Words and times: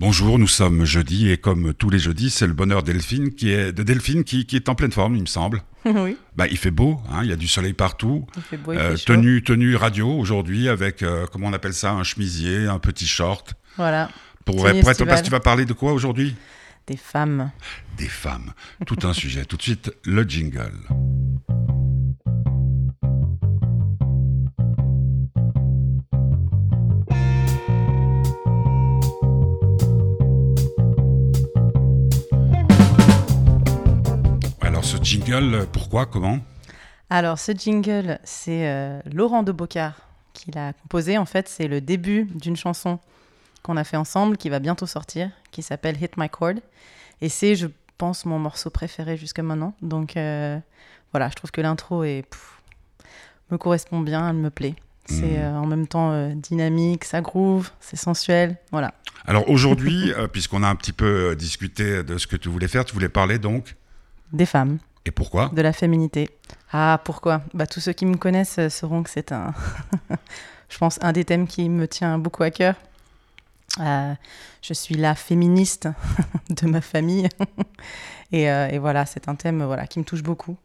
Bonjour, 0.00 0.38
nous 0.38 0.48
sommes 0.48 0.86
jeudi 0.86 1.30
et 1.30 1.36
comme 1.36 1.74
tous 1.74 1.90
les 1.90 1.98
jeudis, 1.98 2.30
c'est 2.30 2.46
le 2.46 2.54
bonheur 2.54 2.82
Delphine 2.82 3.34
qui 3.34 3.50
est, 3.50 3.70
de 3.70 3.82
Delphine 3.82 4.24
qui, 4.24 4.46
est 4.50 4.70
en 4.70 4.74
pleine 4.74 4.92
forme, 4.92 5.14
il 5.14 5.20
me 5.20 5.26
semble. 5.26 5.62
oui. 5.84 6.16
Bah, 6.36 6.46
il 6.50 6.56
fait 6.56 6.70
beau, 6.70 7.02
hein, 7.12 7.20
il 7.22 7.28
y 7.28 7.32
a 7.34 7.36
du 7.36 7.46
soleil 7.46 7.74
partout. 7.74 8.26
Il 8.34 8.42
fait 8.42 8.56
beau, 8.56 8.72
il 8.72 8.78
euh, 8.78 8.96
fait 8.96 9.04
tenue, 9.04 9.42
tenue 9.42 9.76
radio 9.76 10.10
aujourd'hui 10.10 10.70
avec, 10.70 11.02
euh, 11.02 11.26
comment 11.30 11.48
on 11.48 11.52
appelle 11.52 11.74
ça, 11.74 11.92
un 11.92 12.02
chemisier, 12.02 12.66
un 12.66 12.78
petit 12.78 13.06
short. 13.06 13.52
Voilà. 13.76 14.08
Pour, 14.46 14.56
pour 14.56 14.70
être, 14.70 14.82
parce 15.04 15.20
que 15.20 15.26
tu 15.26 15.30
vas 15.30 15.38
parler 15.38 15.66
de 15.66 15.74
quoi 15.74 15.92
aujourd'hui? 15.92 16.34
Des 16.86 16.96
femmes. 16.96 17.50
Des 17.98 18.08
femmes. 18.08 18.54
Tout 18.86 19.06
un 19.06 19.12
sujet. 19.12 19.44
Tout 19.44 19.58
de 19.58 19.62
suite, 19.62 19.92
le 20.06 20.22
jingle. 20.22 20.72
Jingle, 35.30 35.66
pourquoi, 35.72 36.06
comment? 36.06 36.40
Alors, 37.08 37.38
ce 37.38 37.52
jingle, 37.52 38.18
c'est 38.24 38.68
euh, 38.68 39.00
Laurent 39.12 39.42
de 39.42 39.52
Bocard 39.52 39.94
qui 40.32 40.50
l'a 40.50 40.72
composé. 40.72 41.18
En 41.18 41.24
fait, 41.24 41.48
c'est 41.48 41.68
le 41.68 41.80
début 41.80 42.24
d'une 42.34 42.56
chanson 42.56 42.98
qu'on 43.62 43.76
a 43.76 43.84
fait 43.84 43.96
ensemble 43.96 44.36
qui 44.36 44.48
va 44.48 44.58
bientôt 44.58 44.86
sortir, 44.86 45.30
qui 45.50 45.62
s'appelle 45.62 46.02
Hit 46.02 46.16
My 46.16 46.28
Chord. 46.28 46.54
Et 47.20 47.28
c'est, 47.28 47.54
je 47.54 47.68
pense, 47.98 48.24
mon 48.24 48.38
morceau 48.38 48.70
préféré 48.70 49.16
jusqu'à 49.16 49.42
maintenant. 49.42 49.74
Donc, 49.82 50.16
euh, 50.16 50.58
voilà, 51.12 51.28
je 51.28 51.34
trouve 51.34 51.50
que 51.50 51.60
l'intro 51.60 52.02
est, 52.02 52.22
pff, 52.28 52.60
me 53.50 53.58
correspond 53.58 54.00
bien, 54.00 54.28
elle 54.28 54.36
me 54.36 54.50
plaît. 54.50 54.74
C'est 55.06 55.38
euh, 55.38 55.56
en 55.56 55.66
même 55.66 55.88
temps 55.88 56.12
euh, 56.12 56.32
dynamique, 56.34 57.04
ça 57.04 57.20
groove, 57.20 57.70
c'est 57.80 57.96
sensuel. 57.96 58.56
Voilà. 58.70 58.94
Alors 59.26 59.48
aujourd'hui, 59.48 60.12
euh, 60.16 60.28
puisqu'on 60.28 60.62
a 60.62 60.68
un 60.68 60.76
petit 60.76 60.92
peu 60.92 61.30
euh, 61.30 61.34
discuté 61.34 62.04
de 62.04 62.16
ce 62.16 62.28
que 62.28 62.36
tu 62.36 62.48
voulais 62.48 62.68
faire, 62.68 62.84
tu 62.84 62.94
voulais 62.94 63.08
parler 63.08 63.38
donc? 63.38 63.74
Des 64.32 64.46
femmes. 64.46 64.78
Et 65.06 65.10
pourquoi? 65.10 65.50
De 65.52 65.62
la 65.62 65.72
féminité. 65.72 66.28
Ah, 66.72 67.00
pourquoi? 67.04 67.42
Bah, 67.54 67.66
Tous 67.66 67.80
ceux 67.80 67.92
qui 67.92 68.06
me 68.06 68.16
connaissent 68.16 68.58
euh, 68.58 68.68
sauront 68.68 69.02
que 69.02 69.10
c'est 69.10 69.32
un, 69.32 69.54
je 70.68 70.78
pense, 70.78 70.98
un 71.02 71.12
des 71.12 71.24
thèmes 71.24 71.46
qui 71.46 71.68
me 71.68 71.88
tient 71.88 72.18
beaucoup 72.18 72.42
à 72.42 72.50
cœur. 72.50 72.74
Euh, 73.80 74.14
je 74.62 74.74
suis 74.74 74.96
la 74.96 75.14
féministe 75.14 75.88
de 76.50 76.66
ma 76.66 76.80
famille. 76.80 77.28
et, 78.32 78.50
euh, 78.50 78.68
et 78.68 78.78
voilà, 78.78 79.06
c'est 79.06 79.28
un 79.28 79.34
thème 79.34 79.62
voilà, 79.64 79.86
qui 79.86 79.98
me 79.98 80.04
touche 80.04 80.22
beaucoup. 80.22 80.56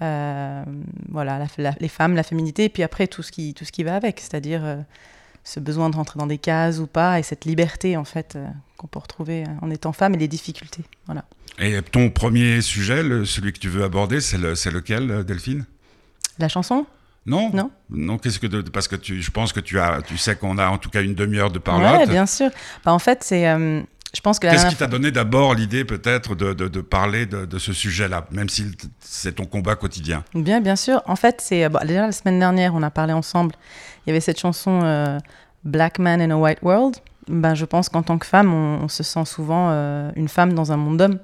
Voilà, 0.00 1.46
les 1.80 1.88
femmes, 1.88 2.14
la 2.14 2.22
féminité, 2.22 2.64
et 2.64 2.68
puis 2.68 2.82
après 2.82 3.06
tout 3.06 3.22
ce 3.22 3.32
qui, 3.32 3.54
tout 3.54 3.64
ce 3.64 3.72
qui 3.72 3.84
va 3.84 3.96
avec, 3.96 4.20
c'est-à-dire 4.20 4.84
ce 5.44 5.60
besoin 5.60 5.90
de 5.90 5.96
rentrer 5.96 6.18
dans 6.18 6.26
des 6.26 6.38
cases 6.38 6.78
ou 6.78 6.86
pas, 6.86 7.18
et 7.18 7.22
cette 7.22 7.44
liberté 7.44 7.96
en 7.96 8.04
fait 8.04 8.34
euh, 8.36 8.46
qu'on 8.78 8.86
peut 8.86 8.98
retrouver 8.98 9.44
euh, 9.44 9.46
en 9.62 9.70
étant 9.70 9.92
femme 9.92 10.14
et 10.14 10.18
les 10.18 10.28
difficultés. 10.28 10.82
Voilà. 11.06 11.24
Et 11.58 11.80
ton 11.82 12.10
premier 12.10 12.60
sujet, 12.62 13.02
le- 13.02 13.24
celui 13.24 13.52
que 13.52 13.58
tu 13.58 13.68
veux 13.68 13.84
aborder, 13.84 14.20
c'est 14.20 14.38
le- 14.38 14.54
lequel, 14.72 15.10
euh, 15.10 15.22
Delphine? 15.22 15.66
La 16.38 16.48
chanson? 16.48 16.86
Non 17.26 17.50
Non. 17.54 17.70
Non, 17.90 18.18
qu'est-ce 18.18 18.38
que 18.38 18.46
de- 18.46 18.60
parce 18.62 18.88
que 18.88 18.96
tu, 18.96 19.22
je 19.22 19.30
pense 19.30 19.52
que 19.52 19.60
tu 19.60 19.78
as, 19.78 20.02
tu 20.02 20.18
sais 20.18 20.34
qu'on 20.36 20.58
a 20.58 20.66
en 20.68 20.78
tout 20.78 20.90
cas 20.90 21.02
une 21.02 21.14
demi-heure 21.14 21.50
de 21.50 21.58
Ouais, 21.58 21.62
parlotte. 21.62 22.08
bien 22.10 22.26
sûr. 22.26 22.50
Bah, 22.84 22.92
en 22.92 22.98
fait, 22.98 23.22
c'est, 23.22 23.48
euh, 23.48 23.82
je 24.14 24.20
pense 24.20 24.38
que 24.38 24.46
la 24.46 24.52
Qu'est-ce 24.52 24.66
qui 24.68 24.76
t'a 24.76 24.86
donné 24.86 25.10
d'abord 25.10 25.54
l'idée 25.54 25.84
peut-être 25.84 26.34
de, 26.34 26.52
de- 26.54 26.68
de 26.68 26.80
parler 26.80 27.26
de, 27.26 27.44
de 27.46 27.58
ce 27.58 27.72
sujet-là, 27.72 28.26
même 28.30 28.48
si 28.48 28.66
c'est 29.00 29.32
ton 29.36 29.44
combat 29.44 29.74
quotidien? 29.76 30.24
Bien, 30.34 30.60
bien 30.60 30.76
sûr. 30.76 31.02
En 31.06 31.16
fait, 31.16 31.40
c'est 31.40 31.68
bon, 31.68 31.80
déjà 31.84 32.06
la 32.06 32.12
semaine 32.12 32.38
dernière, 32.38 32.74
on 32.74 32.82
a 32.82 32.90
parlé 32.90 33.12
ensemble. 33.12 33.54
Il 34.06 34.10
y 34.10 34.12
avait 34.12 34.20
cette 34.20 34.38
chanson 34.38 34.80
euh, 34.84 35.18
Black 35.64 35.98
Man 35.98 36.20
in 36.20 36.30
a 36.30 36.36
White 36.36 36.60
World. 36.62 36.96
Ben, 37.28 37.54
je 37.54 37.64
pense 37.64 37.88
qu'en 37.88 38.02
tant 38.02 38.18
que 38.18 38.26
femme, 38.26 38.52
on, 38.52 38.84
on 38.84 38.88
se 38.88 39.02
sent 39.02 39.24
souvent 39.24 39.68
euh, 39.70 40.10
une 40.14 40.28
femme 40.28 40.52
dans 40.52 40.72
un 40.72 40.76
monde 40.76 40.98
d'hommes, 40.98 41.18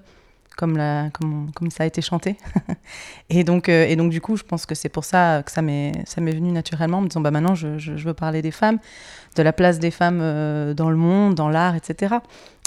comme, 0.56 0.76
la, 0.78 1.10
comme, 1.12 1.48
on- 1.48 1.52
comme 1.52 1.70
ça 1.70 1.84
a 1.84 1.86
été 1.86 2.00
chanté. 2.00 2.36
et, 3.30 3.44
donc, 3.44 3.68
euh, 3.68 3.84
et 3.86 3.96
donc, 3.96 4.10
du 4.10 4.20
coup, 4.22 4.36
je 4.36 4.42
pense 4.42 4.64
que 4.66 4.74
c'est 4.74 4.88
pour 4.88 5.04
ça 5.04 5.42
que 5.44 5.52
ça 5.52 5.60
m'est 5.62 5.92
ça 6.06 6.20
m'est 6.22 6.32
venu 6.32 6.50
naturellement, 6.52 6.98
en 6.98 7.02
me 7.02 7.08
disant 7.08 7.20
bah, 7.20 7.30
maintenant, 7.30 7.54
je, 7.54 7.76
je- 7.78 7.96
je 7.96 8.04
veux 8.06 8.14
parler 8.14 8.40
des 8.42 8.50
femmes, 8.50 8.78
de 9.36 9.42
la 9.42 9.52
place 9.52 9.78
des 9.78 9.90
femmes 9.90 10.20
euh, 10.22 10.72
dans 10.74 10.88
le 10.90 10.96
monde, 10.96 11.34
dans 11.34 11.50
l'art, 11.50 11.74
etc. 11.76 12.14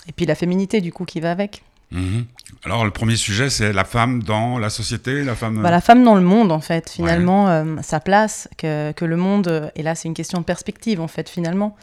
Et 0.07 0.11
puis 0.11 0.25
la 0.25 0.35
féminité, 0.35 0.81
du 0.81 0.91
coup, 0.91 1.05
qui 1.05 1.19
va 1.19 1.31
avec. 1.31 1.63
Mhm. 1.91 2.25
Alors 2.65 2.85
le 2.85 2.91
premier 2.91 3.15
sujet, 3.15 3.49
c'est 3.49 3.71
la 3.71 3.83
femme 3.83 4.23
dans 4.23 4.57
la 4.57 4.69
société, 4.69 5.23
la 5.23 5.35
femme. 5.35 5.61
Bah, 5.61 5.69
la 5.71 5.81
femme 5.81 6.03
dans 6.03 6.15
le 6.15 6.21
monde, 6.21 6.51
en 6.51 6.59
fait, 6.61 6.89
finalement, 6.89 7.49
euh, 7.49 7.75
sa 7.83 7.99
place, 7.99 8.47
que, 8.57 8.91
que 8.93 9.05
le 9.05 9.15
monde, 9.17 9.47
euh, 9.47 9.69
et 9.75 9.83
là 9.83 9.93
c'est 9.95 10.07
une 10.07 10.13
question 10.15 10.39
de 10.39 10.43
perspective, 10.43 10.99
en 11.01 11.07
fait, 11.07 11.29
finalement, 11.29 11.75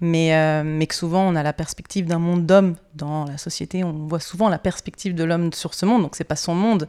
mais, 0.00 0.34
euh, 0.34 0.62
mais 0.64 0.86
que 0.86 0.94
souvent 0.94 1.22
on 1.28 1.34
a 1.36 1.42
la 1.42 1.52
perspective 1.52 2.06
d'un 2.06 2.18
monde 2.18 2.46
d'hommes 2.46 2.76
dans 2.94 3.24
la 3.26 3.36
société, 3.36 3.84
on 3.84 3.92
voit 3.92 4.20
souvent 4.20 4.48
la 4.48 4.58
perspective 4.58 5.14
de 5.14 5.24
l'homme 5.24 5.52
sur 5.52 5.74
ce 5.74 5.84
monde, 5.84 6.02
donc 6.02 6.16
c'est 6.16 6.24
pas 6.24 6.36
son 6.36 6.54
monde, 6.54 6.88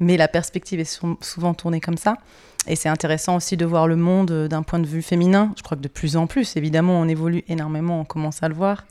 mais 0.00 0.16
la 0.18 0.28
perspective 0.28 0.80
est 0.80 0.84
sou- 0.84 1.18
souvent 1.22 1.54
tournée 1.54 1.80
comme 1.80 1.96
ça. 1.98 2.16
Et 2.66 2.76
c'est 2.76 2.90
intéressant 2.90 3.36
aussi 3.36 3.56
de 3.56 3.64
voir 3.64 3.86
le 3.86 3.96
monde 3.96 4.30
euh, 4.32 4.48
d'un 4.48 4.62
point 4.62 4.80
de 4.80 4.86
vue 4.86 5.00
féminin. 5.02 5.52
Je 5.56 5.62
crois 5.62 5.76
que 5.78 5.82
de 5.82 5.88
plus 5.88 6.16
en 6.16 6.26
plus, 6.26 6.56
évidemment, 6.56 7.00
on 7.00 7.08
évolue 7.08 7.42
énormément, 7.48 8.00
on 8.00 8.04
commence 8.04 8.42
à 8.42 8.48
le 8.48 8.54
voir. 8.54 8.84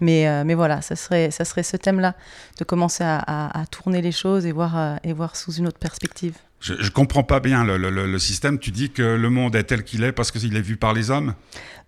Mais, 0.00 0.26
euh, 0.28 0.42
mais 0.44 0.54
voilà, 0.54 0.82
ça 0.82 0.96
serait, 0.96 1.30
ça 1.30 1.44
serait 1.44 1.62
ce 1.62 1.76
thème-là, 1.76 2.14
de 2.58 2.64
commencer 2.64 3.04
à, 3.04 3.18
à- 3.18 3.60
à 3.62 3.66
tourner 3.66 4.02
les 4.02 4.12
choses 4.12 4.46
et 4.46 4.52
voir, 4.52 4.76
euh, 4.76 4.96
et 5.04 5.12
voir 5.12 5.36
sous 5.36 5.52
une 5.52 5.66
autre 5.68 5.78
perspective. 5.78 6.36
Je, 6.60 6.74
je 6.78 6.90
comprends 6.90 7.24
pas 7.24 7.40
bien 7.40 7.64
le, 7.64 7.76
le- 7.76 7.90
le- 7.90 8.10
le 8.10 8.18
système. 8.18 8.58
Tu 8.58 8.70
dis 8.70 8.90
que 8.90 9.02
le 9.02 9.30
monde 9.30 9.54
est 9.56 9.64
tel 9.64 9.82
qu'il 9.84 10.04
est 10.04 10.12
parce 10.12 10.30
qu'il 10.30 10.56
est 10.56 10.60
vu 10.60 10.76
par 10.76 10.92
les 10.92 11.10
hommes? 11.10 11.34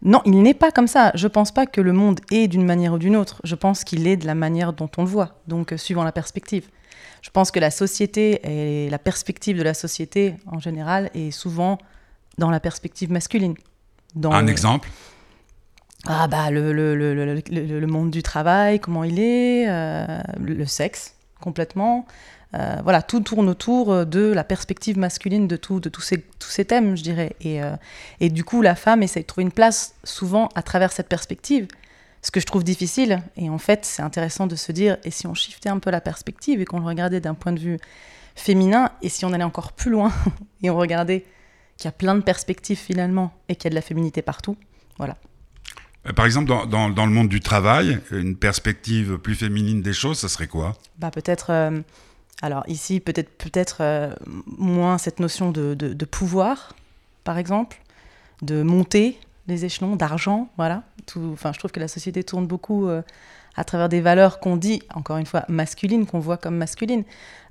Non, 0.02 0.20
il 0.26 0.42
n'est 0.42 0.54
pas 0.54 0.70
comme 0.72 0.88
ça. 0.88 1.12
Je 1.14 1.28
pense 1.28 1.52
pas 1.52 1.64
que 1.66 1.80
le 1.80 1.92
monde 1.92 2.20
est 2.32 2.48
d'une 2.48 2.64
manière 2.64 2.92
ou 2.94 2.98
d'une 2.98 3.14
autre. 3.16 3.40
Je 3.44 3.54
pense 3.54 3.84
qu'il 3.84 4.06
est 4.08 4.16
de 4.16 4.26
la 4.26 4.34
manière 4.34 4.72
dont 4.72 4.90
on 4.96 5.02
le 5.02 5.08
voit, 5.08 5.40
donc 5.46 5.72
euh, 5.72 5.76
suivant 5.76 6.02
la 6.04 6.12
perspective. 6.12 6.68
Je 7.22 7.30
pense 7.30 7.50
que 7.50 7.58
la 7.60 7.70
société 7.70 8.40
et 8.86 8.90
la 8.90 8.98
perspective 8.98 9.56
de 9.56 9.62
la 9.62 9.74
société 9.74 10.34
en 10.46 10.58
général 10.58 11.08
est 11.14 11.30
souvent 11.30 11.78
dans 12.36 12.50
la 12.50 12.60
perspective 12.60 13.10
masculine. 13.10 13.54
Dans 14.14 14.32
Un 14.32 14.46
exemple? 14.48 14.90
Ah 16.06 16.28
bah 16.28 16.50
le, 16.50 16.72
le, 16.72 16.94
le, 16.94 17.24
le, 17.24 17.86
monde 17.86 18.10
du 18.10 18.22
travail, 18.22 18.78
comment 18.78 19.04
il 19.04 19.18
est, 19.18 19.68
euh, 19.68 20.20
le 20.38 20.66
sexe 20.66 21.14
complètement. 21.40 22.06
Euh, 22.54 22.76
voilà, 22.84 23.02
tout 23.02 23.20
tourne 23.20 23.48
autour 23.48 24.06
de 24.06 24.32
la 24.32 24.44
perspective 24.44 24.96
masculine 24.96 25.48
de, 25.48 25.56
tout, 25.56 25.80
de 25.80 25.88
tous, 25.88 26.02
ces, 26.02 26.20
tous 26.20 26.50
ces 26.50 26.64
thèmes, 26.64 26.96
je 26.96 27.02
dirais. 27.02 27.34
Et, 27.40 27.62
euh, 27.62 27.74
et 28.20 28.30
du 28.30 28.44
coup, 28.44 28.62
la 28.62 28.74
femme 28.74 29.02
essaie 29.02 29.20
de 29.20 29.26
trouver 29.26 29.42
une 29.42 29.52
place 29.52 29.94
souvent 30.04 30.48
à 30.54 30.62
travers 30.62 30.92
cette 30.92 31.08
perspective, 31.08 31.66
ce 32.22 32.30
que 32.30 32.38
je 32.38 32.46
trouve 32.46 32.62
difficile. 32.62 33.22
Et 33.36 33.50
en 33.50 33.58
fait, 33.58 33.84
c'est 33.84 34.02
intéressant 34.02 34.46
de 34.46 34.56
se 34.56 34.72
dire, 34.72 34.98
et 35.04 35.10
si 35.10 35.26
on 35.26 35.34
shiftait 35.34 35.68
un 35.68 35.78
peu 35.78 35.90
la 35.90 36.00
perspective 36.00 36.60
et 36.60 36.64
qu'on 36.64 36.78
le 36.78 36.86
regardait 36.86 37.20
d'un 37.20 37.34
point 37.34 37.52
de 37.52 37.60
vue 37.60 37.78
féminin, 38.36 38.90
et 39.02 39.08
si 39.08 39.24
on 39.24 39.32
allait 39.32 39.42
encore 39.42 39.72
plus 39.72 39.90
loin 39.90 40.12
et 40.62 40.70
on 40.70 40.76
regardait 40.76 41.24
qu'il 41.76 41.86
y 41.86 41.88
a 41.88 41.92
plein 41.92 42.14
de 42.14 42.22
perspectives 42.22 42.78
finalement, 42.78 43.32
et 43.48 43.56
qu'il 43.56 43.64
y 43.64 43.68
a 43.68 43.70
de 43.70 43.74
la 43.74 43.82
féminité 43.82 44.22
partout, 44.22 44.56
voilà. 44.98 45.16
Euh, 46.06 46.12
Par 46.12 46.26
exemple, 46.26 46.48
dans, 46.48 46.66
dans- 46.66 47.06
le 47.06 47.12
monde 47.12 47.28
du 47.28 47.40
travail, 47.40 47.98
une 48.10 48.36
perspective 48.36 49.18
plus 49.18 49.34
féminine 49.34 49.82
des 49.82 49.92
choses, 49.92 50.18
ça 50.18 50.28
serait 50.28 50.48
quoi? 50.48 50.74
Bah 50.98 51.10
peut-être. 51.10 51.50
euh, 51.50 51.80
alors 52.42 52.64
ici, 52.66 53.00
peut-être 53.00 53.30
peut-être 53.38 53.78
euh, 53.80 54.12
moins 54.58 54.98
cette 54.98 55.20
notion 55.20 55.50
de, 55.50 55.74
de- 55.74 55.92
pouvoir, 56.04 56.74
par 57.22 57.38
exemple, 57.38 57.80
de 58.42 58.62
monter 58.62 59.18
les 59.46 59.64
échelons, 59.64 59.96
d'argent, 59.96 60.48
voilà. 60.56 60.82
Enfin, 61.32 61.52
je 61.52 61.58
trouve 61.58 61.70
que 61.70 61.80
la 61.80 61.88
société 61.88 62.24
tourne 62.24 62.46
beaucoup 62.46 62.88
à 63.56 63.64
travers 63.64 63.88
des 63.90 64.00
valeurs 64.00 64.40
qu'on 64.40 64.56
dit, 64.56 64.82
encore 64.94 65.18
une 65.18 65.26
fois, 65.26 65.44
masculines, 65.48 66.06
qu'on 66.06 66.18
voit 66.18 66.38
comme 66.38 66.56
masculines. 66.56 67.04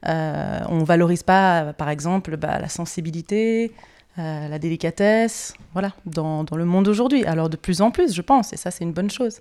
On 0.06 0.84
valorise 0.84 1.22
pas, 1.24 1.72
par 1.74 1.90
exemple, 1.90 2.36
bah, 2.36 2.60
la 2.60 2.68
sensibilité, 2.68 3.72
euh, 4.20 4.48
la 4.48 4.60
délicatesse, 4.60 5.54
voilà, 5.74 5.94
dans, 6.06 6.44
dans 6.44 6.56
le 6.56 6.66
monde 6.66 6.86
d'aujourd'hui. 6.86 7.26
Alors 7.26 7.50
de 7.50 7.58
plus 7.58 7.82
en 7.82 7.92
plus, 7.92 8.14
je 8.14 8.22
pense, 8.22 8.54
et 8.54 8.58
ça 8.58 8.72
c'est 8.72 8.84
une 8.84 8.94
bonne 8.94 9.10
chose. 9.10 9.40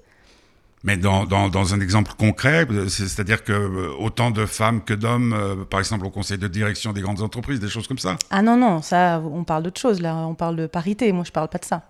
Mais 0.85 0.97
dans, 0.97 1.25
dans- 1.27 1.49
dans 1.49 1.75
un 1.75 1.81
exemple 1.81 2.13
concret, 2.19 2.67
c'est- 2.89 3.07
c'est-à-dire 3.07 3.45
que 3.45 3.53
euh, 3.53 3.91
autant 4.01 4.31
de 4.33 4.47
femmes 4.47 4.83
que 4.83 4.95
d'hommes, 4.95 5.33
euh, 5.33 5.65
par 5.65 5.79
exemple 5.79 6.05
au 6.07 6.11
conseil 6.11 6.39
de 6.39 6.49
direction 6.49 6.93
des 6.93 7.01
grandes 7.03 7.23
entreprises, 7.23 7.61
des 7.61 7.69
choses 7.69 7.87
comme 7.87 7.99
ça? 7.99 8.17
Ah 8.31 8.43
non, 8.43 8.57
non, 8.57 8.83
ça, 8.83 9.23
on 9.33 9.45
parle 9.45 9.63
d'autre 9.63 9.81
chose, 9.81 10.01
là, 10.01 10.17
on 10.17 10.35
parle 10.35 10.57
de 10.57 10.67
parité, 10.67 11.13
moi 11.13 11.25
je 11.25 11.31
parle 11.33 11.49
pas 11.49 11.59
de 11.59 11.65
ça. 11.65 11.83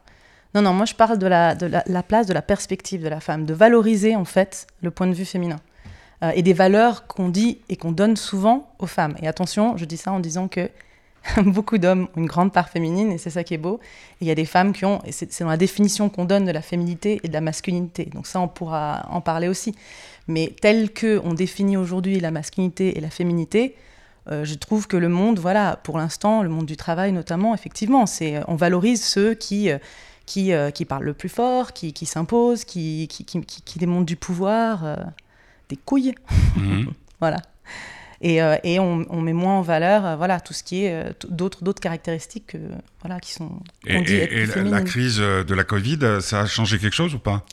Non, 0.55 0.61
non, 0.61 0.75
moi 0.75 0.85
je 0.85 0.95
parle 0.95 1.19
de 1.19 1.27
la, 1.27 1.55
de 1.55 1.65
la, 1.67 1.83
la 1.87 2.03
place, 2.03 2.27
de 2.27 2.35
la 2.35 2.43
perspective 2.43 3.03
de 3.03 3.09
la 3.09 3.21
femme, 3.21 3.47
de 3.47 3.55
valoriser 3.55 4.15
en 4.17 4.27
fait 4.27 4.67
le 4.83 4.91
point 4.91 5.07
de 5.07 5.15
vue 5.15 5.25
féminin. 5.25 5.57
Euh, 6.23 6.31
et 6.35 6.43
des 6.43 6.53
valeurs 6.53 7.07
qu'on 7.07 7.31
dit 7.31 7.59
et 7.71 7.77
qu'on 7.77 7.91
donne 7.93 8.17
souvent 8.17 8.75
aux 8.79 8.87
femmes. 8.87 9.15
Et 9.23 9.27
attention, 9.27 9.77
je 9.79 9.87
dis 9.87 9.97
ça 9.97 10.13
en 10.13 10.21
disant 10.21 10.47
que 10.49 10.69
beaucoup 11.45 11.79
d'hommes 11.79 12.09
ont 12.17 12.21
une 12.21 12.27
grande 12.27 12.53
part 12.53 12.69
féminine, 12.69 13.13
et 13.13 13.19
c'est 13.19 13.31
ça 13.31 13.45
qui 13.45 13.55
est 13.55 13.59
beau. 13.59 13.81
Et 14.21 14.25
il 14.25 14.29
y 14.29 14.31
a 14.31 14.35
des 14.35 14.45
femmes 14.45 14.73
qui 14.73 14.85
ont, 14.85 15.01
et 15.05 15.13
c'est 15.13 15.41
dans 15.41 15.49
la 15.49 15.57
définition 15.57 16.09
qu'on 16.09 16.25
donne 16.25 16.45
de 16.45 16.51
la 16.51 16.63
féminité 16.63 17.21
et 17.23 17.29
de 17.29 17.33
la 17.33 17.41
masculinité. 17.41 18.07
Donc 18.07 18.27
ça, 18.27 18.41
on 18.41 18.49
pourra 18.49 19.07
en 19.11 19.21
parler 19.21 19.49
aussi. 19.49 19.75
Mais 20.29 20.55
tel 20.61 20.93
que 20.93 21.21
on 21.25 21.35
définit 21.35 21.77
aujourd'hui 21.77 22.21
la 22.21 22.31
masculinité 22.31 22.97
et 22.97 23.01
la 23.01 23.11
féminité, 23.11 23.77
euh, 24.31 24.45
je 24.45 24.55
trouve 24.55 24.87
que 24.87 24.97
le 24.97 25.09
monde, 25.09 25.39
voilà, 25.39 25.81
pour 25.83 25.99
l'instant, 25.99 26.43
le 26.43 26.49
monde 26.49 26.67
du 26.67 26.77
travail 26.77 27.13
notamment, 27.13 27.55
effectivement, 27.55 28.07
c'est 28.07 28.41
on 28.47 28.55
valorise 28.55 29.03
ceux 29.05 29.35
qui, 29.35 29.71
euh, 29.71 29.79
qui, 30.27 30.53
qui 30.75 30.85
parle 30.85 31.05
le 31.05 31.15
plus 31.15 31.29
fort, 31.29 31.73
qui, 31.73 31.93
qui 31.93 32.07
s'impose, 32.07 32.65
qui, 32.65 33.09
qui, 33.09 33.25
qui, 33.25 33.41
qui, 33.43 33.79
démontre 33.79 34.07
du 34.07 34.17
pouvoir, 34.17 34.97
des 35.69 35.77
couilles. 35.77 36.15
Mhm. 36.57 36.93
voilà. 37.21 37.39
Et, 38.23 38.37
et 38.63 38.79
on, 38.79 39.05
on, 39.11 39.21
met 39.21 39.33
moins 39.33 39.59
en 39.59 39.63
valeur 39.63 40.17
voilà, 40.17 40.39
tout 40.41 40.53
ce 40.53 40.63
qui 40.63 40.85
est 40.85 41.13
d'autres, 41.29 41.65
d'autres 41.65 41.81
caractéristiques 41.81 42.47
que, 42.49 42.59
voilà, 43.01 43.19
qui 43.19 43.33
sont. 43.33 43.51
Et, 43.85 43.97
et 43.97 44.47
la 44.47 44.83
crise 44.83 45.19
de 45.19 45.55
la 45.55 45.65
Covid, 45.65 46.21
ça 46.21 46.43
a 46.43 46.47
changé 46.47 46.79
quelque 46.79 46.95
chose 46.95 47.15
ou 47.15 47.19
pas? 47.19 47.45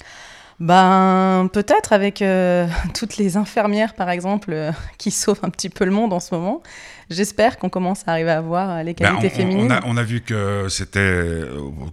Ben, 0.60 1.50
peut-être 1.54 1.94
avec 1.94 2.22
euh, 2.22 2.68
toutes 2.94 3.18
les 3.18 3.38
infirmières, 3.38 3.94
par 3.94 4.10
exemple, 4.10 4.52
euh, 4.52 4.72
qui 4.98 5.12
sauvent 5.12 5.40
un 5.44 5.50
petit 5.50 5.70
peu 5.70 5.86
le 5.86 5.92
monde 5.92 6.12
en 6.12 6.20
ce 6.20 6.36
moment. 6.36 6.62
J'espère 7.10 7.58
qu'on 7.58 7.70
commence 7.70 8.04
à 8.08 8.12
arriver 8.12 8.30
à 8.30 8.42
voir 8.42 8.70
euh, 8.70 8.84
les 8.84 8.94
ben, 8.94 9.16
qualités 9.16 9.30
féminines. 9.30 9.72
On 9.72 9.72
a, 9.72 9.82
on 9.86 9.98
a, 9.98 10.04
vu 10.04 10.22
que 10.22 10.68
c'était 10.70 11.44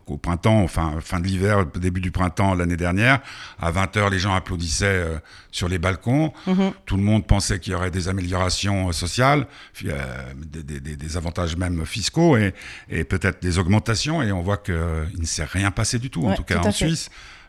au 0.07 0.17
printemps, 0.19 0.63
enfin 0.63 0.95
fin 1.01 1.21
de 1.21 1.27
l'hiver, 1.27 1.65
début 1.65 2.01
du 2.01 2.11
printemps 2.11 2.55
l'année 2.55 2.77
dernière, 2.77 3.21
à 3.59 3.71
20h, 3.71 4.11
les 4.11 4.19
gens 4.19 4.35
applaudissaient 4.35 5.05
sur 5.53 5.69
les 5.69 5.79
balcons. 5.79 6.33
Mhm. 6.47 6.73
Tout 6.85 6.97
le 6.97 7.03
monde 7.03 7.27
pensait 7.27 7.61
qu'il 7.61 7.73
y 7.73 7.77
aurait 7.77 7.91
des 7.91 8.09
améliorations 8.09 8.93
sociales, 8.93 9.47
des, 9.81 10.63
des, 10.63 10.97
des, 10.97 11.17
avantages 11.17 11.57
même 11.57 11.87
fiscaux 11.87 12.37
et, 12.37 12.53
et 12.91 13.05
peut-être 13.05 13.41
des 13.41 13.59
augmentations. 13.59 14.23
Et 14.23 14.33
on 14.33 14.43
voit 14.43 14.59
qu'il 14.59 14.75
ne 14.75 15.25
s'est 15.25 15.45
rien 15.45 15.71
passé 15.71 15.99
du 15.99 16.11
tout, 16.11 16.27
en 16.27 16.35
tout 16.35 16.45
cas 16.45 16.59
en 16.59 16.73
Suisse. 16.73 17.09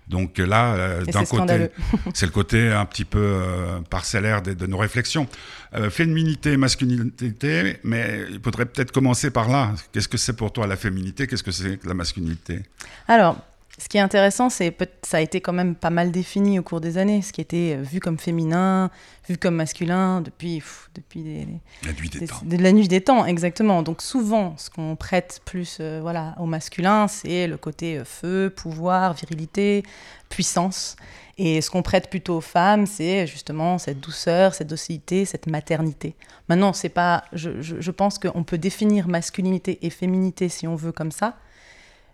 Donc 0.10 0.38
là, 0.38 0.74
euh, 0.76 1.04
d'un 1.06 1.26
côté, 1.26 1.68
c'est 2.14 2.26
le 2.26 2.32
côté 2.32 2.72
un 2.72 2.86
petit 2.86 3.06
peu 3.06 3.20
euh, 3.20 3.80
parcellaire 3.90 4.42
de, 4.42 4.66
nos 4.66 4.78
réflexions. 4.78 5.28
Euh, 5.74 5.90
féminité, 5.90 6.56
masculinité, 6.56 7.78
mais 7.84 8.26
il 8.30 8.40
faudrait 8.40 8.66
peut-être 8.66 8.92
commencer 8.92 9.32
par 9.32 9.50
là. 9.50 9.74
Qu'est-ce 9.92 10.08
que 10.08 10.18
c'est 10.18 10.34
pour 10.34 10.54
toi 10.54 10.66
la 10.66 10.78
féminité? 10.78 11.28
Qu'est-ce 11.28 11.44
que 11.44 11.52
c'est 11.52 11.84
la 11.86 11.94
masculinité? 11.94 12.62
Alors, 13.08 13.38
ce 13.80 13.90
qui 13.90 13.98
est 13.98 14.02
intéressant, 14.02 14.50
c'est 14.50 14.72
que 14.72 14.86
ça 15.04 15.18
a 15.18 15.20
été 15.22 15.40
quand 15.40 15.54
même 15.54 15.76
pas 15.76 15.92
mal 15.92 16.12
défini 16.12 16.58
au 16.58 16.64
cours 16.64 16.82
des 16.82 16.98
années, 16.98 17.22
ce 17.22 17.32
qui 17.32 17.42
était 17.42 17.76
euh, 17.78 17.82
vu 17.84 18.00
comme 18.00 18.18
féminin, 18.18 18.90
vu 19.30 19.38
comme 19.38 19.54
masculin 19.54 20.22
depuis, 20.22 20.64
depuis 20.96 21.48
la 21.86 21.94
nuit 21.94 22.10
des, 22.10 22.28
temps. 22.28 22.42
De 22.44 22.58
la 22.58 22.72
nuit 22.72 22.88
des 22.88 23.02
temps, 23.02 23.24
exactement. 23.26 23.84
Donc 23.84 24.02
souvent, 24.02 24.56
ce 24.58 24.72
qu'on 24.72 24.96
prête 24.96 25.42
plus 25.46 25.78
euh, 25.80 26.00
voilà, 26.02 26.34
au 26.40 26.48
masculin, 26.48 27.08
c'est 27.08 27.46
le 27.46 27.58
côté 27.58 28.00
euh, 28.00 28.04
feu, 28.04 28.52
pouvoir, 28.56 29.14
virilité, 29.14 29.84
puissance. 30.30 30.96
Et 31.38 31.62
ce 31.62 31.70
qu'on 31.70 31.84
prête 31.84 32.10
plutôt 32.10 32.38
aux 32.38 32.42
femmes, 32.42 32.88
c'est 32.88 33.28
justement 33.28 33.78
cette 33.78 34.00
douceur, 34.00 34.56
cette 34.56 34.70
docilité, 34.70 35.26
cette 35.26 35.46
maternité. 35.46 36.16
Maintenant, 36.50 36.74
c'est 36.74 36.90
pas, 36.90 37.26
je, 37.32 37.62
je, 37.62 37.80
je 37.80 37.92
pense 37.92 38.18
qu'on 38.18 38.44
peut 38.44 38.58
définir 38.58 39.08
masculinité 39.08 39.78
et 39.84 39.92
féminité 39.92 40.50
si 40.50 40.66
on 40.68 40.76
veut 40.76 40.92
comme 40.92 41.12
ça 41.12 41.38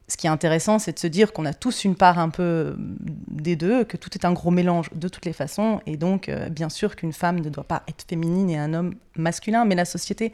ce 0.07 0.17
qui 0.17 0.27
est 0.27 0.29
intéressant, 0.29 0.79
c'est 0.79 0.93
de 0.93 0.99
se 0.99 1.07
dire 1.07 1.33
qu'on 1.33 1.45
a 1.45 1.53
tous 1.53 1.85
une 1.85 1.95
part 1.95 2.19
un 2.19 2.29
peu 2.29 2.43
euh, 2.43 2.75
des 2.77 3.55
deux, 3.55 3.83
que 3.85 3.97
tout 3.97 4.09
est 4.13 4.25
un 4.25 4.33
gros 4.33 4.51
mélange 4.51 4.89
de 4.93 5.07
toutes 5.07 5.25
les 5.25 5.33
façons, 5.33 5.81
et 5.85 5.97
donc 5.97 6.29
euh, 6.29 6.49
bien 6.49 6.69
sûr 6.69 6.95
qu'une 6.95 7.13
femme 7.13 7.39
ne 7.39 7.49
doit 7.49 7.63
pas 7.63 7.83
être 7.87 8.05
féminine 8.07 8.49
et 8.49 8.57
un 8.57 8.73
homme 8.73 8.95
masculin, 9.15 9.65
mais 9.65 9.75
la 9.75 9.85
société 9.85 10.33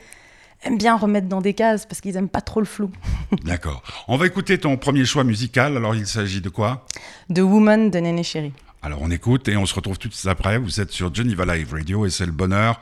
aime 0.63 0.77
bien 0.77 0.98
remettre 0.98 1.27
dans 1.27 1.42
des 1.42 1.54
cases 1.54 1.86
parce 1.86 2.01
qu'ils 2.01 2.16
n'aiment 2.16 2.30
pas 2.30 2.42
trop 2.42 2.60
le 2.60 2.66
flou. 2.66 2.92
D'accord. 3.44 3.83
On 4.07 4.18
va 4.18 4.25
écouter 4.25 4.57
ton 4.57 4.75
premier 4.77 5.06
choix 5.06 5.24
musical, 5.24 5.77
alors 5.77 5.95
il 5.95 6.07
s'agit 6.07 6.42
de 6.42 6.50
quoi? 6.50 6.86
De 7.30 7.42
Woman 7.42 7.92
de 7.92 8.00
Néné 8.00 8.24
Chéri. 8.24 8.51
Alors 8.81 9.00
on 9.01 9.12
écoute 9.12 9.48
et 9.50 9.57
on 9.57 9.66
se 9.66 9.75
retrouve 9.75 10.00
tout 10.00 10.07
de 10.07 10.13
suite 10.13 10.27
après, 10.27 10.57
vous 10.57 10.81
êtes 10.81 10.92
sur 10.92 11.13
Geneva 11.13 11.45
Live 11.45 11.74
Radio 11.74 12.06
et 12.06 12.10
c'est 12.10 12.25
le 12.25 12.31
bonheur 12.31 12.80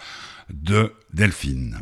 de 0.49 0.93
Delphine. 1.13 1.77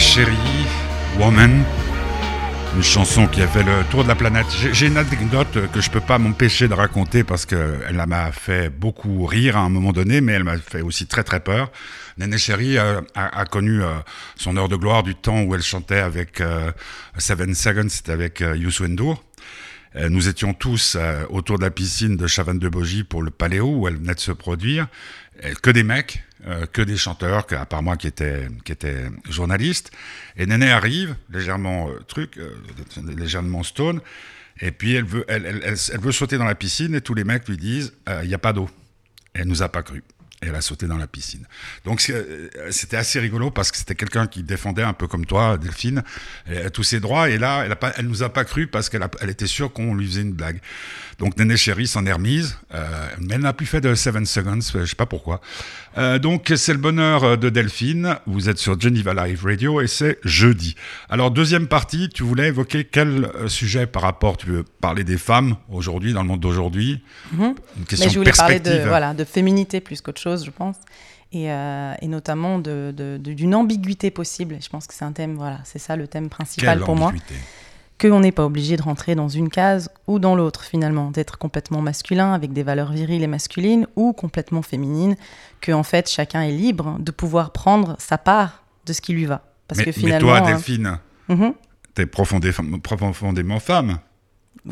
Chérie, 0.00 0.34
Woman, 1.18 1.62
une 2.74 2.82
chanson 2.82 3.26
qui 3.26 3.42
a 3.42 3.46
fait 3.46 3.62
le 3.62 3.84
tour 3.90 4.02
de 4.02 4.08
la 4.08 4.14
planète. 4.14 4.46
J'ai 4.72 4.86
une 4.86 4.96
anecdote 4.96 5.70
que 5.72 5.80
je 5.82 5.90
peux 5.90 6.00
pas 6.00 6.18
m'empêcher 6.18 6.68
de 6.68 6.74
raconter 6.74 7.22
parce 7.22 7.44
qu'elle 7.44 8.02
m'a 8.08 8.32
fait 8.32 8.70
beaucoup 8.70 9.26
rire 9.26 9.58
à 9.58 9.60
un 9.60 9.68
moment 9.68 9.92
donné, 9.92 10.22
mais 10.22 10.32
elle 10.32 10.44
m'a 10.44 10.56
fait 10.56 10.80
aussi 10.80 11.06
très 11.06 11.22
très 11.22 11.40
peur. 11.40 11.70
Néné 12.16 12.38
Chérie 12.38 12.78
a, 12.78 13.44
connu 13.50 13.82
euh, 13.82 13.92
son 14.36 14.56
heure 14.56 14.70
de 14.70 14.76
gloire 14.76 15.02
du 15.02 15.14
temps 15.14 15.42
où 15.42 15.54
elle 15.54 15.62
chantait 15.62 15.98
avec 16.00 16.40
euh, 16.40 16.72
Seven 17.18 17.54
Seconds, 17.54 17.90
c'était 17.90 18.12
avec 18.12 18.40
euh, 18.40 18.56
Youssou. 18.56 18.86
Euh, 19.96 20.08
nous 20.08 20.28
étions 20.28 20.54
tous 20.54 20.96
autour 21.28 21.58
de 21.58 21.64
la 21.64 21.70
piscine 21.70 22.16
de 22.16 22.26
Chavannes 22.26 22.58
de 22.58 22.68
Bogie 22.70 23.04
pour 23.04 23.22
le 23.22 23.30
Paléo 23.30 23.66
où 23.66 23.86
elle 23.86 23.96
venait 23.96 24.14
de 24.14 24.20
se 24.20 24.32
produire. 24.32 24.86
que 25.62 25.70
des 25.70 25.82
mecs, 25.82 26.22
que 26.72 26.82
des 26.82 26.96
chanteurs, 26.96 27.46
à 27.50 27.66
part 27.66 27.82
moi 27.82 27.96
qui 27.96 28.06
était, 28.06 28.48
qui 28.64 28.74
journaliste. 29.28 29.90
Et 30.36 30.46
Néné 30.46 30.70
arrive, 30.70 31.16
légèrement 31.30 31.90
truc, 32.08 32.38
légèrement 33.16 33.62
stone, 33.62 34.00
et 34.60 34.70
puis 34.70 34.94
elle 34.94 35.04
veut, 35.04 35.24
elle, 35.28 35.76
veut 36.00 36.12
sauter 36.12 36.38
dans 36.38 36.44
la 36.44 36.54
piscine 36.54 36.94
et 36.94 37.00
tous 37.00 37.14
les 37.14 37.24
mecs 37.24 37.48
lui 37.48 37.56
disent 37.56 37.92
il 38.22 38.28
n'y 38.28 38.34
a 38.34 38.38
pas 38.38 38.52
d'eau. 38.52 38.68
Elle 39.34 39.48
nous 39.48 39.62
a 39.62 39.68
pas 39.68 39.82
cru 39.82 40.02
et 40.42 40.46
elle 40.46 40.54
a 40.54 40.60
sauté 40.60 40.86
dans 40.86 40.96
la 40.96 41.06
piscine. 41.06 41.46
Donc 41.84 42.04
euh, 42.10 42.48
c'était 42.70 42.96
assez 42.96 43.20
rigolo 43.20 43.50
parce 43.50 43.70
que 43.70 43.78
c'était 43.78 43.94
quelqu'un 43.94 44.26
qui 44.26 44.42
défendait 44.42 44.82
un 44.82 44.92
peu 44.92 45.06
comme 45.06 45.26
toi, 45.26 45.58
Delphine, 45.58 46.02
tous 46.72 46.82
ses 46.82 47.00
droits. 47.00 47.28
Et 47.28 47.38
là, 47.38 47.64
elle, 47.64 47.72
a 47.72 47.78
elle 47.96 48.06
nous 48.06 48.22
a 48.22 48.32
pas 48.32 48.44
cru 48.44 48.66
parce 48.66 48.88
qu'elle 48.88 49.06
elle 49.20 49.30
était 49.30 49.46
sûre 49.46 49.72
qu'on 49.72 49.94
lui 49.94 50.06
faisait 50.06 50.22
une 50.22 50.32
blague. 50.32 50.60
Donc 51.18 51.36
Néné 51.36 51.56
Chéri 51.58 51.86
s'en 51.86 52.06
est 52.06 52.12
remise, 52.12 52.56
euh, 52.74 52.86
mais 53.20 53.34
elle 53.34 53.42
n'a 53.42 53.52
plus 53.52 53.66
fait 53.66 53.82
de 53.82 53.94
7 53.94 54.26
Seconds, 54.26 54.60
je 54.74 54.84
sais 54.86 54.96
pas 54.96 55.06
pourquoi. 55.06 55.42
Euh, 55.98 56.18
donc 56.18 56.50
c'est 56.56 56.72
le 56.72 56.78
bonheur 56.78 57.36
de 57.36 57.50
Delphine, 57.50 58.16
vous 58.26 58.48
êtes 58.48 58.56
sur 58.56 58.80
Geneva 58.80 59.12
Live 59.12 59.44
Radio 59.44 59.82
et 59.82 59.86
c'est 59.86 60.18
jeudi. 60.24 60.76
Alors 61.10 61.30
deuxième 61.30 61.66
partie, 61.66 62.08
tu 62.08 62.22
voulais 62.22 62.48
évoquer 62.48 62.84
quel 62.84 63.30
sujet 63.48 63.86
par 63.86 64.02
rapport, 64.02 64.38
tu 64.38 64.46
veux 64.46 64.64
parler 64.80 65.04
des 65.04 65.18
femmes 65.18 65.56
aujourd'hui, 65.68 66.14
dans 66.14 66.22
le 66.22 66.28
monde 66.28 66.40
d'aujourd'hui? 66.40 67.02
Mhm. 67.32 67.54
Une 67.76 67.84
question 67.84 68.06
mais 68.06 68.12
je 68.12 68.18
voulais 68.18 68.32
parler 68.32 68.60
de, 68.60 68.88
voilà, 68.88 69.12
de 69.12 69.24
féminité 69.24 69.80
plus 69.80 70.00
qu'autre 70.00 70.20
chose 70.20 70.29
je 70.36 70.50
pense. 70.50 70.76
Et, 71.32 71.50
euh, 71.50 71.94
notamment 72.02 72.58
d'une 72.58 72.92
de, 72.92 73.54
ambiguïté 73.54 74.10
possible. 74.10 74.56
Je 74.60 74.68
pense 74.68 74.86
que 74.86 74.94
c'est 74.94 75.04
un 75.04 75.12
thème, 75.12 75.36
voilà, 75.36 75.60
c'est 75.64 75.78
ça 75.78 75.96
le 75.96 76.08
thème 76.08 76.28
principal 76.28 76.80
pour 76.80 76.96
moi. 76.96 77.12
Qu'on 78.00 78.20
n'est 78.20 78.32
pas 78.32 78.46
obligé 78.46 78.78
de 78.78 78.82
rentrer 78.82 79.14
dans 79.14 79.28
une 79.28 79.50
case 79.50 79.90
ou 80.06 80.18
dans 80.18 80.34
l'autre, 80.34 80.64
finalement, 80.64 81.10
d'être 81.10 81.36
complètement 81.36 81.82
masculin 81.82 82.32
avec 82.32 82.54
des 82.54 82.62
valeurs 82.62 82.92
viriles 82.92 83.22
et 83.22 83.26
masculines 83.26 83.86
ou 83.94 84.14
complètement 84.14 84.62
féminines, 84.62 85.16
que 85.60 85.70
en 85.70 85.82
fait 85.82 86.08
chacun 86.08 86.40
est 86.40 86.52
libre 86.52 86.96
de 86.98 87.10
pouvoir 87.10 87.52
prendre 87.52 87.96
sa 87.98 88.16
part 88.16 88.64
de 88.86 88.94
ce 88.94 89.02
qui 89.02 89.12
lui 89.12 89.26
va. 89.26 89.42
Parce 89.68 89.78
mais, 89.78 89.84
que 89.84 89.92
finalement. 89.92 90.32
Mais 90.32 90.40
toi, 90.40 90.50
Delphine, 90.50 90.98
tu 91.28 91.34
mhm. 91.34 91.54
es 91.98 92.06
profondément 92.06 93.60
femme. 93.60 93.98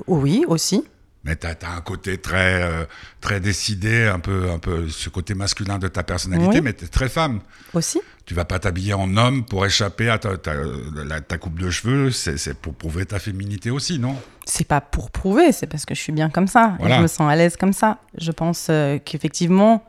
Oui, 0.07 0.45
aussi. 0.49 0.85
Mais 1.29 1.37
tu 1.37 1.47
as, 1.47 1.71
un 1.77 1.83
côté 1.83 2.17
très, 2.17 2.63
euh, 2.63 2.87
très 3.21 3.39
décidé, 3.39 4.07
un 4.07 4.19
peu, 4.19 4.51
un 4.51 4.59
peu 4.59 4.89
ce 4.89 5.11
côté 5.11 5.35
masculin 5.35 5.79
de 5.79 5.87
ta 5.87 6.03
personnalité, 6.03 6.63
mais 6.63 6.73
tu 6.73 6.87
es 6.87 6.89
très 6.89 7.11
femme. 7.11 7.41
Aussi. 7.75 8.01
Tu 8.25 8.33
vas 8.33 8.47
pas 8.47 8.59
t'habiller 8.59 8.95
en 8.95 9.15
homme 9.19 9.45
pour 9.45 9.67
échapper 9.67 10.09
à 10.09 10.19
ta, 10.19 10.39
ta, 10.39 11.39
coupe 11.39 11.59
de 11.59 11.69
cheveux, 11.69 12.11
c'est 12.11 12.55
pour 12.55 12.75
prouver 12.75 13.05
ta 13.05 13.19
féminité 13.19 13.71
aussi, 13.71 13.99
non? 13.99 14.17
C'est 14.47 14.67
pas 14.67 14.81
pour 14.81 15.11
prouver, 15.11 15.53
c'est 15.53 15.67
parce 15.67 15.85
que 15.85 15.95
je 15.95 16.01
suis 16.01 16.13
bien 16.13 16.31
comme 16.31 16.47
ça, 16.47 16.79
je 16.83 17.03
me 17.03 17.07
sens 17.07 17.31
à 17.31 17.37
l'aise 17.37 17.59
comme 17.59 17.75
ça. 17.75 17.99
Je 18.17 18.33
pense 18.33 18.69
euh, 18.71 18.99
qu'effectivement, 19.05 19.85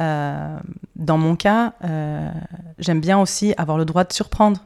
euh, 0.00 0.58
dans 0.96 1.18
mon 1.18 1.36
cas, 1.36 1.74
j'aime 2.80 3.00
bien 3.00 3.20
aussi 3.20 3.54
avoir 3.56 3.78
le 3.78 3.84
droit 3.84 4.02
de 4.02 4.12
surprendre 4.12 4.64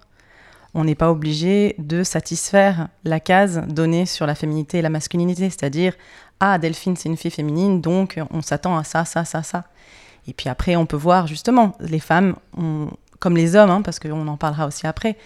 on 0.74 0.84
n'est 0.84 0.94
pas 0.94 1.10
obligé 1.10 1.74
de 1.78 2.02
satisfaire 2.02 2.88
la 3.04 3.20
case 3.20 3.62
donnée 3.68 4.06
sur 4.06 4.26
la 4.26 4.34
féminité 4.34 4.78
et 4.78 4.82
la 4.82 4.90
masculinité, 4.90 5.50
c'est-à-dire 5.50 5.94
ah 6.40 6.58
Delphine 6.58 6.96
c'est 6.96 7.08
une 7.08 7.16
fille 7.16 7.30
féminine 7.30 7.80
donc 7.80 8.20
on 8.30 8.42
s'attend 8.42 8.76
à 8.76 8.84
ça 8.84 9.04
ça 9.04 9.24
ça 9.24 9.42
ça. 9.42 9.64
Et 10.26 10.32
puis 10.32 10.48
après 10.48 10.76
on 10.76 10.86
peut 10.86 10.96
voir 10.96 11.26
justement 11.26 11.76
les 11.80 12.00
femmes 12.00 12.34
comme 13.20 13.36
les 13.36 13.56
hommes 13.56 13.70
hein, 13.70 13.82
parce 13.82 13.98
qu'on 13.98 14.26
en 14.26 14.36
parlera 14.36 14.66
aussi 14.66 14.86
après 14.86 15.16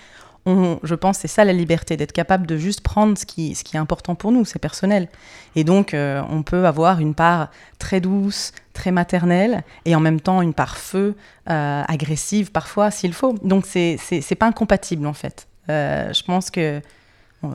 je 0.82 0.94
pense 0.94 1.18
c'est 1.18 1.28
ça 1.28 1.44
la 1.44 1.52
liberté, 1.52 1.96
d'être 1.96 2.12
capable 2.12 2.46
de 2.46 2.56
juste 2.56 2.80
prendre 2.80 3.18
ce 3.18 3.26
qui, 3.26 3.54
ce 3.54 3.64
qui 3.64 3.76
est 3.76 3.78
important 3.78 4.14
pour 4.14 4.32
nous, 4.32 4.44
c'est 4.44 4.58
personnel. 4.58 5.08
Et 5.56 5.64
donc, 5.64 5.94
euh, 5.94 6.22
on 6.30 6.42
peut 6.42 6.66
avoir 6.66 7.00
une 7.00 7.14
part 7.14 7.50
très 7.78 8.00
douce, 8.00 8.52
très 8.72 8.90
maternelle, 8.90 9.62
et 9.84 9.94
en 9.94 10.00
même 10.00 10.20
temps 10.20 10.42
une 10.42 10.54
part 10.54 10.76
feu, 10.76 11.16
euh, 11.50 11.82
agressive 11.86 12.52
parfois, 12.52 12.90
s'il 12.90 13.12
faut. 13.12 13.34
Donc, 13.42 13.66
c'est 13.66 14.34
pas 14.38 14.46
incompatible, 14.46 15.06
en 15.06 15.12
fait. 15.12 15.48
Euh, 15.68 16.12
je 16.12 16.22
pense 16.22 16.50
que 16.50 16.80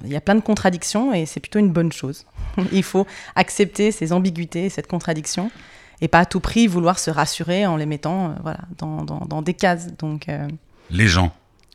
il 0.06 0.12
y 0.12 0.16
a 0.16 0.22
plein 0.22 0.36
de 0.36 0.42
contradictions, 0.42 1.14
et 1.14 1.26
c'est 1.26 1.42
plutôt 1.42 1.60
une 1.60 1.72
bonne 1.72 1.92
chose. 1.92 2.26
Il 2.72 2.84
faut 2.84 3.06
accepter 3.36 3.92
ces 3.92 4.14
ambiguïtés, 4.14 4.70
cette 4.70 4.88
contradiction, 4.88 5.52
et 6.00 6.08
pas 6.08 6.20
à 6.20 6.26
tout 6.26 6.40
prix 6.40 6.68
vouloir 6.68 7.00
se 7.00 7.12
rassurer 7.12 7.66
en 7.66 7.76
les 7.76 7.86
mettant 7.86 8.34
voilà, 8.44 8.60
dans, 8.78 9.04
dans, 9.04 9.20
dans 9.28 9.42
des 9.42 9.54
cases. 9.54 9.88
Donc, 9.98 10.28
Les 10.90 11.08
gens 11.08 11.34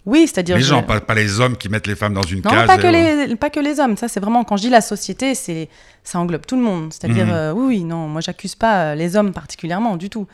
oui, 0.09 0.27
c'est-à-dire. 0.27 0.57
Les 0.57 0.63
gens, 0.63 0.83
pas, 0.83 1.15
les 1.15 1.39
hommes 1.39 1.57
qui 1.57 1.69
mettent 1.69 1.87
les 1.87 1.95
femmes 1.95 2.15
dans 2.15 2.23
une 2.23 2.41
non, 2.43 2.51
case. 2.51 2.67
Pas, 2.67 2.79
que 2.79 2.87
les, 2.87 3.37
pas 3.37 3.51
que 3.51 3.61
les 3.61 3.79
hommes. 3.79 3.97
Ça, 3.99 4.09
c'est 4.09 4.21
vraiment, 4.21 4.43
quand 4.43 4.57
je 4.57 4.63
dis 4.63 4.71
la 4.71 4.81
société, 4.81 5.35
c'est, 5.35 5.69
ça 6.03 6.19
englobe 6.19 6.47
tout 6.47 6.57
le 6.57 6.63
monde. 6.63 6.93
C'est-à-dire, 6.93 7.27
mhm. 7.27 7.33
euh, 7.33 7.53
oui, 7.53 7.67
oui, 7.67 7.85
non, 7.85 8.09
moi, 8.09 8.23
j'accuse 8.23 8.55
pas 8.55 8.93
euh, 8.93 8.95
les 8.95 9.17
hommes 9.17 9.33
particulièrement, 9.33 9.97
du 9.97 10.09
tout. 10.09 10.27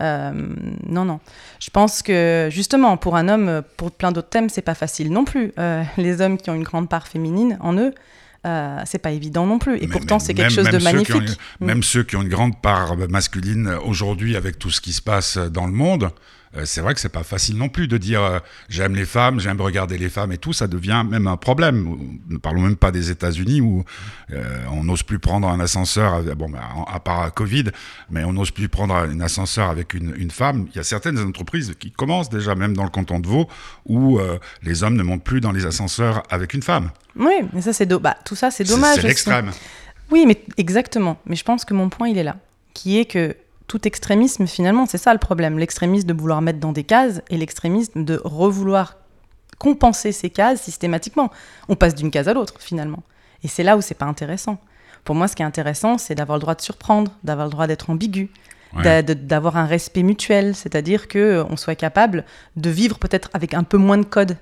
Euh, 0.00 0.32
non, 0.86 1.04
non. 1.04 1.20
Je 1.60 1.68
pense 1.68 2.02
que, 2.02 2.48
justement, 2.50 2.96
pour 2.96 3.16
un 3.16 3.28
homme, 3.28 3.62
pour 3.76 3.90
plein 3.90 4.12
d'autres 4.12 4.30
thèmes, 4.30 4.48
c'est 4.48 4.62
pas 4.62 4.74
facile 4.74 5.12
non 5.12 5.24
plus. 5.26 5.52
les 5.98 6.20
hommes 6.22 6.38
qui 6.38 6.48
ont 6.48 6.54
une 6.54 6.64
grande 6.64 6.88
part 6.88 7.06
féminine 7.06 7.58
en 7.60 7.74
eux, 7.74 7.92
euh, 8.46 8.80
c'est 8.86 8.98
pas 8.98 9.10
évident 9.10 9.46
non 9.46 9.58
plus. 9.58 9.76
Et 9.82 9.88
pourtant, 9.88 10.18
c'est 10.18 10.32
quelque 10.32 10.52
chose 10.52 10.70
de 10.70 10.78
magnifique. 10.78 11.38
Mm. 11.60 11.66
Même 11.66 11.82
ceux 11.82 12.02
qui 12.04 12.16
ont 12.16 12.22
une 12.22 12.28
grande 12.28 12.60
part 12.60 12.96
masculine 13.08 13.76
aujourd'hui, 13.84 14.36
avec 14.36 14.58
tout 14.58 14.70
ce 14.70 14.80
qui 14.80 14.92
se 14.92 15.02
passe 15.02 15.36
dans 15.36 15.66
le 15.66 15.72
monde, 15.72 16.10
euh, 16.56 16.62
c'est 16.64 16.80
vrai 16.80 16.94
que 16.94 17.00
c'est 17.00 17.08
pas 17.08 17.22
facile 17.22 17.56
non 17.56 17.68
plus 17.68 17.88
de 17.88 17.98
dire 17.98 18.22
euh, 18.22 18.38
j'aime 18.68 18.94
les 18.94 19.04
femmes, 19.04 19.40
j'aime 19.40 19.60
regarder 19.60 19.98
les 19.98 20.08
femmes 20.08 20.32
et 20.32 20.38
tout, 20.38 20.52
ça 20.52 20.66
devient 20.66 21.04
même 21.08 21.26
un 21.26 21.36
problème. 21.36 21.96
Ne 22.28 22.38
parlons 22.38 22.62
même 22.62 22.76
pas 22.76 22.90
des 22.90 23.10
États-Unis 23.10 23.60
où 23.60 23.84
euh, 24.32 24.64
on 24.70 24.84
n'ose 24.84 25.02
plus 25.02 25.18
prendre 25.18 25.48
un 25.48 25.60
ascenseur, 25.60 26.22
bon, 26.36 26.52
à 26.86 27.00
part 27.00 27.32
Covid, 27.34 27.64
mais 28.10 28.24
on 28.24 28.32
n'ose 28.32 28.50
plus 28.50 28.68
prendre 28.68 28.94
un 28.94 29.20
ascenseur 29.20 29.70
avec 29.70 29.94
une, 29.94 30.14
une, 30.16 30.30
femme. 30.30 30.66
Il 30.72 30.76
y 30.76 30.80
a 30.80 30.84
certaines 30.84 31.18
entreprises 31.18 31.74
qui 31.78 31.90
commencent 31.90 32.30
déjà, 32.30 32.54
même 32.54 32.74
dans 32.74 32.84
le 32.84 32.90
canton 32.90 33.20
de 33.20 33.26
Vaud, 33.26 33.48
où 33.86 34.20
les 34.62 34.82
hommes 34.82 34.94
ne 34.96 35.02
montent 35.02 35.24
plus 35.24 35.40
dans 35.40 35.52
les 35.52 35.66
ascenseurs 35.66 36.22
avec 36.30 36.54
une 36.54 36.62
femme. 36.62 36.90
Oui, 37.16 37.34
mais 37.52 37.62
ça 37.62 37.72
c'est 37.72 37.86
bah, 37.88 38.16
tout 38.24 38.36
ça 38.36 38.50
c'est 38.50 38.64
dommage. 38.64 38.96
C'est 38.96 39.06
l'extrême. 39.06 39.50
Oui, 40.10 40.24
mais 40.26 40.40
exactement. 40.56 41.18
Mais 41.26 41.36
je 41.36 41.44
pense 41.44 41.64
que 41.64 41.74
mon 41.74 41.88
point 41.88 42.08
il 42.08 42.18
est 42.18 42.22
là, 42.22 42.36
qui 42.74 42.98
est 42.98 43.04
que 43.04 43.34
tout 43.68 43.86
extrémisme, 43.86 44.46
finalement, 44.46 44.86
c'est 44.86 44.98
ça 44.98 45.12
le 45.12 45.18
problème. 45.18 45.58
L'extrémisme 45.58 46.08
de 46.08 46.14
vouloir 46.14 46.42
mettre 46.42 46.58
dans 46.58 46.72
des 46.72 46.84
cases 46.84 47.20
et 47.30 47.36
l'extrémisme 47.36 48.04
de 48.04 48.20
revouloir 48.24 48.96
compenser 49.58 50.10
ces 50.10 50.30
cases 50.30 50.62
systématiquement. 50.62 51.30
On 51.68 51.76
passe 51.76 51.94
d'une 51.94 52.10
case 52.10 52.28
à 52.28 52.34
l'autre, 52.34 52.54
finalement. 52.58 53.02
Et 53.44 53.48
c'est 53.48 53.62
là 53.62 53.76
où 53.76 53.82
c'est 53.82 53.94
pas 53.94 54.06
intéressant. 54.06 54.58
Pour 55.04 55.14
moi, 55.14 55.28
ce 55.28 55.36
qui 55.36 55.42
est 55.42 55.46
intéressant, 55.46 55.98
c'est 55.98 56.14
d'avoir 56.14 56.38
le 56.38 56.40
droit 56.40 56.54
de 56.54 56.62
surprendre, 56.62 57.12
d'avoir 57.22 57.46
le 57.46 57.52
droit 57.52 57.66
d'être 57.66 57.90
ambigu, 57.90 58.30
d'avoir 58.82 59.56
un 59.56 59.66
respect 59.66 60.02
mutuel, 60.02 60.54
c'est-à-dire 60.54 61.08
que 61.08 61.44
on 61.48 61.56
soit 61.56 61.74
capable 61.74 62.24
de 62.56 62.70
vivre 62.70 62.98
peut-être 62.98 63.30
avec 63.32 63.54
un 63.54 63.62
peu 63.62 63.76
moins 63.76 63.98
de 63.98 64.04
code 64.04 64.36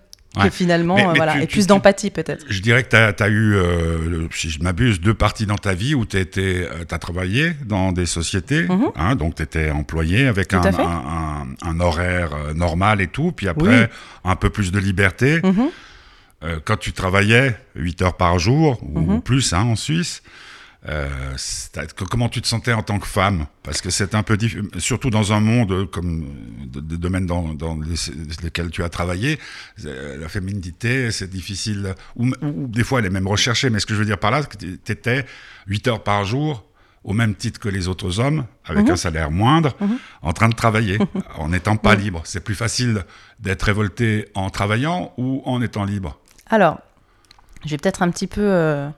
que 0.44 0.50
finalement, 0.50 0.98
euh, 0.98 1.12
voilà, 1.14 1.42
et 1.42 1.46
plus 1.46 1.66
d'empathie 1.66 2.10
peut-être. 2.10 2.44
Je 2.48 2.60
dirais 2.60 2.82
que 2.84 3.12
tu 3.12 3.22
as, 3.22 3.28
eu, 3.28 3.54
euh, 3.54 4.28
si 4.32 4.50
je 4.50 4.62
m'abuse, 4.62 5.00
deux 5.00 5.14
parties 5.14 5.46
dans 5.46 5.56
ta 5.56 5.74
vie 5.74 5.94
où 5.94 6.04
tu 6.04 6.18
euh, 6.38 6.84
as 6.90 6.98
travaillé 6.98 7.52
dans 7.64 7.92
des 7.92 8.06
sociétés, 8.06 8.64
mhm. 8.64 8.90
hein, 8.96 9.16
donc 9.16 9.36
tu 9.36 9.42
étais 9.42 9.70
employé 9.70 10.26
avec 10.26 10.52
un, 10.54 10.62
un, 11.62 11.80
horaire 11.80 12.30
normal 12.54 13.00
et 13.00 13.08
tout, 13.08 13.32
puis 13.32 13.48
après 13.48 13.90
un 14.24 14.36
peu 14.36 14.50
plus 14.50 14.72
de 14.72 14.78
liberté. 14.78 15.40
Mhm. 15.42 15.70
quand 16.64 16.76
tu 16.76 16.92
travaillais 16.92 17.56
8 17.74 18.02
heures 18.02 18.16
par 18.16 18.38
jour, 18.38 18.78
ou, 18.82 19.00
mhm. 19.00 19.22
plus 19.22 19.52
hein, 19.52 19.62
en 19.62 19.76
Suisse, 19.76 20.22
euh, 20.88 21.36
comment 22.10 22.28
tu 22.28 22.40
te 22.40 22.46
sentais 22.46 22.72
en 22.72 22.82
tant 22.82 22.98
que 22.98 23.06
femme? 23.06 23.46
Parce 23.62 23.80
que 23.80 23.90
c'est 23.90 24.14
un 24.14 24.22
peu 24.22 24.36
difficile, 24.36 24.68
surtout 24.78 25.10
dans 25.10 25.32
un 25.32 25.40
monde 25.40 25.90
comme 25.90 26.26
des 26.66 26.96
domaines 26.96 27.26
dans, 27.26 27.78
lesquels 28.42 28.70
tu 28.70 28.84
as 28.84 28.88
travaillé, 28.88 29.38
euh, 29.84 30.16
la 30.16 30.28
féminité, 30.28 31.10
c'est 31.10 31.28
difficile, 31.28 31.94
ou, 32.14 32.30
des 32.42 32.84
fois 32.84 33.00
elle 33.00 33.06
est 33.06 33.10
même 33.10 33.26
recherchée, 33.26 33.70
mais 33.70 33.80
ce 33.80 33.86
que 33.86 33.94
je 33.94 33.98
veux 33.98 34.04
dire 34.04 34.18
par 34.18 34.30
là, 34.30 34.42
c'est 34.42 34.56
que 34.56 34.58
tu 34.58 34.92
étais 34.92 35.26
8 35.66 35.88
heures 35.88 36.02
par 36.04 36.24
jour, 36.24 36.64
au 37.02 37.12
même 37.12 37.34
titre 37.34 37.58
que 37.58 37.68
les 37.68 37.88
autres 37.88 38.20
hommes, 38.20 38.44
avec 38.64 38.86
mhm. 38.86 38.92
un 38.92 38.96
salaire 38.96 39.30
moindre, 39.30 39.74
mhm. 39.80 39.98
en 40.22 40.32
train 40.32 40.48
de 40.48 40.54
travailler, 40.54 40.98
en 41.36 41.48
n'étant 41.48 41.76
pas 41.76 41.94
libre. 41.94 42.22
C'est 42.24 42.40
plus 42.40 42.54
facile 42.54 43.04
d'être 43.40 43.62
révolté 43.62 44.28
en 44.34 44.50
travaillant 44.50 45.12
ou 45.16 45.42
en 45.46 45.62
étant 45.62 45.84
libre 45.84 46.18
Alors, 46.48 46.80
je 47.64 47.70
vais 47.70 47.78
peut-être 47.78 48.02
un 48.02 48.10
petit 48.10 48.26
peu... 48.28 48.42
Euh, 48.42 48.88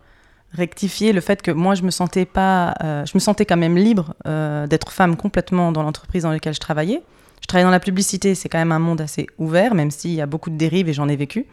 rectifier 0.53 1.13
le 1.13 1.21
fait 1.21 1.43
que 1.43 1.51
moi 1.51 1.75
je 1.75 1.83
me 1.83 1.91
sentais 1.91 2.25
pas, 2.25 2.75
euh, 2.83 3.05
je 3.05 3.13
me 3.15 3.21
sentais 3.21 3.45
quand 3.45 3.57
même 3.57 3.77
libre 3.77 4.15
euh, 4.27 4.67
d'être 4.67 4.93
femme 4.93 5.17
complètement 5.17 5.73
dans 5.73 5.83
l'entreprise 5.83 6.23
dans 6.23 6.31
laquelle 6.31 6.55
je 6.55 6.61
travaillais. 6.61 7.03
Je 7.41 7.47
travaille 7.47 7.65
dans 7.65 7.71
la 7.71 7.81
publicité, 7.81 8.35
c'est 8.35 8.49
quand 8.49 8.59
même 8.59 8.73
un 8.73 8.79
monde 8.79 9.01
assez 9.01 9.27
ouvert, 9.39 9.75
même 9.75 9.91
s'il 9.91 10.13
y 10.13 10.21
a 10.21 10.27
beaucoup 10.27 10.51
de 10.51 10.57
dérives 10.57 10.89
et 10.89 10.93
j'en 10.93 11.09
ai 11.09 11.17
vécu. 11.17 11.47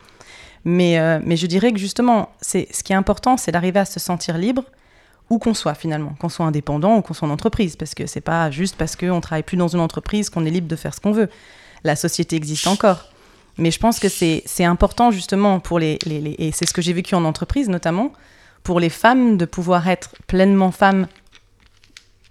Mais, 0.63 0.97
euh, 0.97 1.19
mais 1.23 1.37
je 1.37 1.45
dirais 1.45 1.71
que 1.71 1.77
justement, 1.77 2.29
c'est 2.41 2.67
ce 2.73 2.83
qui 2.83 2.91
est 2.91 2.95
important, 2.95 3.37
c'est 3.37 3.51
d'arriver 3.51 3.79
à 3.79 3.85
se 3.85 3.99
sentir 3.99 4.37
libre, 4.37 4.63
où 5.29 5.37
qu'on 5.37 5.53
soit 5.53 5.75
finalement, 5.75 6.15
qu'on 6.19 6.29
soit 6.29 6.45
indépendant 6.45 6.97
ou 6.97 7.01
qu'on 7.01 7.13
soit 7.13 7.27
en 7.27 7.31
entreprise, 7.31 7.75
parce 7.75 7.93
que 7.93 8.07
c'est 8.07 8.21
pas 8.21 8.49
juste 8.49 8.75
parce 8.75 8.95
qu'on 8.95 9.21
travaille 9.21 9.43
plus 9.43 9.57
dans 9.57 9.67
une 9.67 9.79
entreprise 9.79 10.29
qu'on 10.29 10.45
est 10.45 10.51
libre 10.51 10.67
de 10.67 10.75
faire 10.75 10.93
ce 10.93 10.99
qu'on 10.99 11.11
veut. 11.11 11.29
La 11.83 11.95
société 11.95 12.35
existe 12.35 12.67
encore. 12.67 13.09
Mais 13.57 13.71
je 13.71 13.79
pense 13.79 13.99
que 13.99 14.09
c'est 14.09 14.65
important 14.65 15.11
justement 15.11 15.59
pour 15.59 15.79
les, 15.79 15.97
les 16.05 16.35
et 16.37 16.51
c'est 16.51 16.65
ce 16.65 16.73
que 16.73 16.81
j'ai 16.81 16.93
vécu 16.93 17.15
en 17.15 17.23
entreprise 17.23 17.69
notamment, 17.69 18.11
pour 18.65 18.81
les 18.81 18.89
femmes 18.89 19.37
de 19.37 19.45
pouvoir 19.45 19.87
être 19.87 20.15
pleinement 20.27 20.71
femmes 20.71 21.07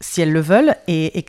si 0.01 0.21
elles 0.21 0.33
le 0.33 0.41
veulent, 0.41 0.75
et, 0.87 1.25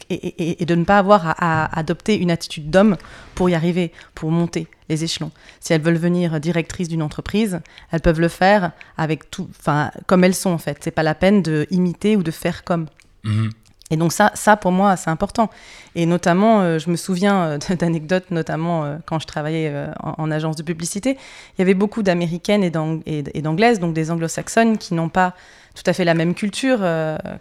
de 0.59 0.75
ne 0.75 0.83
pas 0.83 0.97
avoir 0.97 1.35
à, 1.41 1.79
adopter 1.79 2.17
une 2.17 2.31
attitude 2.31 2.69
d'homme 2.69 2.97
pour 3.35 3.49
y 3.49 3.55
arriver, 3.55 3.93
pour 4.15 4.31
monter 4.31 4.67
les 4.89 5.03
échelons. 5.05 5.31
Si 5.61 5.71
elles 5.71 5.81
veulent 5.81 5.95
venir 5.95 6.41
directrices 6.41 6.89
d'une 6.89 7.03
entreprise, 7.03 7.61
elles 7.91 8.01
peuvent 8.01 8.19
le 8.19 8.27
faire 8.27 8.71
avec 8.97 9.31
tout, 9.31 9.47
comme 10.07 10.23
elles 10.25 10.35
sont 10.35 10.49
en 10.49 10.57
fait. 10.57 10.79
C'est 10.81 10.91
pas 10.91 11.03
la 11.03 11.15
peine 11.15 11.41
de 11.41 11.67
imiter 11.69 12.17
ou 12.17 12.23
de 12.23 12.31
faire 12.31 12.65
comme. 12.65 12.87
Mhm. 13.23 13.51
Et 13.91 13.97
donc 13.97 14.11
ça, 14.11 14.31
ça 14.33 14.57
pour 14.57 14.71
moi, 14.71 14.95
c'est 14.95 15.09
important. 15.09 15.49
Et 15.95 16.05
notamment, 16.05 16.61
euh, 16.61 16.79
je 16.79 16.89
me 16.89 16.95
souviens 16.95 17.43
euh, 17.43 17.75
d'anecdotes, 17.75 18.31
notamment 18.31 18.83
euh, 18.83 18.97
quand 19.05 19.19
je 19.19 19.27
travaillais 19.27 19.71
en, 20.01 20.31
agence 20.31 20.55
de 20.55 20.63
publicité, 20.63 21.17
il 21.57 21.59
y 21.59 21.61
avait 21.61 21.75
beaucoup 21.75 22.01
d'américaines 22.01 22.63
et 22.63 23.41
d'anglaises, 23.41 23.79
donc 23.79 23.93
des 23.93 24.09
anglo-saxonnes, 24.11 24.77
qui 24.77 24.93
n'ont 24.95 25.09
pas 25.09 25.33
tout 25.75 25.83
à 25.85 25.93
fait 25.93 26.05
la 26.05 26.13
même 26.13 26.33
culture 26.33 26.79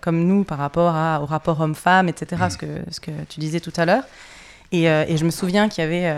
comme 0.00 0.24
nous 0.26 0.44
par 0.44 0.58
rapport 0.58 0.94
à, 0.94 1.20
au 1.22 1.24
rapport 1.24 1.60
homme-femme, 1.60 2.08
etc., 2.08 2.42
mm. 2.44 2.50
ce, 2.50 2.56
que, 2.58 2.66
ce 2.90 3.00
que 3.00 3.10
tu 3.28 3.40
disais 3.40 3.60
tout 3.60 3.72
à 3.76 3.86
l'heure. 3.86 4.04
Et, 4.72 4.84
et, 4.84 5.16
je 5.16 5.24
me 5.24 5.30
souviens 5.30 5.68
qu'il 5.68 5.82
y 5.82 5.86
avait 5.86 6.12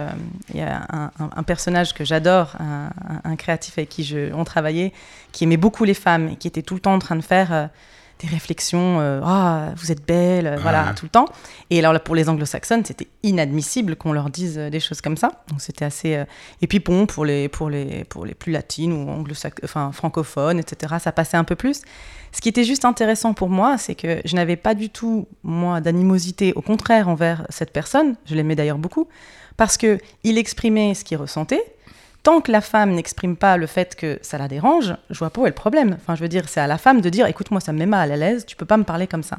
il 0.54 0.60
y 0.60 0.62
a 0.62 0.86
un, 0.90 1.10
un, 1.18 1.42
personnage 1.42 1.92
que 1.92 2.04
j'adore, 2.04 2.56
un, 2.58 2.90
un, 3.24 3.36
créatif 3.36 3.76
avec 3.76 3.90
qui 3.90 4.02
je, 4.02 4.32
on 4.32 4.44
travaillait, 4.44 4.92
qui 5.32 5.44
aimait 5.44 5.58
beaucoup 5.58 5.84
les 5.84 5.94
femmes 5.94 6.30
et 6.30 6.36
qui 6.36 6.48
était 6.48 6.62
tout 6.62 6.74
le 6.74 6.80
temps 6.80 6.94
en 6.94 6.98
train 6.98 7.16
de 7.16 7.22
faire 7.22 7.68
des 8.18 8.28
réflexions, 8.28 9.00
euh, 9.00 9.20
ah, 9.22 9.72
vous 9.76 9.92
êtes 9.92 10.06
belle, 10.06 10.46
euh, 10.46 10.56
voilà, 10.56 10.94
tout 10.96 11.04
le 11.04 11.10
temps. 11.10 11.26
Et 11.68 11.78
alors 11.84 12.00
pour 12.00 12.14
les 12.14 12.28
anglo-saxonnes, 12.28 12.84
c'était 12.84 13.08
inadmissible 13.22 13.96
qu'on 13.96 14.12
leur 14.12 14.30
dise 14.30 14.56
euh, 14.58 14.70
des 14.70 14.80
choses 14.80 15.00
comme 15.00 15.16
ça. 15.16 15.42
Donc 15.48 15.60
c'était 15.60 15.84
assez. 15.84 16.24
Et 16.62 16.66
puis 16.66 16.78
bon, 16.78 17.06
pour 17.06 17.24
les, 17.24 17.48
pour 17.48 17.68
les, 17.68 18.04
pour 18.04 18.24
les 18.24 18.34
plus 18.34 18.52
latines 18.52 18.92
ou 18.92 19.10
anglo 19.10 19.34
enfin, 19.64 19.92
francophones, 19.92 20.58
etc., 20.58 20.94
ça 21.00 21.12
passait 21.12 21.36
un 21.36 21.44
peu 21.44 21.56
plus. 21.56 21.82
Ce 22.32 22.40
qui 22.40 22.48
était 22.48 22.64
juste 22.64 22.84
intéressant 22.84 23.34
pour 23.34 23.48
moi, 23.48 23.76
c'est 23.78 23.94
que 23.94 24.20
je 24.24 24.34
n'avais 24.34 24.56
pas 24.56 24.74
du 24.74 24.88
tout, 24.90 25.26
moi, 25.42 25.80
d'animosité, 25.80 26.52
au 26.54 26.62
contraire, 26.62 27.08
envers 27.08 27.46
cette 27.50 27.72
personne. 27.72 28.16
Je 28.24 28.34
l'aimais 28.34 28.56
d'ailleurs 28.56 28.78
beaucoup, 28.78 29.08
parce 29.56 29.76
qu'il 29.76 29.98
exprimait 30.24 30.94
ce 30.94 31.04
qu'il 31.04 31.18
ressentait 31.18 31.75
tant 32.26 32.40
que 32.40 32.50
la 32.50 32.60
femme 32.60 32.90
n'exprime 32.90 33.36
pas 33.36 33.56
le 33.56 33.68
fait 33.68 33.94
que 33.94 34.18
ça 34.20 34.36
la 34.36 34.48
dérange, 34.48 34.96
je 35.10 35.18
vois 35.20 35.30
pas 35.30 35.42
où 35.42 35.46
est 35.46 35.50
le 35.50 35.54
problème. 35.54 35.96
Enfin, 36.00 36.16
je 36.16 36.22
veux 36.22 36.28
dire, 36.28 36.48
c'est 36.48 36.58
à 36.58 36.66
la 36.66 36.76
femme 36.76 37.00
de 37.00 37.08
dire, 37.08 37.24
écoute-moi, 37.28 37.60
ça 37.60 37.72
me 37.72 37.78
met 37.78 37.86
mal 37.86 38.10
à 38.10 38.16
l'aise, 38.16 38.44
tu 38.44 38.56
peux 38.56 38.64
pas 38.64 38.76
me 38.76 38.82
parler 38.82 39.06
comme 39.06 39.22
ça. 39.22 39.38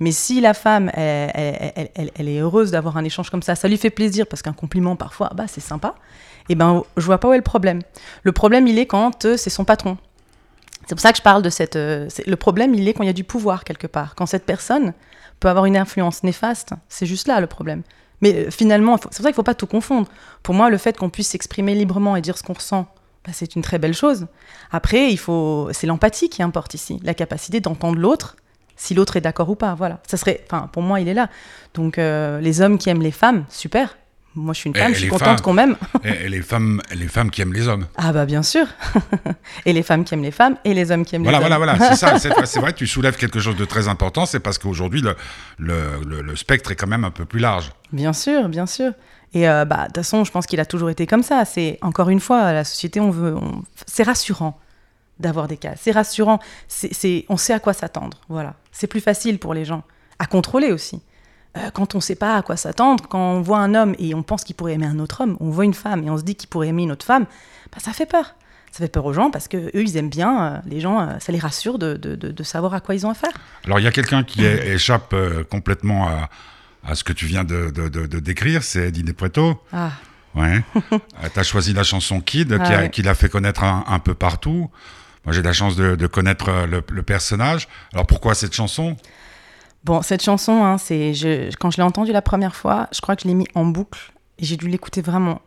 Mais 0.00 0.12
si 0.12 0.42
la 0.42 0.52
femme, 0.52 0.90
elle, 0.92 2.28
est 2.28 2.38
heureuse 2.38 2.72
d'avoir 2.72 2.98
un 2.98 3.04
échange 3.04 3.30
comme 3.30 3.40
ça, 3.40 3.54
ça 3.54 3.68
lui 3.68 3.78
fait 3.78 3.88
plaisir 3.88 4.26
parce 4.26 4.42
qu'un 4.42 4.52
compliment 4.52 4.96
parfois, 4.96 5.30
bah 5.34 5.44
c'est 5.48 5.62
sympa. 5.62 5.94
Et 6.50 6.52
eh 6.52 6.54
ben, 6.56 6.82
je 6.98 7.06
vois 7.06 7.16
pas 7.16 7.28
où 7.28 7.32
est 7.32 7.38
le 7.38 7.42
problème. 7.42 7.80
Le 8.22 8.32
problème, 8.32 8.66
il 8.66 8.78
est 8.78 8.86
quand 8.86 9.24
euh, 9.24 9.38
c'est 9.38 9.48
son 9.48 9.64
patron. 9.64 9.96
C'est 10.86 10.94
pour 10.94 11.00
ça 11.00 11.12
que 11.12 11.18
je 11.18 11.22
parle 11.22 11.40
de 11.40 11.48
cette. 11.48 11.76
Euh, 11.76 12.06
le 12.26 12.36
problème, 12.36 12.74
il 12.74 12.86
est 12.86 12.92
quand 12.92 13.02
il 13.02 13.06
y 13.06 13.10
a 13.10 13.14
du 13.14 13.24
pouvoir 13.24 13.64
quelque 13.64 13.86
part. 13.86 14.14
Quand 14.14 14.26
cette 14.26 14.44
personne 14.44 14.92
peut 15.40 15.48
avoir 15.48 15.64
une 15.64 15.78
influence 15.78 16.22
néfaste, 16.22 16.74
c'est 16.90 17.06
juste 17.06 17.28
là 17.28 17.40
le 17.40 17.46
problème. 17.46 17.82
Mais 18.20 18.46
euh, 18.46 18.50
finalement, 18.50 18.96
c'est 18.96 19.02
pour 19.02 19.12
ça 19.12 19.22
qu'il 19.22 19.30
ne 19.30 19.34
faut 19.34 19.42
pas 19.42 19.54
tout 19.54 19.66
confondre. 19.66 20.08
Pour 20.42 20.54
moi, 20.54 20.70
le 20.70 20.78
fait 20.78 20.96
qu'on 20.96 21.10
puisse 21.10 21.28
s'exprimer 21.28 21.74
librement 21.74 22.16
et 22.16 22.20
dire 22.20 22.38
ce 22.38 22.42
qu'on 22.42 22.54
ressent, 22.54 22.86
bah, 23.24 23.32
c'est 23.34 23.56
une 23.56 23.62
très 23.62 23.78
belle 23.78 23.94
chose. 23.94 24.26
Après, 24.70 25.10
il 25.10 25.18
faut, 25.18 25.68
c'est 25.72 25.86
l'empathie 25.86 26.28
qui 26.28 26.42
importe 26.42 26.74
ici, 26.74 27.00
la 27.02 27.14
capacité 27.14 27.60
d'entendre 27.60 27.98
l'autre, 27.98 28.36
si 28.76 28.94
l'autre 28.94 29.16
est 29.16 29.20
d'accord 29.20 29.50
ou 29.50 29.56
pas. 29.56 29.74
Voilà, 29.74 30.00
ça 30.06 30.16
serait, 30.16 30.44
enfin, 30.46 30.68
pour 30.72 30.82
moi, 30.82 31.00
il 31.00 31.08
est 31.08 31.14
là. 31.14 31.28
Donc, 31.74 31.98
euh, 31.98 32.40
les 32.40 32.60
hommes 32.60 32.78
qui 32.78 32.88
aiment 32.88 33.02
les 33.02 33.10
femmes, 33.10 33.44
super. 33.48 33.96
Moi, 34.36 34.52
je 34.52 34.60
suis 34.60 34.68
une 34.68 34.76
femme, 34.76 34.92
je 34.92 34.98
suis 34.98 35.08
contente 35.08 35.40
qu'on 35.40 35.54
m'aime. 35.54 35.76
et, 36.04 36.28
les 36.28 36.42
femmes, 36.42 36.82
les 36.94 37.08
femmes 37.08 37.30
qui 37.30 37.40
aiment 37.40 37.54
les 37.54 37.68
hommes. 37.68 37.86
Ah 37.96 38.12
bah 38.12 38.26
bien 38.26 38.42
sûr. 38.42 38.66
et 39.64 39.72
les 39.72 39.82
femmes 39.82 40.04
qui 40.04 40.12
aiment 40.12 40.22
les 40.22 40.30
femmes 40.30 40.56
et 40.64 40.74
les 40.74 40.90
hommes 40.90 41.06
qui 41.06 41.16
aiment 41.16 41.24
les 41.24 41.30
hommes. 41.30 41.40
Voilà, 41.40 41.56
voilà, 41.56 41.78
c'est 41.78 41.96
ça. 41.96 42.18
C'est 42.46 42.60
vrai, 42.60 42.74
tu 42.74 42.86
soulèves 42.86 43.16
quelque 43.16 43.40
chose 43.40 43.56
de 43.56 43.64
très 43.64 43.88
important. 43.88 44.26
C'est 44.26 44.40
parce 44.40 44.58
qu'aujourd'hui, 44.58 45.00
le, 45.00 45.16
le, 45.58 46.20
le, 46.20 46.36
spectre 46.36 46.70
est 46.70 46.76
quand 46.76 46.86
même 46.86 47.04
un 47.04 47.10
peu 47.10 47.24
plus 47.24 47.40
large. 47.40 47.72
Bien 47.92 48.12
sûr, 48.12 48.48
bien 48.48 48.66
sûr. 48.66 48.92
Et 49.32 49.48
euh, 49.48 49.64
bah, 49.64 49.82
de 49.82 49.84
toute 49.86 49.96
façon, 49.96 50.24
je 50.24 50.30
pense 50.30 50.46
qu'il 50.46 50.60
a 50.60 50.66
toujours 50.66 50.90
été 50.90 51.06
comme 51.06 51.22
ça. 51.22 51.44
C'est 51.46 51.78
encore 51.80 52.10
une 52.10 52.20
fois, 52.20 52.52
la 52.52 52.64
société, 52.64 53.00
on 53.00 53.10
veut, 53.10 53.36
c'est 53.86 54.02
rassurant 54.02 54.60
d'avoir 55.18 55.48
des 55.48 55.56
cas. 55.56 55.74
C'est 55.76 55.92
rassurant. 55.92 56.40
C'est, 56.68 57.24
on 57.28 57.38
sait 57.38 57.54
à 57.54 57.58
quoi 57.58 57.72
s'attendre. 57.72 58.18
Voilà. 58.28 58.54
C'est 58.70 58.86
plus 58.86 59.00
facile 59.00 59.38
pour 59.38 59.54
les 59.54 59.64
gens 59.64 59.82
à 60.18 60.26
contrôler 60.26 60.72
aussi. 60.72 61.00
Euh, 61.56 61.70
quand 61.70 61.94
on 61.94 61.98
ne 61.98 62.02
sait 62.02 62.16
pas 62.16 62.36
à 62.36 62.42
quoi 62.42 62.56
s'attendre, 62.56 63.04
quand 63.08 63.18
on 63.18 63.40
voit 63.40 63.58
un 63.58 63.74
homme 63.74 63.94
et 63.98 64.14
on 64.14 64.22
pense 64.22 64.44
qu'il 64.44 64.56
pourrait 64.56 64.74
aimer 64.74 64.86
un 64.86 64.98
autre 64.98 65.22
homme, 65.22 65.36
on 65.40 65.50
voit 65.50 65.64
une 65.64 65.74
femme 65.74 66.04
et 66.04 66.10
on 66.10 66.18
se 66.18 66.22
dit 66.22 66.34
qu'il 66.34 66.48
pourrait 66.48 66.68
aimer 66.68 66.82
une 66.82 66.92
autre 66.92 67.06
femme, 67.06 67.24
bah, 67.72 67.78
ça 67.78 67.92
fait 67.92 68.06
peur. 68.06 68.34
Ça 68.72 68.84
fait 68.84 68.90
peur 68.90 69.06
aux 69.06 69.14
gens 69.14 69.30
parce 69.30 69.48
que 69.48 69.56
eux 69.56 69.82
ils 69.82 69.96
aiment 69.96 70.10
bien, 70.10 70.46
euh, 70.46 70.58
les 70.66 70.80
gens, 70.80 71.00
euh, 71.00 71.18
ça 71.18 71.32
les 71.32 71.38
rassure 71.38 71.78
de, 71.78 71.94
de, 71.94 72.42
savoir 72.42 72.74
à 72.74 72.80
quoi 72.80 72.94
ils 72.94 73.06
ont 73.06 73.10
affaire. 73.10 73.32
Alors 73.64 73.80
il 73.80 73.84
y 73.84 73.88
a 73.88 73.92
quelqu'un 73.92 74.22
qui 74.22 74.44
échappe 74.44 75.14
complètement 75.50 76.08
à, 76.08 76.28
à, 76.86 76.94
ce 76.94 77.02
que 77.02 77.14
tu 77.14 77.24
viens 77.24 77.44
de, 77.44 77.70
décrire, 78.18 78.62
c'est 78.62 78.88
Eddie 78.88 79.02
Preto. 79.14 79.62
Ah. 79.72 79.92
Ouais. 80.34 80.62
tu 81.32 81.40
as 81.40 81.42
choisi 81.42 81.72
la 81.72 81.84
chanson 81.84 82.20
Kid, 82.20 82.54
ah 82.60 82.88
qui, 82.88 83.00
l'a 83.00 83.14
fait 83.14 83.30
connaître 83.30 83.64
un, 83.64 83.98
peu 83.98 84.12
partout. 84.12 84.70
Moi 85.24 85.32
j'ai 85.32 85.42
la 85.42 85.54
chance 85.54 85.74
de, 85.76 86.06
connaître 86.06 86.50
le, 86.68 86.82
le 86.90 87.02
personnage. 87.02 87.68
Alors 87.94 88.06
pourquoi 88.06 88.34
cette 88.34 88.54
chanson? 88.54 88.98
Bon, 89.86 90.02
cette 90.02 90.20
chanson, 90.20 90.64
hein, 90.64 90.78
c'est 90.78 91.14
je, 91.14 91.54
quand 91.60 91.70
je 91.70 91.76
l'ai 91.76 91.84
entendue 91.84 92.10
la 92.10 92.20
première 92.20 92.56
fois, 92.56 92.88
je 92.90 93.00
crois 93.00 93.14
que 93.14 93.22
je 93.22 93.28
l'ai 93.28 93.34
mis 93.34 93.46
en 93.54 93.64
boucle 93.64 94.12
et 94.36 94.44
j'ai 94.44 94.56
dû 94.56 94.66
l'écouter 94.66 95.00
vraiment 95.00 95.40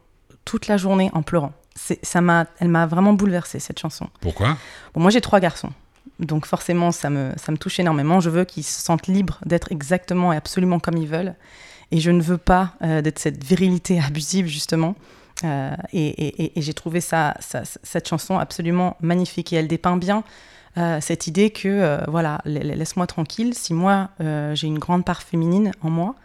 toute 0.45 0.67
la 0.67 0.77
journée 0.77 1.09
en 1.11 1.23
pleurant. 1.23 1.51
Ça 1.75 2.21
m'a, 2.21 2.45
elle 2.59 2.69
m'a 2.69 2.85
vraiment 2.85 3.11
bouleversée 3.11 3.59
cette 3.59 3.79
chanson. 3.79 4.07
Pourquoi? 4.21 4.55
Bon, 4.93 5.01
Moi, 5.01 5.11
j'ai 5.11 5.19
trois 5.19 5.41
garçons, 5.41 5.71
donc 6.19 6.45
forcément, 6.45 6.93
ça 6.93 7.09
me, 7.09 7.33
ça 7.35 7.51
me 7.51 7.57
touche 7.57 7.81
énormément. 7.81 8.21
Je 8.21 8.29
veux 8.29 8.45
qu'ils 8.45 8.63
se 8.63 8.79
sentent 8.79 9.07
libres 9.07 9.39
d'être 9.45 9.73
exactement 9.73 10.31
et 10.31 10.37
absolument 10.37 10.79
comme 10.79 10.95
ils 10.95 11.07
veulent, 11.07 11.35
et 11.91 11.99
je 11.99 12.09
ne 12.09 12.21
veux 12.21 12.37
pas 12.37 12.75
euh, 12.81 13.01
d'être 13.01 13.19
cette 13.19 13.43
virilité 13.43 13.99
abusive 14.07 14.47
justement. 14.47 14.95
Euh, 15.43 15.75
et, 15.91 16.57
et 16.57 16.61
j'ai 16.61 16.73
trouvé 16.73 17.01
ça, 17.01 17.33
ça, 17.41 17.63
cette 17.83 18.07
chanson 18.07 18.37
absolument 18.39 18.95
magnifique 19.01 19.51
et 19.51 19.57
elle 19.57 19.67
dépeint 19.67 19.97
bien 19.97 20.23
euh, 20.77 20.99
cette 21.01 21.27
idée 21.27 21.49
que, 21.49 21.67
euh, 21.67 21.97
voilà, 22.07 22.41
laisse-moi 22.45 23.07
tranquille, 23.07 23.53
si 23.53 23.73
moi 23.73 24.09
euh, 24.21 24.53
j'ai 24.55 24.67
une 24.67 24.79
grande 24.79 25.03
part 25.03 25.23
féminine 25.23 25.71
en 25.81 25.89
moi, 25.89 26.15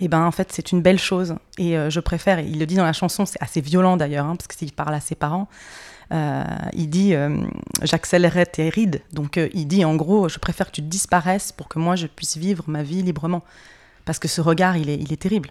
et 0.00 0.06
eh 0.06 0.08
ben 0.08 0.24
en 0.24 0.32
fait 0.32 0.50
c'est 0.52 0.72
une 0.72 0.82
belle 0.82 0.98
chose. 0.98 1.36
Et 1.56 1.76
je 1.88 2.00
préfère, 2.00 2.40
il 2.40 2.58
le 2.58 2.66
dit 2.66 2.74
dans 2.74 2.84
la 2.84 2.92
chanson, 2.92 3.24
c'est 3.26 3.40
assez 3.40 3.60
violent 3.60 3.96
d'ailleurs, 3.96 4.26
hein, 4.26 4.34
parce 4.34 4.48
qu'il 4.48 4.72
parle 4.72 4.92
à 4.92 5.00
ses 5.00 5.14
parents, 5.14 5.48
il 6.10 6.88
dit 6.90 7.14
j'accélérerai 7.80 8.46
tes 8.46 8.68
rides. 8.70 9.02
Donc 9.12 9.36
il 9.36 9.66
dit 9.68 9.84
en 9.84 9.94
gros, 9.94 10.28
je 10.28 10.40
préfère 10.40 10.66
que 10.66 10.72
tu 10.72 10.82
disparaisses 10.82 11.52
pour 11.52 11.68
que 11.68 11.78
moi 11.78 11.94
je 11.94 12.08
puisse 12.08 12.36
vivre 12.36 12.64
ma 12.66 12.82
vie 12.82 13.02
librement. 13.02 13.44
Parce 14.04 14.18
que 14.18 14.26
ce 14.26 14.40
regard, 14.40 14.76
il 14.76 14.90
est, 14.90 14.96
il 14.96 15.12
est 15.12 15.16
terrible. 15.16 15.50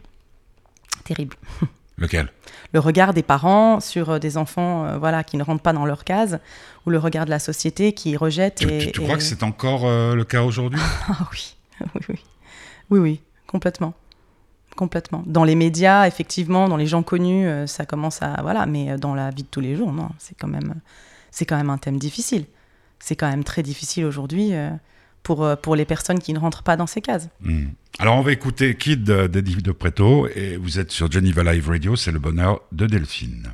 Terrible. 1.06 1.38
Lequel? 1.98 2.30
Le 2.74 2.80
regard 2.80 3.14
des 3.14 3.24
parents 3.24 3.80
sur 3.80 4.10
euh, 4.10 4.20
des 4.20 4.38
enfants 4.38 4.86
euh, 4.86 4.98
voilà, 4.98 5.24
qui 5.24 5.38
ne 5.38 5.44
rentrent 5.44 5.62
pas 5.62 5.74
dans 5.74 5.86
leur 5.86 6.04
case, 6.04 6.40
ou 6.86 6.90
le 6.90 6.98
regard 6.98 7.26
de 7.26 7.30
la 7.30 7.40
société 7.40 7.94
qui 7.94 8.18
rejette. 8.18 8.56
Tu, 8.56 8.68
et, 8.68 8.92
tu, 8.92 9.02
crois 9.02 9.16
que 9.18 9.24
c'est 9.24 9.44
encore 9.44 9.86
euh, 9.86 10.16
le 10.16 10.24
cas 10.24 10.44
aujourd'hui? 10.44 10.80
Ah 11.08 11.28
oui. 11.32 11.56
oui, 11.82 12.02
oui. 12.10 12.24
Oui, 12.90 13.00
oui, 13.00 13.22
complètement. 13.48 13.94
Complètement. 14.76 15.24
Dans 15.28 15.44
les 15.44 15.56
médias, 15.56 16.08
effectivement, 16.08 16.68
dans 16.68 16.78
les 16.78 16.88
gens 16.88 17.04
connus, 17.04 17.48
ça 17.68 17.86
commence 17.86 18.22
à. 18.24 18.42
Voilà, 18.42 18.66
mais 18.66 18.98
dans 18.98 19.14
la 19.14 19.30
vie 19.30 19.44
de 19.44 19.48
tous 19.48 19.62
les 19.62 19.76
jours, 19.76 19.92
non, 19.92 20.10
c'est 20.18 20.36
quand 20.36 20.48
même, 20.48 20.76
c'est 21.30 21.46
quand 21.46 21.58
même 21.58 21.70
un 21.70 21.78
thème 21.78 21.98
difficile. 21.98 22.46
C'est 23.00 23.16
quand 23.16 23.30
même 23.30 23.44
très 23.44 23.62
difficile 23.62 24.06
aujourd'hui 24.06 24.54
pour, 25.24 25.58
pour 25.62 25.76
les 25.76 25.86
personnes 25.86 26.20
qui 26.20 26.34
ne 26.34 26.40
rentrent 26.40 26.64
pas 26.64 26.76
dans 26.76 26.88
ces 26.88 27.02
cases. 27.02 27.30
Hmm. 27.42 27.68
Alors, 28.00 28.18
on 28.18 28.22
va 28.22 28.32
écouter 28.32 28.76
Kid 28.76 29.04
d'Eddie 29.04 29.56
de 29.56 29.72
Preto 29.72 30.28
et 30.28 30.58
vous 30.58 30.80
êtes 30.80 30.92
sur 30.92 31.12
Geneva 31.12 31.44
Live 31.44 31.70
Radio, 31.70 31.96
c'est 31.96 32.12
le 32.12 32.20
bonheur 32.20 32.62
de 32.72 32.88
Delphine. 32.88 33.54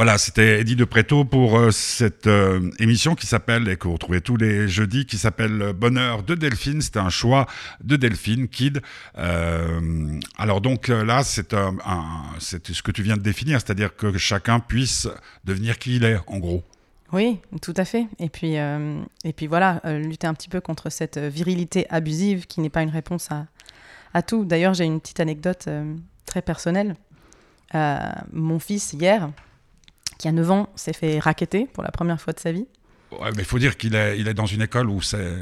Voilà, 0.00 0.16
c'était 0.16 0.60
Eddie 0.60 0.76
de 0.76 0.86
Préto 0.86 1.26
pour 1.26 1.58
euh, 1.58 1.70
cette 1.70 2.26
euh, 2.26 2.70
émission 2.78 3.14
qui 3.14 3.26
s'appelle, 3.26 3.68
et 3.68 3.76
que 3.76 3.86
vous 3.86 3.92
retrouvez 3.92 4.22
tous 4.22 4.38
les 4.38 4.66
jeudis, 4.66 5.04
qui 5.04 5.18
s'appelle 5.18 5.74
Bonheur 5.74 6.22
de 6.22 6.34
Delphine. 6.34 6.80
C'était 6.80 7.00
un 7.00 7.10
choix 7.10 7.44
de 7.84 7.96
Delphine, 7.96 8.48
Kid. 8.48 8.80
Euh, 9.18 10.18
alors 10.38 10.62
donc 10.62 10.88
là, 10.88 11.22
c'est 11.22 11.52
ce 11.52 12.82
que 12.82 12.90
tu 12.92 13.02
viens 13.02 13.18
de 13.18 13.22
définir, 13.22 13.60
c'est-à-dire 13.60 13.94
que 13.94 14.16
chacun 14.16 14.58
puisse 14.58 15.06
devenir 15.44 15.78
qui 15.78 15.96
il 15.96 16.04
est, 16.04 16.16
en 16.28 16.38
gros. 16.38 16.62
Oui, 17.12 17.38
tout 17.60 17.74
à 17.76 17.84
fait. 17.84 18.06
Et 18.18 18.30
puis, 18.30 18.54
et 18.54 19.32
puis 19.36 19.48
voilà, 19.48 19.82
lutter 19.84 20.26
un 20.26 20.32
petit 20.32 20.48
peu 20.48 20.62
contre 20.62 20.88
cette 20.88 21.18
virilité 21.18 21.84
abusive 21.90 22.46
qui 22.46 22.62
n'est 22.62 22.70
pas 22.70 22.80
une 22.80 22.88
réponse 22.88 23.28
à 24.14 24.22
tout. 24.22 24.46
D'ailleurs, 24.46 24.72
j'ai 24.72 24.84
une 24.84 24.98
petite 24.98 25.20
anecdote 25.20 25.68
très 26.24 26.40
personnelle. 26.40 26.96
mon 28.32 28.58
fils, 28.58 28.94
hier, 28.94 29.28
qui 30.20 30.28
a 30.28 30.32
9 30.32 30.50
ans, 30.50 30.68
s'est 30.76 30.92
fait 30.92 31.18
raqueter 31.18 31.66
pour 31.72 31.82
la 31.82 31.90
première 31.90 32.20
fois 32.20 32.34
de 32.34 32.40
sa 32.40 32.52
vie. 32.52 32.66
Ouais, 33.10 33.30
mais 33.34 33.42
il 33.42 33.44
faut 33.44 33.58
dire 33.58 33.76
qu'il 33.78 33.94
est, 33.94 34.18
il 34.18 34.28
est 34.28 34.34
dans 34.34 34.46
une 34.46 34.60
école 34.60 34.90
où 34.90 35.00
c'est. 35.00 35.34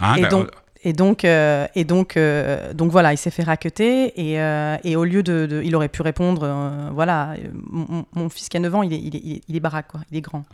Hein, 0.00 0.16
et, 0.16 0.22
ben, 0.22 0.28
donc, 0.28 0.50
et 0.82 0.92
donc, 0.92 1.24
euh, 1.24 1.66
et 1.76 1.84
donc, 1.84 2.16
euh, 2.16 2.74
donc 2.74 2.90
voilà, 2.90 3.12
il 3.12 3.16
s'est 3.16 3.30
fait 3.30 3.44
raqueter 3.44 4.12
et, 4.20 4.40
euh, 4.40 4.76
et, 4.82 4.96
au 4.96 5.04
lieu 5.04 5.22
de, 5.22 5.62
il 5.64 5.74
aurait 5.76 5.88
pu 5.88 6.02
répondre, 6.02 6.90
voilà, 6.92 7.36
mon, 7.70 8.28
fils 8.28 8.48
qui 8.48 8.56
a 8.56 8.60
9 8.60 8.74
ans, 8.74 8.82
il 8.82 8.92
est, 8.92 8.98
il 8.98 9.16
est, 9.16 9.42
il 9.48 9.56
est 9.56 9.60
baraque, 9.60 9.88
quoi. 9.88 10.00
il 10.10 10.18
est 10.18 10.20
grand, 10.20 10.44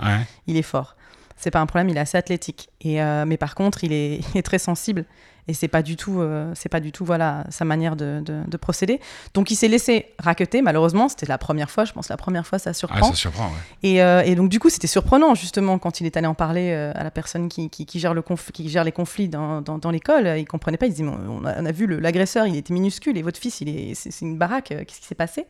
il 0.47 0.57
est 0.57 0.63
fort. 0.63 0.97
C'est 1.41 1.51
pas 1.51 1.61
un 1.61 1.67
problème, 1.67 1.89
il 1.89 1.97
est 1.97 2.01
assez 2.01 2.19
athlétique. 2.19 2.69
Et, 2.83 3.01
mais 3.27 3.37
par 3.37 3.55
contre, 3.55 3.83
il 3.83 3.93
est, 3.93 4.21
il 4.35 4.39
est 4.39 4.43
très 4.43 4.59
sensible. 4.59 5.05
Et 5.51 5.55
c'est 5.55 5.69
pas 5.69 5.83
du 5.83 5.97
tout 5.97 6.21
euh, 6.21 6.53
c'est 6.55 6.69
pas 6.69 6.79
du 6.79 6.93
tout 6.93 7.05
voilà 7.05 7.45
sa 7.51 7.65
manière 7.65 7.97
de, 7.97 8.23
de, 8.25 8.57
procéder. 8.57 9.01
Donc 9.35 9.51
il 9.51 9.57
s'est 9.57 9.67
laissé 9.67 10.07
raqueter 10.19 10.63
malheureusement. 10.63 11.09
C'était 11.09 11.27
la 11.27 11.39
première 11.39 11.71
fois 11.71 11.85
je 11.85 11.93
pense 11.93 12.09
la 12.09 12.17
première 12.17 12.47
fois 12.47 12.61
ça 12.61 12.73
surprend, 12.73 13.09
ah, 13.09 13.11
ça 13.11 13.15
surprend 13.15 13.47
ouais. 13.47 13.55
et, 13.83 14.03
euh, 14.03 14.23
et, 14.23 14.37
donc 14.37 14.49
du 14.49 14.61
coup 14.61 14.71
c'était 14.71 14.87
surprenant 14.87 15.35
justement 15.35 15.79
quand 15.79 16.01
il 16.01 16.07
est 16.07 16.17
allé 16.17 16.29
en 16.29 16.35
parler 16.35 16.71
euh, 16.71 16.93
à 16.95 17.03
la 17.03 17.11
personne 17.11 17.49
qui, 17.49 17.69
qui, 17.69 17.99
gère 17.99 18.15
le 18.15 18.23
qui 18.53 18.69
gère 18.69 18.85
les 18.85 18.93
conflits 18.93 19.29
dans, 19.29 19.61
dans, 19.61 19.91
l'école. 19.91 20.39
Il 20.39 20.47
comprenait 20.47 20.77
pas 20.77 20.87
il 20.87 20.93
disait 20.93 21.05
on 21.05 21.45
a, 21.45 21.61
on 21.61 21.67
a 21.67 21.73
vu 21.73 21.87
l'agresseur 21.87 22.47
il 22.47 22.55
était 22.55 22.73
minuscule 22.73 23.19
et 23.19 23.23
votre 23.23 23.41
fils 23.41 23.61
il 23.61 23.69
est 23.69 23.95
c'est 23.95 24.21
une 24.21 24.39
baraque 24.39 24.69
qu'est-ce 24.69 25.01
qui 25.01 25.07
s'est 25.07 25.17
passé? 25.17 25.47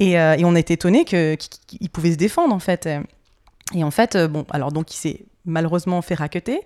Et, 0.00 0.12
et, 0.12 0.44
on 0.44 0.56
été 0.56 0.74
étonné 0.74 1.04
qu'il 1.04 1.90
pouvait 1.92 2.12
se 2.12 2.16
défendre 2.16 2.54
en 2.54 2.58
fait 2.58 2.88
et 3.72 3.84
en 3.84 3.90
fait 3.90 4.16
bon 4.16 4.44
alors 4.50 4.72
donc 4.72 4.92
il 4.92 4.98
s'est 4.98 5.24
malheureusement 5.44 6.02
fait 6.02 6.14
raqueter 6.14 6.60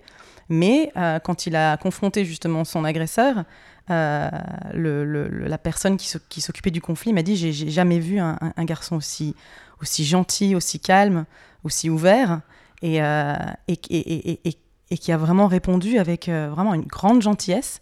mais 0.49 0.91
euh, 0.97 1.19
quand 1.19 1.45
il 1.45 1.55
a 1.55 1.77
confronté 1.77 2.25
justement 2.25 2.65
son 2.65 2.83
agresseur, 2.83 3.43
euh, 3.91 4.29
la 4.73 5.57
personne 5.57 5.97
qui 5.97 6.41
s'occupait 6.41 6.71
du 6.71 6.81
conflit 6.81 7.13
m'a 7.13 7.21
dit 7.21 7.35
j'ai 7.35 7.53
jamais 7.69 7.99
vu 7.99 8.19
un, 8.19 8.37
garçon 8.65 8.95
aussi, 8.95 9.35
aussi 9.81 10.05
gentil, 10.05 10.55
aussi 10.55 10.79
calme, 10.79 11.25
aussi 11.63 11.89
ouvert, 11.89 12.41
et, 12.81 13.01
euh, 13.01 13.35
qui 13.67 15.11
a 15.11 15.17
vraiment 15.17 15.47
répondu 15.47 15.97
avec 15.99 16.29
vraiment 16.29 16.73
une 16.73 16.85
grande 16.85 17.21
gentillesse, 17.21 17.81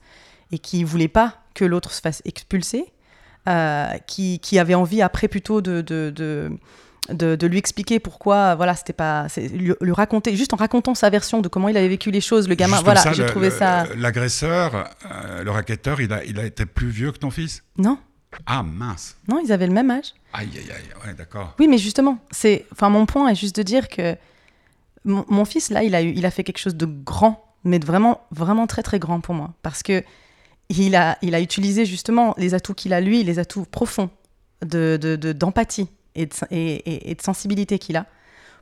et 0.52 0.60
qui 0.60 0.84
voulait 0.84 1.08
pas 1.10 1.38
que 1.54 1.66
l'autre 1.66 1.92
se 1.92 2.02
fasse 2.02 2.22
expulser, 2.26 2.86
qui, 4.08 4.40
qui, 4.40 4.60
avait 4.60 4.76
envie 4.76 5.02
après 5.02 5.30
plutôt 5.30 5.62
de 5.62 5.82
de, 5.82 6.52
lui 7.10 7.58
expliquer 7.58 8.00
pourquoi, 8.00 8.56
voilà, 8.56 8.76
c'était 8.76 8.94
pas, 8.94 9.28
lui, 9.38 9.74
lui, 9.80 9.92
raconter, 9.92 10.36
juste 10.36 10.54
en 10.54 10.58
racontant 10.58 10.96
sa 10.96 11.10
version 11.10 11.42
de 11.42 11.48
comment 11.48 11.70
il 11.70 11.78
avait 11.78 11.88
vécu 11.88 12.12
les 12.12 12.22
choses, 12.22 12.48
le 12.48 12.56
gamin, 12.56 12.82
voilà, 12.82 13.14
j'ai 13.14 13.26
trouvé 13.26 13.50
ça. 13.50 13.86
L'agresseur, 13.96 14.90
euh, 15.06 15.44
le 15.44 15.52
racketteur, 15.52 16.02
il 16.02 16.12
a, 16.12 16.24
il 16.26 16.40
a 16.40 16.46
été 16.46 16.66
plus 16.66 16.90
vieux 16.90 17.12
que 17.12 17.18
ton 17.18 17.32
fils? 17.32 17.64
Non. 17.78 17.98
Ah 18.46 18.62
mince. 18.62 19.16
Non, 19.28 19.40
ils 19.44 19.52
avaient 19.52 19.68
le 19.68 19.74
même 19.74 19.90
âge. 19.90 20.14
Aïe 20.34 20.50
aïe 20.54 20.72
aïe, 20.72 21.08
ouais, 21.08 21.14
d'accord. 21.14 21.56
Oui, 21.60 21.68
mais 21.68 21.78
justement, 21.78 22.20
c'est, 22.30 22.66
enfin, 22.74 22.90
mon 22.90 23.06
point 23.06 23.30
est 23.30 23.36
juste 23.36 23.56
de 23.56 23.64
dire 23.64 23.88
que 23.88 24.16
mon, 25.06 25.26
mon 25.30 25.46
fils, 25.46 25.70
là, 25.70 25.84
il 25.84 25.96
a, 25.96 26.02
eu, 26.02 26.12
il 26.16 26.26
a 26.26 26.32
fait 26.32 26.44
quelque 26.44 26.60
chose 26.60 26.76
de 26.76 26.86
grand, 26.86 27.44
mais 27.64 27.80
de 27.80 27.86
vraiment, 27.86 28.22
vraiment 28.32 28.68
très, 28.68 28.84
très 28.84 29.00
grand 29.00 29.22
pour 29.22 29.34
moi. 29.34 29.54
Parce 29.62 29.82
que 29.82 30.04
il 30.70 30.96
a, 30.96 31.18
il 31.22 31.34
a 31.34 31.40
utilisé 31.40 31.86
justement 31.86 32.36
les 32.38 32.54
atouts 32.54 32.74
qu'il 32.74 32.92
a, 32.92 33.00
lui, 33.00 33.24
les 33.24 33.40
atouts 33.40 33.66
profonds 33.66 34.10
d'empathie 34.62 34.98
de, 35.00 35.16
de, 35.16 35.32
d'empathie 35.32 35.88
et, 36.22 36.26
de, 36.26 36.34
et, 36.52 37.12
et, 37.12 37.16
de 37.16 37.22
sensibilité 37.22 37.80
qu'il 37.80 37.96
a 37.98 38.06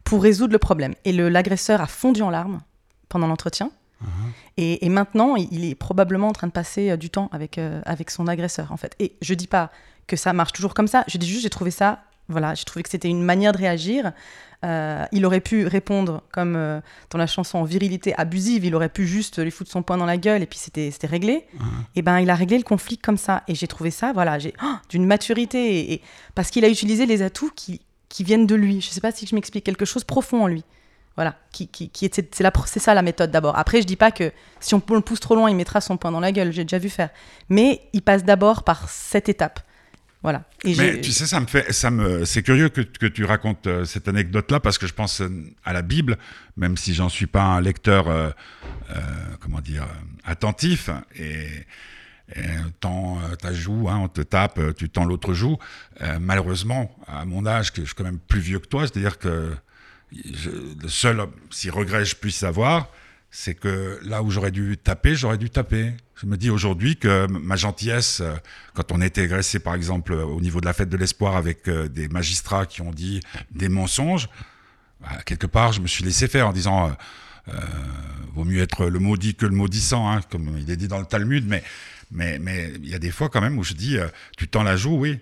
pour 0.03 0.21
résoudre 0.21 0.53
le 0.53 0.59
problème. 0.59 0.93
Et 1.05 1.11
l'agresseur 1.11 1.81
a 1.81 1.87
fondu 1.87 2.21
en 2.21 2.29
larmes 2.29 2.61
pendant 3.09 3.27
l'entretien. 3.27 3.71
Uh 4.01 4.05
-huh. 4.05 4.09
et, 4.57 4.85
et, 4.85 4.89
maintenant, 4.89 5.35
il 5.37 5.63
est 5.63 5.75
probablement 5.75 6.27
en 6.27 6.33
train 6.33 6.47
de 6.47 6.51
passer 6.61 6.91
euh, 6.91 6.97
du 6.97 7.09
temps 7.09 7.29
avec, 7.31 7.57
euh, 7.57 7.81
avec 7.85 8.11
son 8.11 8.27
agresseur, 8.27 8.71
en 8.71 8.77
fait. 8.77 8.93
Et 8.99 9.15
je 9.21 9.33
dis 9.35 9.47
pas 9.47 9.71
que 10.05 10.17
ça 10.17 10.33
marche 10.33 10.51
toujours 10.51 10.73
comme 10.73 10.89
ça, 10.89 11.03
je 11.07 11.17
dis 11.17 11.27
juste 11.27 11.43
j'ai 11.43 11.49
trouvé 11.49 11.71
ça 11.71 11.99
voilà, 12.27 12.55
j'ai 12.55 12.63
trouvé 12.63 12.83
que 12.83 12.89
c'était 12.89 13.09
une 13.09 13.23
manière 13.23 13.51
de 13.51 13.57
réagir. 13.57 14.11
Euh, 14.63 15.05
il 15.11 15.25
aurait 15.25 15.41
pu 15.41 15.67
répondre 15.67 16.23
comme 16.31 16.55
euh, 16.55 16.79
dans 17.09 17.17
la 17.17 17.27
chanson 17.27 17.63
virilité 17.63 18.15
abusive, 18.15 18.65
il 18.65 18.73
aurait 18.73 18.89
pu 18.89 19.05
juste 19.05 19.43
lui 19.43 19.51
foutre 19.51 19.69
son 19.69 19.83
poing 19.83 19.97
dans 19.97 20.05
la 20.05 20.17
gueule 20.17 20.41
et 20.41 20.45
puis 20.45 20.57
c'était 20.57 20.91
réglé. 21.07 21.45
Mmh. 21.53 21.65
Et 21.95 22.01
ben 22.01 22.19
il 22.19 22.29
a 22.29 22.35
réglé 22.35 22.57
le 22.57 22.63
conflit 22.63 22.97
comme 22.97 23.17
ça. 23.17 23.43
Et 23.47 23.55
j'ai 23.55 23.67
trouvé 23.67 23.91
ça, 23.91 24.13
voilà, 24.13 24.39
j'ai 24.39 24.53
oh, 24.63 24.75
d'une 24.89 25.05
maturité 25.05 25.79
et, 25.79 25.93
et, 25.93 26.01
parce 26.33 26.49
qu'il 26.49 26.65
a 26.65 26.69
utilisé 26.69 27.05
les 27.05 27.21
atouts 27.21 27.51
qui, 27.55 27.81
qui 28.09 28.23
viennent 28.23 28.47
de 28.47 28.55
lui. 28.55 28.81
Je 28.81 28.89
sais 28.89 29.01
pas 29.01 29.11
si 29.11 29.27
je 29.27 29.35
m'explique 29.35 29.65
quelque 29.65 29.85
chose 29.85 30.03
profond 30.03 30.43
en 30.43 30.47
lui. 30.47 30.63
Voilà, 31.15 31.35
qui, 31.53 31.67
qui, 31.69 31.89
qui 31.89 32.11
c'est 32.13 32.79
ça 32.79 32.93
la 32.93 33.01
méthode 33.01 33.31
d'abord. 33.31 33.57
Après, 33.57 33.81
je 33.81 33.87
dis 33.87 33.95
pas 33.95 34.11
que 34.11 34.31
si 34.59 34.73
on 34.75 34.81
le 34.89 35.01
pousse 35.01 35.21
trop 35.21 35.35
loin, 35.35 35.49
il 35.49 35.55
mettra 35.55 35.79
son 35.79 35.95
poing 35.95 36.11
dans 36.11 36.19
la 36.19 36.33
gueule. 36.33 36.51
J'ai 36.51 36.65
déjà 36.65 36.77
vu 36.77 36.89
faire. 36.89 37.09
Mais 37.47 37.81
il 37.93 38.01
passe 38.01 38.25
d'abord 38.25 38.63
par 38.63 38.89
cette 38.89 39.29
étape. 39.29 39.61
Voilà. 40.25 40.43
Et 40.63 40.73
Mais 40.75 41.01
tu 41.01 41.11
sais, 41.11 41.27
ça 41.27 41.39
me 41.39 41.45
fait, 41.45 41.71
ça 41.71 41.91
me, 41.91 42.25
c'est 42.25 42.41
curieux 42.41 42.69
que, 42.69 42.81
que, 42.81 43.05
tu 43.05 43.25
racontes 43.25 43.67
euh, 43.67 43.85
cette 43.85 44.07
anecdote-là 44.07 44.59
parce 44.59 44.79
que 44.79 44.87
je 44.87 44.93
pense 44.93 45.21
à 45.63 45.71
la 45.71 45.83
Bible, 45.83 46.17
même 46.57 46.77
si 46.77 46.95
j'en 46.95 47.09
suis 47.09 47.27
pas 47.27 47.43
un 47.43 47.61
lecteur, 47.61 48.07
euh, 48.07 48.31
euh, 48.89 49.01
comment 49.39 49.61
dire, 49.61 49.85
attentif. 50.23 50.89
Et, 51.15 51.45
et 52.35 52.41
tends 52.79 53.19
ta 53.39 53.53
joue, 53.53 53.87
hein, 53.87 53.99
on 54.01 54.07
te 54.07 54.21
tape, 54.21 54.59
tu 54.75 54.89
tends 54.89 55.05
l'autre 55.05 55.35
joue. 55.35 55.59
Euh, 56.01 56.17
malheureusement, 56.19 56.97
à 57.05 57.23
mon 57.25 57.45
âge, 57.45 57.71
que 57.71 57.81
je 57.81 57.85
suis 57.85 57.95
quand 57.95 58.03
même 58.03 58.17
plus 58.17 58.39
vieux 58.39 58.57
que 58.57 58.67
toi, 58.67 58.87
c'est-à-dire 58.87 59.19
que 59.19 59.51
je, 60.11 60.49
le 60.49 60.89
seul, 60.89 61.21
si 61.51 61.69
regret 61.69 62.03
je 62.03 62.15
puisse 62.15 62.41
avoir, 62.41 62.89
c'est 63.31 63.53
que 63.53 63.99
là 64.03 64.23
où 64.23 64.31
j'aurais 64.31 64.51
dû 64.51 64.77
taper, 64.77 65.15
j'aurais 65.15 65.37
dû 65.37 65.49
taper. 65.49 65.93
Je 66.15 66.25
me 66.25 66.37
dis 66.37 66.49
aujourd'hui 66.49 66.95
que 66.95 67.27
ma 67.27 67.57
gentillesse, 67.57 68.21
quand 68.73 68.91
on 68.93 69.01
était 69.01 69.23
agressé 69.23 69.59
par 69.59 69.75
exemple 69.75 70.13
au 70.13 70.39
niveau 70.39 70.61
de 70.61 70.65
la 70.65 70.73
fête 70.73 70.89
de 70.89 70.95
l'espoir 70.95 71.35
avec 71.35 71.69
des 71.69 72.07
magistrats 72.07 72.65
qui 72.65 72.81
ont 72.81 72.91
dit 72.91 73.19
des 73.51 73.67
mensonges, 73.67 74.29
bah, 75.01 75.09
quelque 75.25 75.47
part 75.47 75.73
je 75.73 75.81
me 75.81 75.87
suis 75.87 76.05
laissé 76.05 76.29
faire 76.29 76.47
en 76.47 76.53
disant 76.53 76.95
euh, 77.47 77.53
vaut 78.33 78.43
mieux 78.43 78.61
être 78.61 78.87
le 78.87 78.99
maudit 78.99 79.35
que 79.35 79.45
le 79.45 79.55
maudissant, 79.55 80.09
hein, 80.09 80.21
comme 80.31 80.57
il 80.57 80.69
est 80.71 80.77
dit 80.77 80.87
dans 80.87 80.99
le 80.99 81.05
Talmud, 81.05 81.45
mais 81.47 81.63
mais 82.11 82.39
mais 82.39 82.73
il 82.77 82.89
y 82.89 82.95
a 82.95 82.99
des 82.99 83.11
fois 83.11 83.29
quand 83.29 83.41
même 83.41 83.57
où 83.57 83.63
je 83.63 83.73
dis 83.73 83.97
euh, 83.97 84.07
tu 84.37 84.47
tends 84.47 84.63
la 84.63 84.75
joue, 84.75 84.97
oui, 84.97 85.19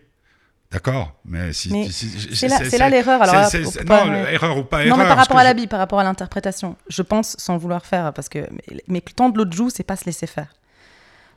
D'accord, 0.73 1.13
mais 1.23 1.53
si, 1.53 1.71
mais 1.71 1.87
c'est 1.91 2.77
là, 2.79 2.89
l'erreur. 2.89 3.21
Alors, 3.21 3.45
c 3.45 3.61
est, 3.61 3.63
c 3.65 3.79
est, 3.79 3.83
non, 3.83 4.07
mais... 4.07 4.33
erreur 4.33 4.57
ou 4.57 4.63
pas 4.63 4.83
erreur. 4.83 4.97
Non, 4.97 5.03
mais 5.03 5.07
par 5.07 5.17
rapport 5.17 5.37
à 5.37 5.43
l'habit, 5.43 5.67
par 5.67 5.77
rapport 5.77 5.99
à 5.99 6.03
l'interprétation, 6.03 6.75
je 6.87 7.03
pense, 7.03 7.35
sans 7.37 7.57
vouloir 7.57 7.85
faire, 7.85 8.11
parce 8.11 8.27
que 8.27 8.39
mais, 8.39 8.81
mais 8.87 9.01
tendre 9.01 9.37
l'autre 9.37 9.53
joue, 9.53 9.69
c'est 9.69 9.83
pas 9.83 9.95
se 9.95 10.05
laisser 10.05 10.25
faire. 10.25 10.47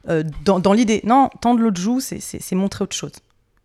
Euh, 0.08 0.22
dans, 0.46 0.58
dans 0.58 0.72
l'idée, 0.72 1.02
non, 1.04 1.28
tendre 1.42 1.60
l'autre 1.60 1.78
joue, 1.78 2.00
c'est 2.00 2.52
montrer 2.52 2.84
autre 2.84 2.96
chose. 2.96 3.12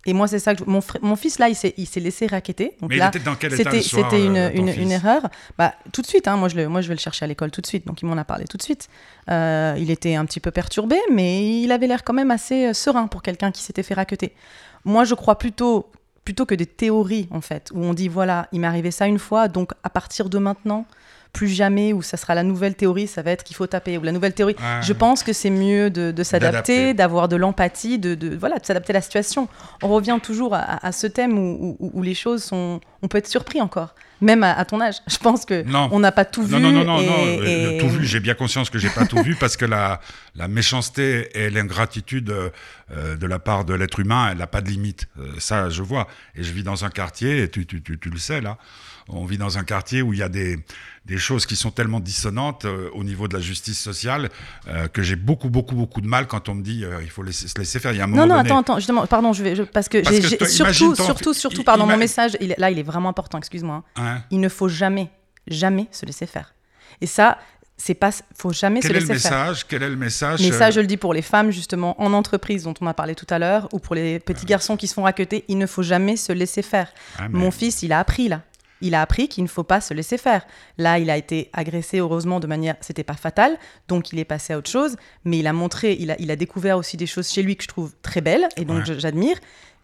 Et 0.05 0.13
moi, 0.13 0.27
c'est 0.27 0.39
ça 0.39 0.55
que 0.55 0.65
je... 0.65 0.69
mon, 0.69 0.81
mon, 1.03 1.15
fils 1.15 1.39
là, 1.39 1.47
il 1.47 1.55
s'est 1.55 1.99
laissé 1.99 2.27
raqueter. 2.27 2.75
Donc 2.81 2.89
mais 2.89 2.97
là, 2.97 3.11
il 3.13 3.17
était 3.17 3.25
dans 3.25 3.35
quel 3.35 3.53
état 3.53 3.71
C'était 3.81 4.25
une, 4.25 4.35
euh, 4.35 4.51
une, 4.53 4.67
une, 4.67 4.91
erreur. 4.91 5.29
Bah, 5.57 5.75
tout 5.93 6.01
de 6.01 6.07
suite, 6.07 6.27
hein, 6.27 6.35
moi, 6.37 6.49
je 6.49 6.55
le, 6.57 6.67
moi 6.67 6.81
je 6.81 6.87
vais 6.87 6.95
le 6.95 6.99
chercher 6.99 7.23
à 7.23 7.27
l'école 7.27 7.51
tout 7.51 7.61
de 7.61 7.67
suite. 7.67 7.85
Donc 7.87 8.01
il 8.01 8.07
m'en 8.07 8.17
a 8.17 8.25
parlé 8.25 8.45
tout 8.45 8.57
de 8.57 8.63
suite. 8.63 8.89
Euh, 9.29 9.75
il 9.77 9.91
était 9.91 10.15
un 10.15 10.25
petit 10.25 10.39
peu 10.39 10.51
perturbé, 10.51 10.97
mais 11.13 11.61
il 11.61 11.71
avait 11.71 11.87
l'air 11.87 12.03
quand 12.03 12.13
même 12.13 12.31
assez 12.31 12.73
serein 12.73 13.07
pour 13.07 13.21
quelqu'un 13.21 13.51
qui 13.51 13.61
s'était 13.61 13.83
fait 13.83 13.93
raqueter. 13.93 14.33
Moi, 14.85 15.03
je 15.03 15.15
crois 15.15 15.37
plutôt 15.37 15.89
plutôt 16.23 16.45
que 16.45 16.53
des 16.53 16.67
théories 16.67 17.27
en 17.31 17.41
fait, 17.41 17.71
où 17.73 17.83
on 17.83 17.93
dit 17.93 18.07
voilà, 18.07 18.47
il 18.51 18.59
m'est 18.59 18.67
arrivé 18.67 18.91
ça 18.91 19.07
une 19.07 19.19
fois, 19.19 19.47
donc 19.47 19.71
à 19.83 19.89
partir 19.89 20.29
de 20.29 20.37
maintenant, 20.37 20.85
plus 21.33 21.47
jamais, 21.47 21.93
ou 21.93 22.01
ça 22.01 22.17
sera 22.17 22.35
la 22.35 22.43
nouvelle 22.43 22.75
théorie, 22.75 23.07
ça 23.07 23.21
va 23.21 23.31
être 23.31 23.43
qu'il 23.43 23.55
faut 23.55 23.67
taper, 23.67 23.97
ou 23.97 24.03
la 24.03 24.11
nouvelle 24.11 24.33
théorie. 24.33 24.55
Ouais. 24.59 24.81
Je 24.81 24.93
pense 24.93 25.23
que 25.23 25.33
c'est 25.33 25.49
mieux 25.49 25.89
de, 25.89 26.11
de 26.11 26.23
s'adapter, 26.23 26.93
d'avoir 26.93 27.27
de 27.27 27.35
l'empathie, 27.35 27.99
de, 27.99 28.15
de, 28.15 28.35
voilà, 28.35 28.59
de 28.59 28.65
s'adapter 28.65 28.91
à 28.91 28.95
la 28.95 29.01
situation. 29.01 29.47
On 29.81 29.87
revient 29.87 30.19
toujours 30.21 30.53
à, 30.53 30.85
à 30.85 30.91
ce 30.91 31.07
thème 31.07 31.37
où, 31.37 31.77
où, 31.79 31.91
où, 31.93 32.01
les 32.01 32.13
choses 32.13 32.43
sont... 32.43 32.81
On 33.01 33.07
peut 33.07 33.17
être 33.17 33.27
surpris 33.27 33.61
encore, 33.61 33.95
même 34.21 34.43
à, 34.43 34.53
à 34.53 34.65
ton 34.65 34.79
âge. 34.79 34.95
Je 35.07 35.17
pense 35.17 35.45
que 35.45 35.63
non. 35.63 35.89
on 35.91 35.99
n'a 35.99 36.11
pas 36.11 36.25
tout 36.25 36.43
vu. 36.43 36.53
Non, 36.53 36.59
non, 36.59 36.71
non, 36.71 36.83
non, 36.85 36.99
et, 36.99 37.05
non. 37.05 37.43
et... 37.43 37.77
tout 37.79 37.89
vu, 37.89 38.05
j'ai 38.05 38.19
bien 38.19 38.35
conscience 38.35 38.69
que 38.69 38.79
j'ai 38.79 38.89
pas 38.89 39.05
tout 39.05 39.21
vu 39.21 39.35
parce 39.35 39.57
que 39.57 39.65
la, 39.65 39.99
la 40.35 40.47
méchanceté 40.47 41.29
et 41.33 41.49
l'ingratitude 41.49 42.29
euh, 42.29 43.17
de 43.17 43.27
la 43.27 43.39
part 43.39 43.65
de 43.65 43.73
l'être 43.73 43.99
humain, 43.99 44.29
elle 44.31 44.37
n'a 44.37 44.47
pas 44.47 44.61
de 44.61 44.69
limite. 44.69 45.07
Euh, 45.19 45.25
ça, 45.39 45.69
je 45.69 45.81
vois. 45.81 46.07
Et 46.35 46.43
je 46.43 46.51
vis 46.53 46.63
dans 46.63 46.85
un 46.85 46.89
quartier, 46.89 47.43
et 47.43 47.49
tu, 47.49 47.65
tu, 47.65 47.81
tu, 47.81 47.99
tu 47.99 48.09
le 48.09 48.17
sais 48.17 48.41
là, 48.41 48.57
on 49.11 49.25
vit 49.25 49.37
dans 49.37 49.57
un 49.57 49.63
quartier 49.63 50.01
où 50.01 50.13
il 50.13 50.19
y 50.19 50.23
a 50.23 50.29
des, 50.29 50.57
des 51.05 51.17
choses 51.17 51.45
qui 51.45 51.55
sont 51.55 51.71
tellement 51.71 51.99
dissonantes 51.99 52.65
euh, 52.65 52.89
au 52.93 53.03
niveau 53.03 53.27
de 53.27 53.33
la 53.33 53.39
justice 53.39 53.79
sociale 53.79 54.29
euh, 54.67 54.87
que 54.87 55.01
j'ai 55.01 55.15
beaucoup, 55.15 55.49
beaucoup, 55.49 55.75
beaucoup 55.75 56.01
de 56.01 56.07
mal 56.07 56.27
quand 56.27 56.49
on 56.49 56.55
me 56.55 56.63
dit 56.63 56.83
euh, 56.83 57.01
il 57.01 57.09
faut 57.09 57.23
laisser, 57.23 57.47
se 57.47 57.57
laisser 57.57 57.79
faire. 57.79 57.91
Il 57.91 57.97
y 57.97 58.01
a 58.01 58.03
un 58.03 58.07
moment 58.07 58.21
non, 58.21 58.27
non, 58.27 58.37
donné... 58.37 58.49
attends, 58.49 58.59
attends, 58.59 58.75
justement, 58.77 59.05
pardon, 59.07 59.33
je 59.33 59.43
vais, 59.43 59.55
je, 59.55 59.63
parce 59.63 59.89
que, 59.89 60.01
Parce 60.01 60.19
que 60.19 60.35
toi, 60.35 60.47
surtout, 60.47 60.95
ton, 60.95 61.05
surtout, 61.05 61.33
surtout, 61.33 61.63
pardon, 61.63 61.85
mon 61.85 61.97
message, 61.97 62.37
il, 62.39 62.55
là, 62.57 62.71
il 62.71 62.79
est 62.79 62.83
vraiment 62.83 63.09
important, 63.09 63.37
excuse-moi. 63.37 63.83
Hein 63.95 64.21
il 64.31 64.39
ne 64.39 64.49
faut 64.49 64.67
jamais, 64.67 65.09
jamais 65.47 65.87
se 65.91 66.05
laisser 66.05 66.27
faire. 66.27 66.53
Et 67.01 67.07
ça, 67.07 67.39
c'est 67.77 67.95
pas 67.95 68.11
faut 68.35 68.53
jamais 68.53 68.79
Quel 68.79 68.91
se 68.91 68.93
laisser 68.93 69.05
est 69.05 69.07
le 69.07 69.13
message 69.15 69.57
faire. 69.57 69.67
Quel 69.67 69.83
est 69.83 69.89
le 69.89 69.95
message 69.95 70.39
Mais 70.41 70.51
ça, 70.51 70.69
je 70.69 70.79
le 70.79 70.87
dis 70.87 70.97
pour 70.97 71.13
les 71.13 71.23
femmes 71.23 71.49
justement 71.51 71.99
en 71.99 72.13
entreprise 72.13 72.63
dont 72.63 72.75
on 72.79 72.87
a 72.87 72.93
parlé 72.93 73.15
tout 73.15 73.25
à 73.29 73.39
l'heure, 73.39 73.67
ou 73.73 73.79
pour 73.79 73.95
les 73.95 74.19
petits 74.19 74.45
garçons 74.45 74.77
qui 74.77 74.87
se 74.87 74.93
font 74.93 75.03
raqueter, 75.03 75.45
il 75.47 75.57
ne 75.57 75.65
faut 75.65 75.81
jamais 75.81 76.15
se 76.15 76.31
laisser 76.31 76.61
faire. 76.61 76.89
Ah, 77.17 77.27
mais... 77.27 77.39
Mon 77.39 77.49
fils, 77.51 77.81
il 77.81 77.91
a 77.91 77.99
appris 77.99 78.27
là. 78.27 78.41
Il 78.81 78.95
a 78.95 79.01
appris 79.01 79.27
qu'il 79.27 79.43
ne 79.43 79.49
faut 79.49 79.63
pas 79.63 79.79
se 79.81 79.93
laisser 79.93 80.17
faire. 80.17 80.45
Là, 80.77 80.99
il 80.99 81.09
a 81.09 81.17
été 81.17 81.49
agressé, 81.53 81.99
heureusement, 81.99 82.39
de 82.39 82.47
manière. 82.47 82.75
C'était 82.81 83.03
pas 83.03 83.13
fatal, 83.15 83.57
donc 83.87 84.11
il 84.11 84.19
est 84.19 84.25
passé 84.25 84.53
à 84.53 84.57
autre 84.57 84.69
chose. 84.69 84.95
Mais 85.25 85.39
il 85.39 85.47
a 85.47 85.53
montré, 85.53 85.95
il 85.99 86.11
a, 86.11 86.15
il 86.19 86.31
a 86.31 86.35
découvert 86.35 86.77
aussi 86.77 86.97
des 86.97 87.05
choses 87.07 87.29
chez 87.29 87.43
lui 87.43 87.55
que 87.55 87.63
je 87.63 87.67
trouve 87.67 87.93
très 88.01 88.21
belles, 88.21 88.47
et 88.57 88.65
donc 88.65 88.85
Ouais. 88.87 88.99
j'admire. 88.99 89.37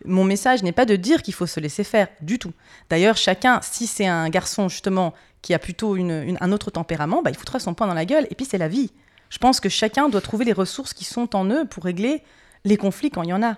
Mon 0.05 0.23
message 0.23 0.61
n'est 0.63 0.71
pas 0.71 0.85
de 0.85 0.95
dire 0.95 1.21
qu'il 1.23 1.33
faut 1.33 1.47
se 1.47 1.59
laisser 1.59 1.83
faire, 1.83 2.07
du 2.21 2.37
tout. 2.39 2.53
D'ailleurs, 2.89 3.17
chacun, 3.17 3.59
si 3.63 3.87
c'est 3.87 4.05
un 4.07 4.29
garçon, 4.29 4.69
justement, 4.69 5.13
qui 5.41 5.53
a 5.53 5.59
plutôt 5.59 5.95
une, 5.95 6.11
une- 6.23 6.37
un 6.41 6.51
autre 6.51 6.69
tempérament, 6.71 7.21
bah, 7.23 7.31
il 7.31 7.37
foutra 7.37 7.59
son 7.59 7.73
poing 7.73 7.87
dans 7.87 7.93
la 7.95 8.05
gueule, 8.05 8.27
et 8.29 8.35
puis 8.35 8.45
c'est 8.45 8.57
la 8.59 8.67
vie. 8.67 8.91
Je 9.29 9.39
pense 9.39 9.59
que 9.59 9.69
chacun 9.69 10.07
doit 10.09 10.21
trouver 10.21 10.45
les 10.45 10.53
ressources 10.53 10.93
qui 10.93 11.03
sont 11.03 11.35
en 11.35 11.45
eux 11.49 11.65
pour 11.65 11.83
régler 11.83 12.21
les 12.63 12.77
conflits 12.77 13.09
quand 13.11 13.23
il 13.23 13.29
y 13.29 13.33
en 13.33 13.43
a. 13.43 13.57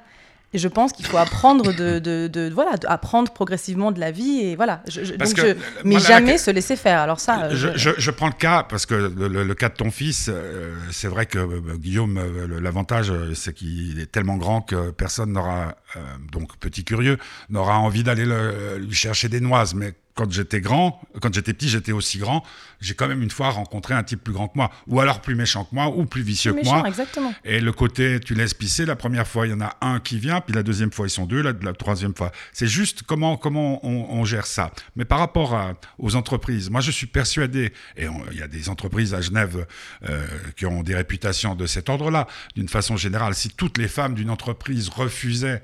Et 0.53 0.57
je 0.57 0.67
pense 0.67 0.93
qu'il 0.93 1.05
faut 1.05 1.17
apprendre 1.17 1.73
de, 1.73 1.99
de, 1.99 2.27
de- 2.27 2.49
voilà, 2.51 2.71
apprendre 2.87 3.31
progressivement 3.31 3.91
de 3.91 3.99
la 3.99 4.09
vie 4.09 4.39
et 4.41 4.55
voilà. 4.55 4.81
Je, 4.87 5.03
je- 5.03 5.13
Parce 5.13 5.33
donc 5.35 5.45
que, 5.45 5.49
je- 5.51 5.55
mais 5.83 5.91
moi, 5.91 5.99
jamais 5.99 6.31
la- 6.33 6.37
se 6.39 6.49
laisser 6.49 6.75
faire. 6.75 6.99
Alors 7.01 7.19
ça, 7.19 7.43
euh, 7.45 7.73
je, 7.75 8.09
prends 8.11 8.27
le 8.27 8.33
cas 8.33 8.63
parce 8.63 8.87
que 8.87 8.95
le, 8.95 9.27
le, 9.27 9.43
le 9.43 9.53
cas 9.55 9.69
de 9.69 9.75
ton 9.75 9.91
fils, 9.91 10.27
euh, 10.27 10.73
c'est 10.91 11.07
vrai 11.07 11.27
que 11.27 11.37
euh, 11.37 11.77
Guillaume, 11.77 12.19
l'avantage, 12.59 13.13
c'est 13.35 13.53
qu'il 13.53 13.99
est 13.99 14.11
tellement 14.11 14.37
grand 14.37 14.61
que 14.61 14.89
personne 14.91 15.33
n'aura, 15.33 15.75
euh, 15.95 15.99
donc 16.31 16.57
petit 16.57 16.83
curieux, 16.83 17.17
n'aura 17.49 17.77
envie 17.77 18.03
d'aller 18.03 18.25
le- 18.25 18.77
lui 18.79 18.95
chercher 18.95 19.29
des 19.29 19.41
noises. 19.41 19.75
Mais 19.75 19.93
quand 20.19 20.29
j'étais 20.29 20.59
grand, 20.59 21.01
quand 21.21 21.33
j'étais 21.33 21.53
petit, 21.53 21.69
j'étais 21.69 21.93
aussi 21.93 22.17
grand. 22.17 22.43
J'ai 22.81 22.93
quand 22.93 23.07
même 23.07 23.23
une 23.23 23.31
fois 23.31 23.51
rencontré 23.51 23.93
un 23.93 24.03
type 24.03 24.21
plus 24.21 24.33
grand 24.33 24.49
que 24.49 24.57
moi, 24.57 24.69
ou 24.87 24.99
alors 24.99 25.21
plus 25.21 25.33
méchant 25.33 25.63
que 25.63 25.73
moi, 25.73 25.87
ou 25.87 26.05
plus 26.05 26.23
vicieux 26.23 26.51
méchant, 26.51 26.71
que 26.71 26.79
moi. 26.79 26.89
exactement. 26.89 27.33
Et 27.45 27.61
le 27.61 27.71
côté, 27.71 28.19
tu 28.19 28.33
laisses 28.33 28.53
pisser, 28.53 28.85
la 28.85 28.97
première 28.97 29.25
fois, 29.25 29.47
il 29.47 29.51
y 29.51 29.53
en 29.53 29.61
a 29.61 29.77
un 29.79 30.01
qui 30.01 30.19
vient, 30.19 30.41
puis 30.41 30.53
la 30.53 30.61
deuxième 30.61 30.91
fois, 30.91 31.07
ils 31.07 31.09
sont 31.09 31.25
deux, 31.25 31.41
la, 31.41 31.53
la 31.61 31.71
troisième 31.71 32.13
fois. 32.13 32.33
C'est 32.51 32.67
juste 32.67 33.03
comment, 33.03 33.37
comment 33.37 33.79
on, 33.85 34.19
on, 34.19 34.25
gère 34.25 34.45
ça. 34.45 34.71
Mais 34.97 35.05
par 35.05 35.19
rapport 35.19 35.55
à, 35.55 35.75
aux 35.99 36.17
entreprises, 36.17 36.69
moi, 36.69 36.81
je 36.81 36.91
suis 36.91 37.07
persuadé, 37.07 37.71
et 37.95 38.07
il 38.33 38.37
y 38.37 38.41
a 38.41 38.49
des 38.49 38.67
entreprises 38.67 39.13
à 39.13 39.21
Genève 39.21 39.65
euh, 40.09 40.27
qui 40.57 40.65
ont 40.65 40.83
des 40.83 40.95
réputations 40.95 41.55
de 41.55 41.65
cet 41.65 41.87
ordre-là, 41.87 42.27
d'une 42.57 42.67
façon 42.67 42.97
générale, 42.97 43.35
si 43.35 43.47
toutes 43.47 43.77
les 43.77 43.87
femmes 43.87 44.15
d'une 44.15 44.31
entreprise 44.31 44.89
refusaient 44.89 45.63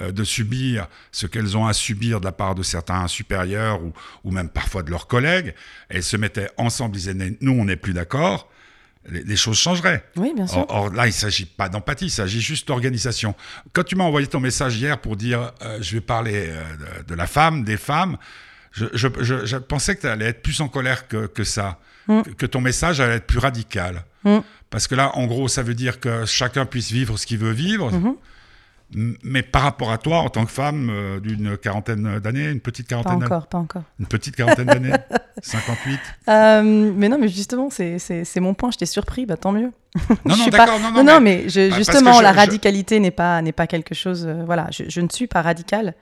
de 0.00 0.24
subir 0.24 0.86
ce 1.12 1.26
qu'elles 1.26 1.56
ont 1.56 1.66
à 1.66 1.72
subir 1.72 2.20
de 2.20 2.24
la 2.24 2.32
part 2.32 2.54
de 2.54 2.62
certains 2.62 3.08
supérieurs 3.08 3.82
ou, 3.82 3.92
ou 4.24 4.30
même 4.30 4.48
parfois 4.48 4.82
de 4.82 4.90
leurs 4.90 5.06
collègues, 5.06 5.54
elles 5.88 6.02
se 6.04 6.16
mettaient 6.16 6.50
ensemble, 6.56 6.94
disaient, 6.94 7.16
nous, 7.40 7.52
on 7.52 7.64
n'est 7.64 7.76
plus 7.76 7.92
d'accord, 7.92 8.48
les, 9.08 9.22
les, 9.22 9.36
choses 9.36 9.58
changeraient. 9.58 10.04
Oui, 10.16 10.32
bien 10.34 10.46
sûr. 10.46 10.58
Or, 10.58 10.84
or 10.84 10.90
là, 10.92 11.06
il 11.06 11.10
ne 11.10 11.14
s'agit 11.14 11.46
pas 11.46 11.68
d'empathie, 11.68 12.06
il 12.06 12.10
s'agit 12.10 12.40
juste 12.40 12.68
d'organisation. 12.68 13.34
Quand 13.72 13.82
tu 13.82 13.96
m'as 13.96 14.04
envoyé 14.04 14.26
ton 14.26 14.40
message 14.40 14.76
hier 14.76 15.00
pour 15.00 15.16
dire 15.16 15.52
euh, 15.62 15.78
je 15.80 15.94
vais 15.94 16.00
parler 16.00 16.46
euh, 16.48 16.62
de, 17.02 17.08
de, 17.08 17.14
la 17.14 17.26
femme, 17.26 17.64
des 17.64 17.76
femmes, 17.76 18.16
je, 18.72 18.86
je, 18.92 19.08
je, 19.20 19.46
je 19.46 19.56
pensais 19.56 19.96
que 19.96 20.02
tu 20.02 20.06
allais 20.06 20.26
être 20.26 20.42
plus 20.42 20.60
en 20.60 20.68
colère 20.68 21.08
que, 21.08 21.26
que 21.26 21.44
ça, 21.44 21.78
mm. 22.08 22.22
que, 22.22 22.30
que, 22.30 22.46
ton 22.46 22.60
message 22.60 23.00
allait 23.00 23.16
être 23.16 23.26
plus 23.26 23.38
radical. 23.38 24.04
Mm. 24.24 24.38
Parce 24.68 24.86
que 24.86 24.94
là, 24.94 25.16
en 25.16 25.26
gros, 25.26 25.48
ça 25.48 25.62
veut 25.62 25.74
dire 25.74 25.98
que 25.98 26.26
chacun 26.26 26.66
puisse 26.66 26.92
vivre 26.92 27.18
ce 27.18 27.26
qu'il 27.26 27.38
veut 27.38 27.52
vivre. 27.52 27.90
Mm 27.90 28.04
-hmm. 28.04 28.16
Mais 28.94 29.42
par 29.42 29.62
rapport 29.62 29.92
à 29.92 29.98
toi, 29.98 30.18
en 30.18 30.28
tant 30.30 30.44
que 30.44 30.50
femme 30.50 30.88
euh, 30.90 31.20
d'une 31.20 31.56
quarantaine 31.56 32.18
d'années, 32.18 32.48
une 32.50 32.60
petite 32.60 32.88
Pas 32.88 32.96
quarantaine 32.96 33.20
d'années 33.20 33.24
encore, 33.26 33.46
pas 33.46 33.58
encore. 33.58 33.82
Une 34.00 34.06
petite 34.06 34.34
quarantaine 34.34 34.66
d'années 34.66 34.92
58 35.42 36.00
Euh, 36.28 36.92
mais 36.96 37.08
non, 37.08 37.16
mais 37.18 37.28
justement, 37.28 37.70
c'est- 37.70 38.40
mon 38.40 38.54
point. 38.54 38.70
Je 38.72 38.78
t'ai 38.78 38.86
surpris, 38.86 39.26
bah 39.26 39.36
tant 39.36 39.52
mieux. 39.52 39.70
Non, 40.24 40.36
non, 40.36 40.46
d'accord, 40.48 40.66
pas- 40.66 40.78
non, 40.80 40.90
non, 40.90 41.04
non, 41.04 41.20
mais- 41.20 41.42
mais, 41.44 41.48
je- 41.48 41.60
Bah, 41.60 41.66
parce 41.68 41.78
justement, 41.78 42.12
je- 42.14 42.22
la 42.22 42.32
je- 42.32 42.38
radicalité 42.38 42.98
n'est 43.00 43.10
pas, 43.12 43.40
pas 43.52 43.66
quelque 43.68 43.94
chose. 43.94 44.26
euh, 44.26 44.42
voilà, 44.44 44.66
je, 44.70 45.00
ne 45.00 45.08
suis 45.08 45.26
pas 45.28 45.42
radicale. 45.42 45.94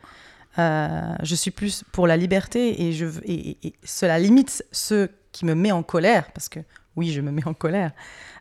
Je 0.57 1.35
suis 1.35 1.51
plus 1.51 1.85
pour 1.93 2.07
la 2.07 2.17
liberté 2.17 2.89
et, 2.89 2.93
je, 2.93 3.07
et, 3.25 3.51
et- 3.51 3.59
et 3.69 3.75
cela 3.85 4.19
limite 4.19 4.65
ce 4.73 5.09
qui 5.33 5.45
me 5.45 5.55
met 5.55 5.73
en 5.73 5.83
colère, 5.83 6.31
parce 6.33 6.49
que 6.49 6.61
oui, 6.97 7.13
je 7.13 7.21
me 7.21 7.31
mets 7.31 7.47
en 7.47 7.55
colère. 7.55 7.93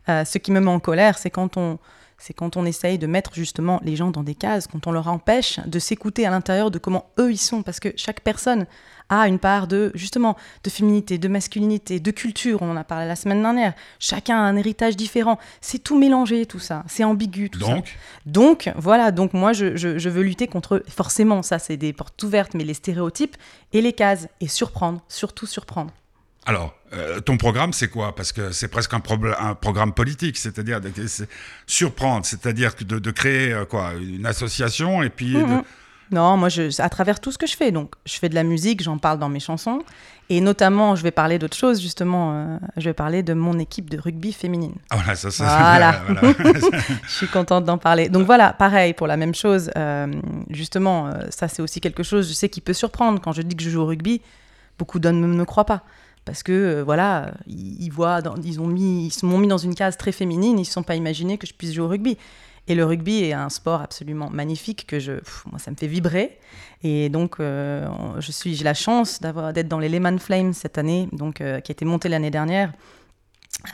Ce 0.07 0.38
qui 0.38 0.51
me 0.51 0.60
met 0.62 0.71
en 0.71 0.79
colère, 0.79 1.17
c'est 1.17 1.29
quand 1.29 1.57
on 1.57 1.77
c'est 2.19 2.34
quand 2.34 2.58
on 2.58 2.65
essaye 2.65 2.97
de 2.97 3.08
mettre 3.08 3.34
justement 3.36 3.80
les 3.84 3.95
gens 3.95 4.10
dans 4.12 4.23
des 4.23 4.36
cases, 4.36 4.67
quand 4.67 4.88
on 4.88 4.91
leur 4.91 5.08
empêche 5.08 5.60
de 5.65 5.80
s'écouter 5.80 6.25
à 6.25 6.32
l'intérieur 6.32 6.71
de 6.71 6.80
comment 6.80 7.06
eux 7.19 7.32
ils 7.32 7.38
sont, 7.38 7.62
parce 7.63 7.80
que 7.80 7.89
chaque 7.95 8.21
personne 8.21 8.65
a 9.10 9.27
une 9.30 9.39
part 9.39 9.67
de 9.67 9.91
justement 9.95 10.36
de 10.65 10.69
féminité, 10.69 11.17
de 11.17 11.27
masculinité, 11.30 11.99
de 12.01 12.12
culture. 12.12 12.62
On 12.62 12.69
en 12.71 12.75
a 12.75 12.84
parlé 12.84 13.08
la 13.08 13.15
semaine 13.15 13.41
dernière. 13.41 13.73
Chacun 13.99 14.36
a 14.36 14.41
un 14.41 14.58
héritage 14.58 14.97
différent. 14.97 15.39
C'est 15.62 15.80
tout 15.82 15.97
mélangé, 15.97 16.45
tout 16.45 16.60
ça. 16.60 16.84
C'est 16.88 17.06
ambigu, 17.06 17.49
tout 17.49 17.60
ça. 17.62 17.67
Donc, 17.75 17.86
Donc, 18.25 18.73
voilà, 18.75 19.12
donc 19.12 19.34
moi, 19.34 19.53
je, 19.53 19.77
je- 19.77 19.97
je 19.97 20.10
veux 20.10 20.23
lutter 20.23 20.47
contre, 20.47 20.84
forcément, 20.89 21.41
ça, 21.41 21.58
c'est 21.60 21.77
des 21.77 21.93
portes 21.93 22.21
ouvertes, 22.23 22.53
mais 22.53 22.65
les 22.65 22.73
stéréotypes 22.73 23.38
et 23.71 23.82
les 23.82 23.93
cases, 23.93 24.27
et 24.41 24.47
surprendre, 24.49 24.99
surtout 25.08 25.45
surprendre. 25.45 25.91
Alors, 26.47 26.73
euh, 26.93 27.19
ton 27.19 27.38
programme, 27.38 27.73
c'est 27.73 27.89
quoi? 27.89 28.15
Parce 28.15 28.31
que 28.31 28.51
c'est 28.51 28.69
presque 28.69 28.93
un, 28.93 28.99
programme 29.01 29.91
politique, 29.93 30.38
c'est-à-dire 30.38 30.79
de- 30.81 30.89
surprendre, 31.67 32.25
c'est-à-dire 32.25 32.71
de, 32.79 32.99
de 32.99 33.12
créer 33.12 33.51
euh, 33.53 33.65
quoi 33.65 33.91
une 34.01 34.25
association 34.25 35.03
et 35.03 35.10
puis 35.10 35.33
de- 35.33 35.39
Mhm. 35.39 35.63
Non, 36.10 36.38
moi, 36.38 36.47
je, 36.47 36.81
à 36.81 36.88
travers 36.88 37.19
tout 37.19 37.33
ce 37.33 37.38
que 37.38 37.45
je 37.47 37.57
fais, 37.57 37.69
donc 37.73 37.91
je 38.05 38.13
fais 38.13 38.29
de 38.29 38.36
la 38.36 38.43
musique, 38.43 38.81
j'en 38.81 38.97
parle 38.97 39.19
dans 39.19 39.27
mes 39.27 39.41
chansons, 39.41 39.79
et 40.29 40.39
notamment, 40.39 40.95
je 40.95 41.03
vais 41.03 41.12
parler 41.12 41.38
d'autre 41.38 41.57
chose, 41.57 41.81
justement, 41.81 42.31
euh, 42.33 42.57
je 42.77 42.86
vais 42.86 42.93
parler 42.93 43.23
de 43.23 43.33
mon 43.33 43.60
équipe 43.60 43.89
de 43.89 43.99
rugby 43.99 44.31
féminine. 44.31 44.75
Ah, 44.89 44.95
voilà, 44.95 45.15
ça, 45.15 45.31
ça 45.31 45.43
Voilà. 45.43 46.01
voilà. 46.07 46.33
Je 47.07 47.12
suis 47.12 47.27
contente 47.27 47.65
d'en 47.65 47.77
parler. 47.77 48.07
Donc 48.07 48.25
voilà, 48.25 48.53
pareil 48.53 48.93
pour 48.93 49.07
la 49.07 49.17
même 49.17 49.36
chose. 49.36 49.69
euh, 49.75 50.07
justement, 50.49 51.10
ça 51.29 51.49
c'est 51.49 51.62
aussi 51.62 51.81
quelque 51.81 52.03
chose, 52.03 52.29
je 52.29 52.33
sais, 52.33 52.47
qui 52.47 52.62
peut 52.62 52.71
surprendre. 52.73 53.19
Quand 53.21 53.33
je 53.33 53.41
dis 53.41 53.57
que 53.57 53.63
je 53.63 53.69
joue 53.69 53.81
au 53.81 53.86
rugby, 53.88 54.21
beaucoup 54.79 54.99
d'hommes 54.99 55.19
ne 55.19 55.27
me 55.27 55.43
croient 55.43 55.65
pas. 55.65 55.83
Parce 56.27 56.43
que 56.43 56.51
euh, 56.51 56.83
voilà, 56.83 57.31
ils, 57.47 57.89
voient, 57.89 58.21
ils 58.43 58.59
ont 58.59 58.67
mis, 58.67 59.07
ils 59.07 59.25
m'ont 59.25 59.37
mis 59.37 59.47
dans 59.47 59.57
une 59.57 59.73
case 59.73 59.95
très 59.95 60.11
féminine. 60.11 60.57
Ils 60.57 60.61
ne 60.61 60.65
se 60.65 60.73
sont 60.73 60.83
pas 60.83 60.95
imaginés 60.95 61.37
que 61.37 61.47
je 61.47 61.53
puisse 61.53 61.73
jouer 61.73 61.85
au 61.85 61.87
rugby. 61.87 62.17
Et 62.67 62.75
le 62.75 62.83
rugby 62.83 63.23
est 63.23 63.31
un 63.31 63.47
sport 63.47 63.81
absolument 63.81 64.29
magnifique 64.29 64.85
que 64.85 64.99
je, 64.99 65.13
moi 65.49 65.57
ça 65.57 65.71
me 65.71 65.77
fait 65.77 65.87
vibrer. 65.87 66.37
Et 66.83 67.07
donc 67.07 67.39
euh, 67.39 67.87
je 68.19 68.31
suis, 68.33 68.55
j'ai 68.55 68.65
la 68.65 68.73
chance 68.73 69.21
d'avoir 69.21 69.53
d'être 69.53 69.69
dans 69.69 69.79
les 69.79 69.87
Lehman 69.87 70.19
Flames 70.19 70.51
cette 70.51 70.77
année, 70.77 71.07
donc 71.13 71.39
euh, 71.39 71.61
qui 71.61 71.71
a 71.71 71.73
été 71.73 71.85
montée 71.85 72.09
l'année 72.09 72.29
dernière 72.29 72.73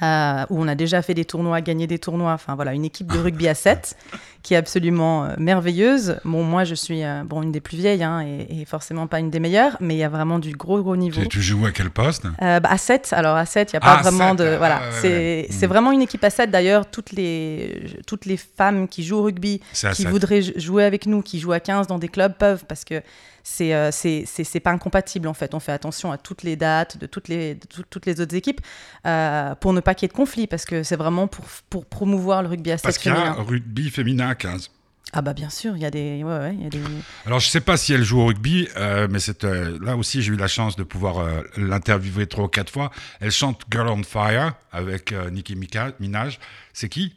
euh, 0.01 0.45
où 0.49 0.61
on 0.61 0.67
a 0.67 0.75
déjà 0.75 1.01
fait 1.01 1.13
des 1.13 1.25
tournois, 1.25 1.61
gagné 1.61 1.87
des 1.87 1.99
tournois. 1.99 2.33
Enfin 2.33 2.55
voilà, 2.55 2.73
une 2.73 2.85
équipe 2.85 3.11
de 3.11 3.19
rugby 3.19 3.47
à 3.47 3.53
7 3.53 3.95
qui 4.41 4.53
est 4.55 4.57
absolument 4.57 5.25
euh, 5.25 5.33
merveilleuse. 5.37 6.17
Bon, 6.25 6.43
moi 6.43 6.63
je 6.63 6.73
suis 6.73 7.03
euh, 7.03 7.23
bon 7.25 7.41
une 7.43 7.51
des 7.51 7.61
plus 7.61 7.77
vieilles 7.77 8.03
hein, 8.03 8.21
et, 8.21 8.61
et 8.61 8.65
forcément 8.65 9.07
pas 9.07 9.19
une 9.19 9.29
des 9.29 9.39
meilleures, 9.39 9.77
mais 9.79 9.95
il 9.95 9.99
y 9.99 10.03
a 10.03 10.09
vraiment 10.09 10.39
du 10.39 10.51
gros 10.53 10.81
gros 10.81 10.95
niveau. 10.95 11.21
tu, 11.21 11.27
tu 11.27 11.41
joues 11.41 11.65
à 11.65 11.71
quel 11.71 11.89
poste? 11.91 12.25
Bah, 12.39 12.59
à 12.63 12.77
7, 12.77 13.13
alors 13.13 13.35
à 13.37 13.45
7, 13.45 13.71
il 13.71 13.75
n'y 13.75 13.77
a 13.77 13.81
pas 13.81 13.97
Ah, 13.99 14.01
vraiment 14.01 14.29
7, 14.29 14.37
de. 14.39 14.45
ah, 14.53 14.57
voilà, 14.57 14.81
c'est 15.01 15.07
ouais. 15.09 15.47
c'est 15.49 15.67
Mm. 15.67 15.69
vraiment 15.69 15.91
une 15.91 16.01
équipe 16.01 16.23
à 16.23 16.29
7. 16.29 16.49
D'ailleurs, 16.49 16.89
toutes 16.89 17.11
les, 17.11 17.85
toutes 18.07 18.25
les 18.25 18.37
femmes 18.37 18.87
qui 18.87 19.03
jouent 19.03 19.17
au 19.17 19.23
rugby, 19.23 19.61
qui 19.93 20.05
voudraient 20.05 20.41
jouer 20.41 20.83
avec 20.85 21.05
nous, 21.05 21.21
qui 21.21 21.39
jouent 21.39 21.53
à 21.53 21.59
15 21.59 21.87
dans 21.87 21.99
des 21.99 22.07
clubs, 22.09 22.33
peuvent, 22.33 22.65
parce 22.67 22.83
que 22.83 23.01
c'est 23.43 23.73
euh, 23.73 23.91
c'est 23.91 24.59
pas 24.61 24.71
incompatible 24.71 25.27
en 25.27 25.33
fait. 25.33 25.53
On 25.53 25.59
fait 25.59 25.71
attention 25.73 26.11
à 26.11 26.17
toutes 26.17 26.43
les 26.43 26.55
dates 26.55 26.97
de 26.97 27.05
toutes 27.05 27.27
les, 27.27 27.55
de 27.55 27.65
tout- 27.67 27.83
toutes 27.89 28.05
les 28.05 28.21
autres 28.21 28.35
équipes 28.35 28.61
euh, 29.05 29.53
pour 29.55 29.73
ne 29.73 29.79
pas 29.81 29.93
qu'il 29.95 30.05
y 30.05 30.07
ait 30.07 30.13
de 30.13 30.13
conflit, 30.17 30.47
parce 30.47 30.65
que 30.65 30.83
c'est 30.83 30.95
vraiment 30.95 31.27
pour, 31.27 31.45
pour 31.69 31.85
promouvoir 31.85 32.41
le 32.41 32.49
rugby 32.49 32.71
à 32.71 32.77
7 32.77 32.83
Parce 32.83 32.97
qu'il 32.97 33.11
y 33.11 33.15
a 33.15 33.33
rugby 33.33 33.89
féminin 33.89 34.29
à 34.29 34.35
15. 34.35 34.71
Ah 35.15 35.21
bah 35.21 35.33
bien 35.33 35.51
sûr, 35.51 35.75
il 35.75 35.81
y 35.83 35.85
a 35.85 35.91
des. 35.91 36.23
Ouais, 36.23 36.39
ouais, 36.39 36.55
il 36.55 36.63
y 36.63 36.65
a 36.65 36.69
des... 36.69 36.81
Alors, 37.27 37.39
je 37.39 37.47
sais 37.47 37.61
pas 37.61 37.77
si 37.77 37.93
elle 37.93 38.03
joue 38.03 38.19
au 38.21 38.25
rugby, 38.25 38.67
euh, 38.77 39.07
mais 39.11 39.19
c'est, 39.19 39.43
euh, 39.43 39.77
là 39.79 39.95
aussi, 39.95 40.23
j'ai 40.23 40.33
eu 40.33 40.37
la 40.37 40.47
chance 40.47 40.75
de 40.75 40.81
pouvoir 40.81 41.19
euh, 41.19 41.41
l'interviewer 41.55 42.25
trois 42.25 42.45
ou 42.45 42.47
quatre 42.47 42.71
fois. 42.71 42.89
Elle 43.19 43.29
chante 43.29 43.61
Girl 43.71 43.89
on 43.89 44.01
Fire 44.01 44.53
avec 44.71 45.13
Nicki 45.31 45.55
Mika- 45.55 45.93
Minaj. 45.99 46.39
C'est 46.73 46.89
qui? 46.89 47.13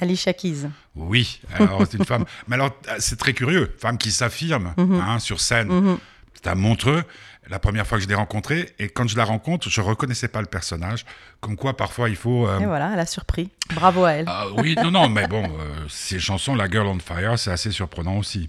Alicia 0.00 0.32
Keys. 0.32 0.68
Oui, 0.96 1.40
alors 1.54 1.82
c'est 1.88 1.98
une 1.98 2.04
femme. 2.04 2.24
Mais 2.48 2.54
alors, 2.56 2.70
c'est 2.98 3.18
très 3.18 3.32
curieux. 3.32 3.74
Femme 3.78 3.98
qui 3.98 4.10
s'affirme 4.10 4.74
hein, 4.78 5.18
sur 5.18 5.40
scène. 5.40 5.68
Mhm. 5.68 5.98
C'est 6.34 6.48
à 6.48 6.54
Montreux, 6.54 7.04
la 7.50 7.58
première 7.58 7.86
fois 7.86 7.98
que 7.98 8.04
je 8.04 8.08
l'ai 8.08 8.14
rencontrée. 8.14 8.70
Et 8.78 8.88
quand 8.88 9.06
je 9.06 9.16
la 9.16 9.24
rencontre, 9.24 9.68
je 9.68 9.80
reconnaissais 9.82 10.28
pas 10.28 10.40
le 10.40 10.46
personnage. 10.46 11.04
Comme 11.40 11.56
quoi, 11.56 11.76
parfois, 11.76 12.08
il 12.08 12.16
faut. 12.16 12.48
euh, 12.48 12.60
Et 12.60 12.64
voilà, 12.66 12.90
elle 12.94 12.98
a 13.00 13.04
surpris. 13.06 13.50
Bravo 13.74 14.04
à 14.04 14.12
elle. 14.12 14.24
ah, 14.26 14.46
oui, 14.56 14.74
non, 14.82 14.90
non, 14.90 15.08
mais 15.10 15.26
bon, 15.28 15.44
euh, 15.60 15.74
ces 15.88 16.18
chansons, 16.18 16.54
La 16.54 16.68
Girl 16.70 16.86
on 16.86 16.98
Fire, 16.98 17.38
c'est 17.38 17.50
assez 17.50 17.70
surprenant 17.72 18.16
aussi. 18.16 18.48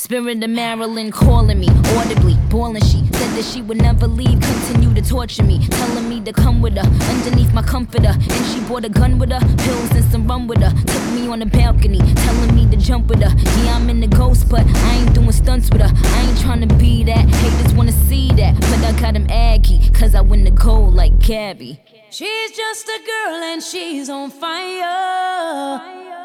Spirit 0.00 0.42
of 0.42 0.48
Marilyn 0.48 1.10
calling 1.12 1.60
me 1.60 1.68
audibly, 1.98 2.34
boiling. 2.48 2.82
She 2.82 3.04
said 3.12 3.36
that 3.36 3.44
she 3.44 3.60
would 3.60 3.76
never 3.76 4.06
leave, 4.06 4.40
continue 4.40 4.94
to 4.94 5.02
torture 5.06 5.42
me, 5.42 5.68
telling 5.68 6.08
me 6.08 6.22
to 6.22 6.32
come 6.32 6.62
with 6.62 6.74
her 6.78 6.88
underneath 7.10 7.52
my 7.52 7.60
comforter. 7.60 8.08
And 8.08 8.46
she 8.46 8.60
brought 8.60 8.86
a 8.86 8.88
gun 8.88 9.18
with 9.18 9.30
her, 9.30 9.40
pills 9.58 9.90
and 9.90 10.04
some 10.10 10.26
rum 10.26 10.48
with 10.48 10.62
her. 10.62 10.70
Took 10.70 11.04
me 11.12 11.28
on 11.28 11.40
the 11.40 11.46
balcony, 11.46 11.98
telling 11.98 12.54
me 12.54 12.66
to 12.70 12.78
jump 12.78 13.08
with 13.08 13.22
her. 13.22 13.28
Yeah, 13.62 13.76
I'm 13.76 13.90
in 13.90 14.00
the 14.00 14.06
ghost, 14.06 14.48
but 14.48 14.64
I 14.66 14.94
ain't 14.94 15.14
doing 15.14 15.32
stunts 15.32 15.68
with 15.68 15.82
her. 15.82 15.92
I 15.92 16.20
ain't 16.22 16.40
trying 16.40 16.66
to 16.66 16.74
be 16.76 17.04
that. 17.04 17.28
Haters 17.28 17.74
wanna 17.74 17.92
see 17.92 18.32
that, 18.32 18.54
but 18.58 18.82
I 18.82 18.98
got 18.98 19.14
him 19.14 19.26
aggy, 19.28 19.90
cause 19.90 20.14
I 20.14 20.22
win 20.22 20.44
the 20.44 20.50
gold 20.50 20.94
like 20.94 21.18
Gabby. 21.18 21.78
She's 22.08 22.52
just 22.52 22.88
a 22.88 23.00
girl 23.04 23.34
and 23.34 23.62
she's 23.62 24.08
on 24.08 24.30
fire. 24.30 26.19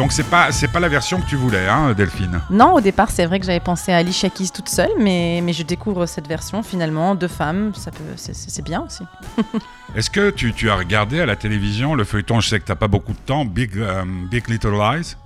Donc 0.00 0.12
c'est 0.12 0.24
pas 0.30 0.50
c'est 0.50 0.68
pas 0.68 0.80
la 0.80 0.88
version 0.88 1.20
que 1.20 1.26
tu 1.26 1.36
voulais, 1.36 1.68
hein, 1.68 1.92
Delphine. 1.92 2.40
Non, 2.48 2.72
au 2.72 2.80
départ, 2.80 3.10
c'est 3.10 3.26
vrai 3.26 3.38
que 3.38 3.44
j'avais 3.44 3.60
pensé 3.60 3.92
à 3.92 3.98
Alicia 3.98 4.30
Keys 4.30 4.48
toute 4.48 4.70
seule, 4.70 4.88
mais, 4.98 5.42
mais 5.44 5.52
je 5.52 5.62
découvre 5.62 6.06
cette 6.06 6.26
version 6.26 6.62
finalement, 6.62 7.14
deux 7.14 7.28
femmes, 7.28 7.72
ça 7.74 7.90
peut, 7.90 8.02
c'est- 8.16 8.62
bien 8.64 8.80
aussi. 8.86 9.02
Est-ce 9.94 10.08
que 10.08 10.30
tu, 10.30 10.54
tu 10.54 10.70
as 10.70 10.76
regardé 10.76 11.20
à 11.20 11.26
la 11.26 11.36
télévision 11.36 11.94
le 11.94 12.04
feuilleton? 12.04 12.40
Je 12.40 12.48
sais 12.48 12.58
que 12.60 12.64
t'as 12.64 12.76
pas 12.76 12.88
beaucoup 12.88 13.12
de 13.12 13.18
temps. 13.18 13.44
Big 13.44 13.76
euh, 13.76 14.02
Big 14.30 14.48
Little 14.48 14.72
Lies? 14.72 15.16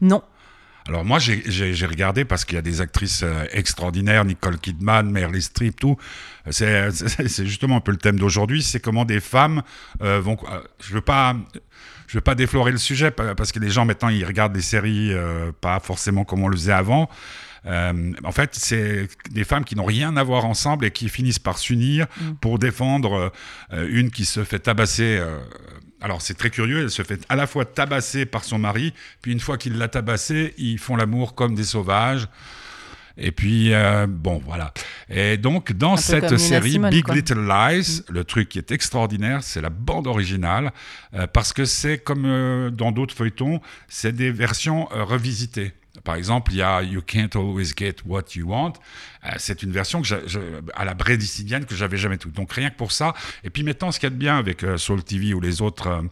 Non. 0.00 0.22
Alors 0.86 1.04
moi 1.04 1.18
j'ai- 1.18 1.42
regardé 1.86 2.24
parce 2.26 2.44
qu'il 2.44 2.56
y 2.56 2.58
a 2.58 2.62
des 2.62 2.80
actrices 2.82 3.22
euh, 3.22 3.44
extraordinaires, 3.52 4.24
Nicole 4.24 4.58
Kidman, 4.58 5.10
Meryl 5.10 5.42
Streep, 5.42 5.80
tout. 5.80 5.96
C'est 6.50 7.46
justement 7.46 7.76
un 7.76 7.80
peu 7.80 7.92
le 7.92 7.96
thème 7.98 8.18
d'aujourd'hui, 8.18 8.62
c'est 8.62 8.80
comment 8.80 9.04
des 9.06 9.20
femmes 9.20 9.62
euh, 10.02 10.20
vont. 10.20 10.36
euh, 10.50 10.60
je 10.82 10.92
veux 10.94 11.00
pas. 11.00 11.34
Je 12.06 12.18
veux 12.18 12.22
pas 12.22 12.34
déflorer 12.34 12.70
le 12.70 12.76
sujet 12.78 13.10
pa- 13.10 13.34
parce 13.34 13.50
que 13.50 13.58
les 13.58 13.70
gens 13.70 13.86
maintenant 13.86 14.10
ils 14.10 14.24
regardent 14.26 14.52
des 14.52 14.60
séries 14.60 15.12
euh, 15.12 15.52
pas 15.60 15.80
forcément 15.80 16.24
comme 16.24 16.42
on 16.42 16.48
le 16.48 16.56
faisait 16.56 16.72
avant. 16.72 17.08
Euh, 17.66 18.12
en 18.22 18.30
fait, 18.30 18.50
c'est 18.54 19.08
des 19.30 19.44
femmes 19.44 19.64
qui 19.64 19.74
n'ont 19.74 19.86
rien 19.86 20.14
à 20.18 20.22
voir 20.22 20.44
ensemble 20.44 20.84
et 20.84 20.90
qui 20.90 21.08
finissent 21.08 21.38
par 21.38 21.56
s'unir 21.56 22.06
pour 22.42 22.58
défendre 22.58 23.32
euh, 23.72 23.88
une 23.90 24.10
qui 24.10 24.26
se 24.26 24.44
fait 24.44 24.58
tabasser. 24.58 25.16
euh, 25.18 25.38
alors 26.04 26.20
c'est 26.20 26.34
très 26.34 26.50
curieux, 26.50 26.82
elle 26.82 26.90
se 26.90 27.02
fait 27.02 27.24
à 27.30 27.34
la 27.34 27.46
fois 27.46 27.64
tabasser 27.64 28.26
par 28.26 28.44
son 28.44 28.58
mari, 28.58 28.92
puis 29.22 29.32
une 29.32 29.40
fois 29.40 29.56
qu'il 29.56 29.78
l'a 29.78 29.88
tabassée, 29.88 30.54
ils 30.58 30.78
font 30.78 30.96
l'amour 30.96 31.34
comme 31.34 31.54
des 31.54 31.64
sauvages. 31.64 32.28
Et 33.16 33.30
puis, 33.30 33.72
euh, 33.72 34.06
bon, 34.08 34.42
voilà. 34.44 34.74
Et 35.08 35.36
donc, 35.36 35.72
dans 35.72 35.96
cette 35.96 36.36
série, 36.36 36.72
Simone, 36.72 36.90
Big 36.90 37.04
quoi. 37.04 37.14
Little 37.14 37.46
Lies, 37.46 38.02
le 38.10 38.24
truc 38.24 38.48
qui 38.48 38.58
est 38.58 38.72
extraordinaire, 38.72 39.42
c'est 39.42 39.60
la 39.60 39.70
bande 39.70 40.08
originale, 40.08 40.72
euh, 41.14 41.26
parce 41.28 41.52
que 41.52 41.64
c'est 41.64 41.98
comme 41.98 42.24
euh, 42.26 42.70
dans 42.70 42.90
d'autres 42.90 43.14
feuilletons, 43.14 43.60
c'est 43.88 44.12
des 44.12 44.32
versions 44.32 44.86
revisitées. 44.90 45.72
Par 46.04 46.14
exemple, 46.16 46.52
il 46.52 46.58
y 46.58 46.62
a 46.62 46.82
You 46.82 47.00
Can't 47.02 47.30
Always 47.34 47.72
Get 47.76 47.96
What 48.06 48.24
You 48.36 48.46
Want. 48.48 48.74
Euh, 49.24 49.30
c'est 49.38 49.62
une 49.62 49.72
version 49.72 50.02
que 50.02 50.06
j'ai- 50.06 50.26
je- 50.28 50.38
à 50.74 50.84
la 50.84 50.94
brédicinienne 50.94 51.64
que 51.64 51.74
j'avais 51.74 51.96
jamais 51.96 52.18
tout. 52.18 52.30
Donc 52.30 52.52
rien 52.52 52.70
que 52.70 52.76
pour 52.76 52.92
ça. 52.92 53.14
Et 53.42 53.50
puis 53.50 53.62
maintenant, 53.62 53.90
ce 53.90 53.98
qu'il 53.98 54.06
y 54.06 54.08
a 54.08 54.10
de 54.10 54.16
bien 54.18 54.36
avec 54.38 54.62
euh, 54.64 54.76
Soul 54.76 55.02
TV 55.02 55.32
ou 55.34 55.40
les 55.40 55.62
autres, 55.62 55.86
euh, 55.88 56.02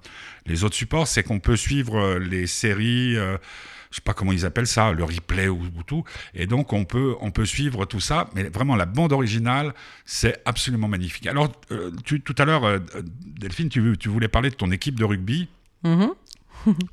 les 0.46 0.64
autres 0.64 0.74
supports, 0.76 1.06
c'est 1.06 1.22
qu'on 1.22 1.38
peut 1.40 1.56
suivre 1.56 2.16
les 2.18 2.46
séries. 2.46 3.14
je 3.14 3.96
sais 3.96 4.00
pas 4.02 4.14
comment 4.14 4.32
ils 4.32 4.46
appellent 4.46 4.66
ça, 4.66 4.90
le 4.92 5.04
replay 5.04 5.48
ou, 5.48 5.60
ou 5.76 5.82
tout. 5.82 6.02
Et 6.34 6.46
donc, 6.46 6.72
on 6.72 6.86
peut, 6.86 7.14
on 7.20 7.30
peut 7.30 7.44
suivre 7.44 7.84
tout 7.84 8.00
ça. 8.00 8.30
Mais 8.34 8.44
vraiment, 8.44 8.74
la 8.74 8.86
bande 8.86 9.12
originale, 9.12 9.74
c'est 10.06 10.40
absolument 10.46 10.88
magnifique. 10.88 11.26
Alors, 11.26 11.52
euh, 11.70 11.90
tu- 12.02 12.22
tout 12.22 12.34
à 12.38 12.46
l'heure, 12.46 12.64
euh, 12.64 12.78
Delphine, 13.22 13.68
tu, 13.68 13.98
tu 13.98 14.08
voulais 14.08 14.28
parler 14.28 14.48
de 14.48 14.54
ton 14.54 14.70
équipe 14.70 14.98
de 14.98 15.04
rugby 15.04 15.46
Mhm. 15.84 16.08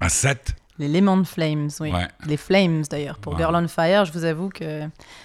à 0.02 0.10
7. 0.10 0.56
Les 0.80 0.88
Lemon 0.88 1.24
Flames, 1.26 1.70
oui. 1.82 1.92
Ouais. 1.92 2.08
Les 2.26 2.38
Flames 2.38 2.84
d'ailleurs. 2.90 3.18
Pour 3.20 3.34
Wow. 3.34 3.40
Girl 3.40 3.56
on 3.56 3.68
Fire, 3.68 4.06
je 4.06 4.12
vous 4.14 4.24
avoue 4.24 4.50
que. 4.50 4.82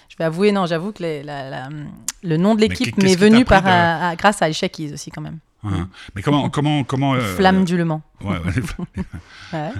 Je 0.09 0.15
vais 0.17 0.25
avouer, 0.25 0.51
non, 0.51 0.65
j'avoue 0.65 0.91
que 0.91 1.01
les- 1.01 1.23
la- 1.23 1.49
la- 1.49 1.69
le 2.23 2.37
nom 2.37 2.55
de 2.55 2.61
l'équipe 2.61 2.95
m'est 3.01 3.15
venu 3.15 3.43
par, 3.45 3.61
de- 3.63 3.67
à- 3.67 4.09
à- 4.09 4.15
grâce 4.15 4.41
à 4.41 4.49
Keys 4.51 4.93
aussi, 4.93 5.11
quand 5.11 5.21
même. 5.21 5.39
Hein. 5.63 5.89
Mais 6.15 6.21
comment, 6.21 6.49
comment, 6.49 6.83
comment 6.83 7.15
euh, 7.15 7.21
Flamme 7.21 7.65
du 7.65 7.75
Le 7.75 7.85
Mans. 7.85 8.01
ouais, 8.21 8.37
ouais, 8.37 8.51
flammes. 8.51 8.85
Ouais. 9.53 9.71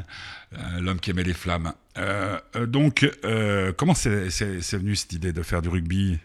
Euh, 0.53 0.80
L'homme 0.80 0.99
qui 0.99 1.09
aimait 1.11 1.23
les 1.23 1.34
flammes. 1.34 1.73
Euh, 1.97 2.39
euh, 2.55 2.65
donc, 2.65 3.07
euh, 3.26 3.71
comment 3.78 3.93
c'est 3.93 4.30
venu 4.78 4.95
cette 4.95 5.13
idée 5.13 5.34
de 5.34 5.43
faire 5.43 5.61
du 5.61 5.69
rugby? 5.69 6.17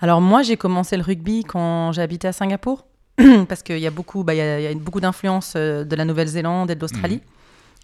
Alors 0.00 0.20
moi, 0.20 0.42
j'ai 0.42 0.56
commencé 0.56 0.96
le 0.96 1.02
rugby 1.02 1.44
quand 1.44 1.92
j'habitais 1.92 2.28
à 2.28 2.32
Singapour, 2.32 2.84
parce 3.48 3.62
qu'il 3.62 3.78
y 3.78 3.86
a 3.86 3.90
beaucoup, 3.90 4.24
bah, 4.24 4.34
il 4.34 4.38
y 4.38 4.40
a, 4.40 4.60
il 4.60 4.64
y 4.64 4.66
a 4.66 4.74
beaucoup 4.74 5.00
d'influence 5.00 5.54
euh, 5.56 5.84
de 5.84 5.94
la 5.96 6.04
Nouvelle-Zélande 6.04 6.70
et 6.70 6.74
de 6.74 6.80
l'Australie. 6.80 7.20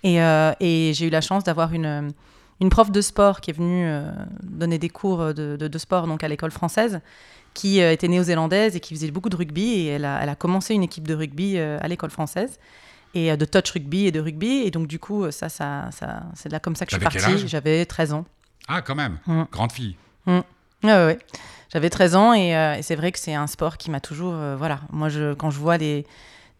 Et, 0.05 0.22
euh, 0.22 0.53
et 0.61 0.92
j'ai 0.94 1.07
eu 1.07 1.11
la 1.11 1.20
chance 1.20 1.44
d'avoir 1.44 1.72
une, 1.72 2.12
une 2.61 2.68
prof 2.70 2.90
de 2.90 3.01
sport 3.01 3.40
qui 3.40 3.51
est 3.51 3.55
venue 3.55 3.84
euh, 3.86 4.11
donner 4.42 4.78
des 4.78 4.88
cours 4.88 5.34
de, 5.34 5.57
de- 5.57 5.68
de 5.68 5.78
sport 5.78 6.07
donc 6.07 6.22
à 6.22 6.28
l'école 6.28 6.51
française, 6.53 7.01
qui 7.55 7.80
euh, 7.82 7.92
était 7.92 8.07
néo-zélandaise 8.09 8.76
et 8.76 8.80
qui 8.80 8.94
faisait 8.94 9.11
beaucoup 9.11 9.28
de 9.28 9.36
rugby. 9.36 9.72
Et 9.72 9.86
elle 9.86 10.05
a, 10.05 10.20
elle 10.22 10.28
a 10.28 10.36
commencé 10.36 10.74
une 10.74 10.82
équipe 10.84 11.07
de 11.09 11.14
rugby 11.14 11.59
euh, 11.59 11.78
à 11.80 11.88
l'école 11.88 12.11
française. 12.11 12.59
Et 13.14 13.32
euh, 13.32 13.36
de 13.36 13.44
touch 13.44 13.70
rugby 13.72 14.07
et 14.07 14.12
de 14.12 14.20
rugby. 14.20 14.62
Et 14.64 14.70
donc, 14.70 14.86
du 14.86 14.99
coup, 15.01 15.24
euh, 15.24 15.30
ça, 15.32 15.49
ça, 15.49 15.88
ça, 15.90 16.22
c'est 16.34 16.51
là 16.53 16.61
comme 16.61 16.76
ça 16.76 16.84
que 16.86 16.92
je 16.92 16.96
suis 16.96 17.05
partie. 17.05 17.49
J'avais 17.49 17.84
13 17.86 18.12
ans. 18.12 18.24
Ah, 18.68 18.82
quand 18.82 18.94
même, 18.94 19.18
Mm. 19.26 19.42
grande 19.51 19.72
fille. 19.72 19.96
Ouais, 20.26 20.42
ouais. 20.84 21.18
J'avais 21.72 21.90
13 21.90 22.14
ans 22.14 22.32
et, 22.34 22.55
euh, 22.57 22.74
et 22.76 22.82
c'est 22.82 22.94
vrai 22.96 23.11
que 23.12 23.18
c'est 23.18 23.34
un 23.34 23.46
sport 23.46 23.78
qui 23.78 23.90
m'a 23.90 24.01
toujours. 24.01 24.34
euh, 24.34 24.55
voilà, 24.57 24.80
moi, 24.92 25.09
je, 25.09 25.34
quand 25.34 25.51
je 25.51 25.59
vois 25.59 25.76
les. 25.78 26.07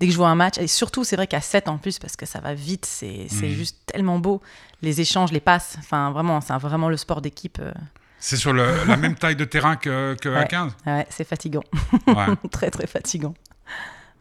Dès 0.01 0.07
que 0.07 0.13
je 0.13 0.17
vois 0.17 0.29
un 0.29 0.35
match, 0.37 0.59
et 0.59 0.67
surtout, 0.69 1.03
c'est 1.05 1.17
vrai 1.17 1.27
qu'à 1.27 1.41
7 1.41 1.67
en 1.69 1.77
plus, 1.79 1.99
parce 1.99 2.15
que 2.17 2.25
ça 2.25 2.39
va 2.41 2.55
vite, 2.55 2.87
c'est 2.87 3.27
Mhm. 3.33 3.49
juste 3.49 3.79
tellement 3.87 4.19
beau. 4.19 4.41
Les 4.81 5.01
échanges, 5.01 5.33
les 5.33 5.41
passes, 5.41 5.77
enfin, 5.81 6.13
vraiment, 6.13 6.41
c'est 6.41 6.53
vraiment 6.59 6.89
le 6.89 6.97
sport 6.97 7.21
d'équipe. 7.21 7.59
euh, 7.61 7.73
C'est 8.21 8.37
sur 8.37 8.53
le- 8.53 8.85
la 8.87 8.97
même 8.97 9.15
taille 9.17 9.37
de 9.37 9.45
terrain 9.45 9.77
que, 9.77 10.17
que 10.21 10.29
à 10.29 10.41
Ouais. 10.41 10.47
15 10.49 10.73
ouais, 10.87 11.07
c'est 11.11 11.25
fatigant. 11.25 11.63
Ouais. 12.07 12.27
très, 12.51 12.71
très 12.71 12.87
fatigant. 12.87 13.35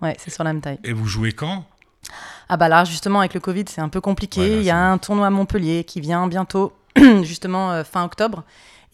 Ouais, 0.02 0.16
c'est 0.20 0.32
sur 0.32 0.44
la 0.44 0.54
même 0.54 0.62
taille. 0.62 0.80
Et 0.84 0.94
vous 0.94 1.06
jouez 1.08 1.32
quand? 1.32 1.66
Ah 2.50 2.58
bah 2.58 2.70
là, 2.70 2.86
justement, 2.86 3.20
avec 3.20 3.34
le 3.34 3.40
Covid, 3.40 3.66
c'est 3.68 3.82
un 3.82 3.90
peu 3.90 4.00
compliqué. 4.02 4.40
Ouais, 4.42 4.50
là, 4.50 4.56
Il 4.58 4.64
y 4.64 4.70
a 4.70 4.78
un 4.92 4.98
tournoi 4.98 5.28
à 5.28 5.30
Montpellier 5.30 5.84
qui 5.84 6.00
vient 6.02 6.28
bientôt, 6.28 6.74
justement 7.24 7.72
euh, 7.72 7.84
fin 7.84 8.04
octobre. 8.04 8.44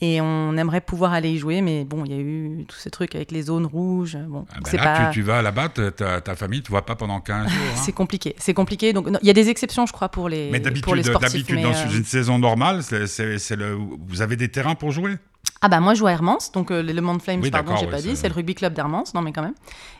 Et 0.05 0.19
on 0.19 0.57
aimerait 0.57 0.81
pouvoir 0.81 1.13
aller 1.13 1.29
y 1.31 1.37
jouer, 1.37 1.61
mais 1.61 1.85
bon, 1.85 2.03
il 2.03 2.11
y 2.11 2.15
a 2.15 2.19
eu 2.19 2.65
tous 2.67 2.75
ces 2.75 2.89
trucs 2.89 3.15
avec 3.15 3.31
les 3.31 3.43
zones 3.43 3.65
rouges. 3.65 4.17
Bon, 4.27 4.45
Ah 4.51 4.55
ben 4.55 4.69
c'est 4.69 4.75
là, 4.75 4.83
pas... 4.83 5.05
tu, 5.11 5.19
tu 5.19 5.21
vas 5.21 5.41
là-bas, 5.41 5.69
ta, 5.69 6.35
famille 6.35 6.59
ne 6.59 6.63
te 6.65 6.69
voit 6.69 6.85
pas 6.85 6.95
pendant 6.95 7.21
15 7.21 7.47
jours. 7.49 7.61
hein. 7.71 7.75
C'est 7.85 7.93
compliqué. 7.93 8.35
C'est 8.37 8.53
compliqué. 8.53 8.91
Donc, 8.91 9.07
il 9.21 9.25
y 9.27 9.29
a 9.29 9.33
des 9.33 9.47
exceptions, 9.47 9.85
je 9.85 9.93
crois, 9.93 10.09
pour 10.09 10.27
les, 10.27 10.49
Mais 10.51 10.59
pour 10.59 10.93
les 10.95 11.03
d'habitude, 11.03 11.05
sportifs. 11.05 11.31
d'habitude, 11.31 11.55
mais, 11.55 11.63
dans 11.63 11.69
euh, 11.71 11.97
une 11.97 12.03
saison 12.03 12.37
normale, 12.37 12.81
le, 12.91 13.77
vous 14.09 14.21
avez 14.21 14.35
des 14.35 14.49
terrains 14.49 14.75
pour 14.75 14.91
jouer? 14.91 15.15
Ah 15.61 15.69
bah 15.69 15.79
moi 15.79 15.93
je 15.93 15.99
joue 15.99 16.07
à 16.07 16.11
Hermance, 16.11 16.51
donc 16.51 16.71
euh, 16.71 16.83
Le 16.83 17.01
Mans 17.01 17.19
Flames, 17.19 17.39
Oui, 17.41 17.49
pardon, 17.49 17.75
j'ai 17.77 17.85
ouais, 17.85 17.91
pas 17.91 18.01
dit, 18.01 18.15
c'est 18.17 18.27
le 18.27 18.33
rugby 18.33 18.55
club 18.55 18.73
d'Hermance, 18.73 19.13
non 19.13 19.21
mais 19.21 19.31
quand 19.31 19.41
même. 19.43 19.53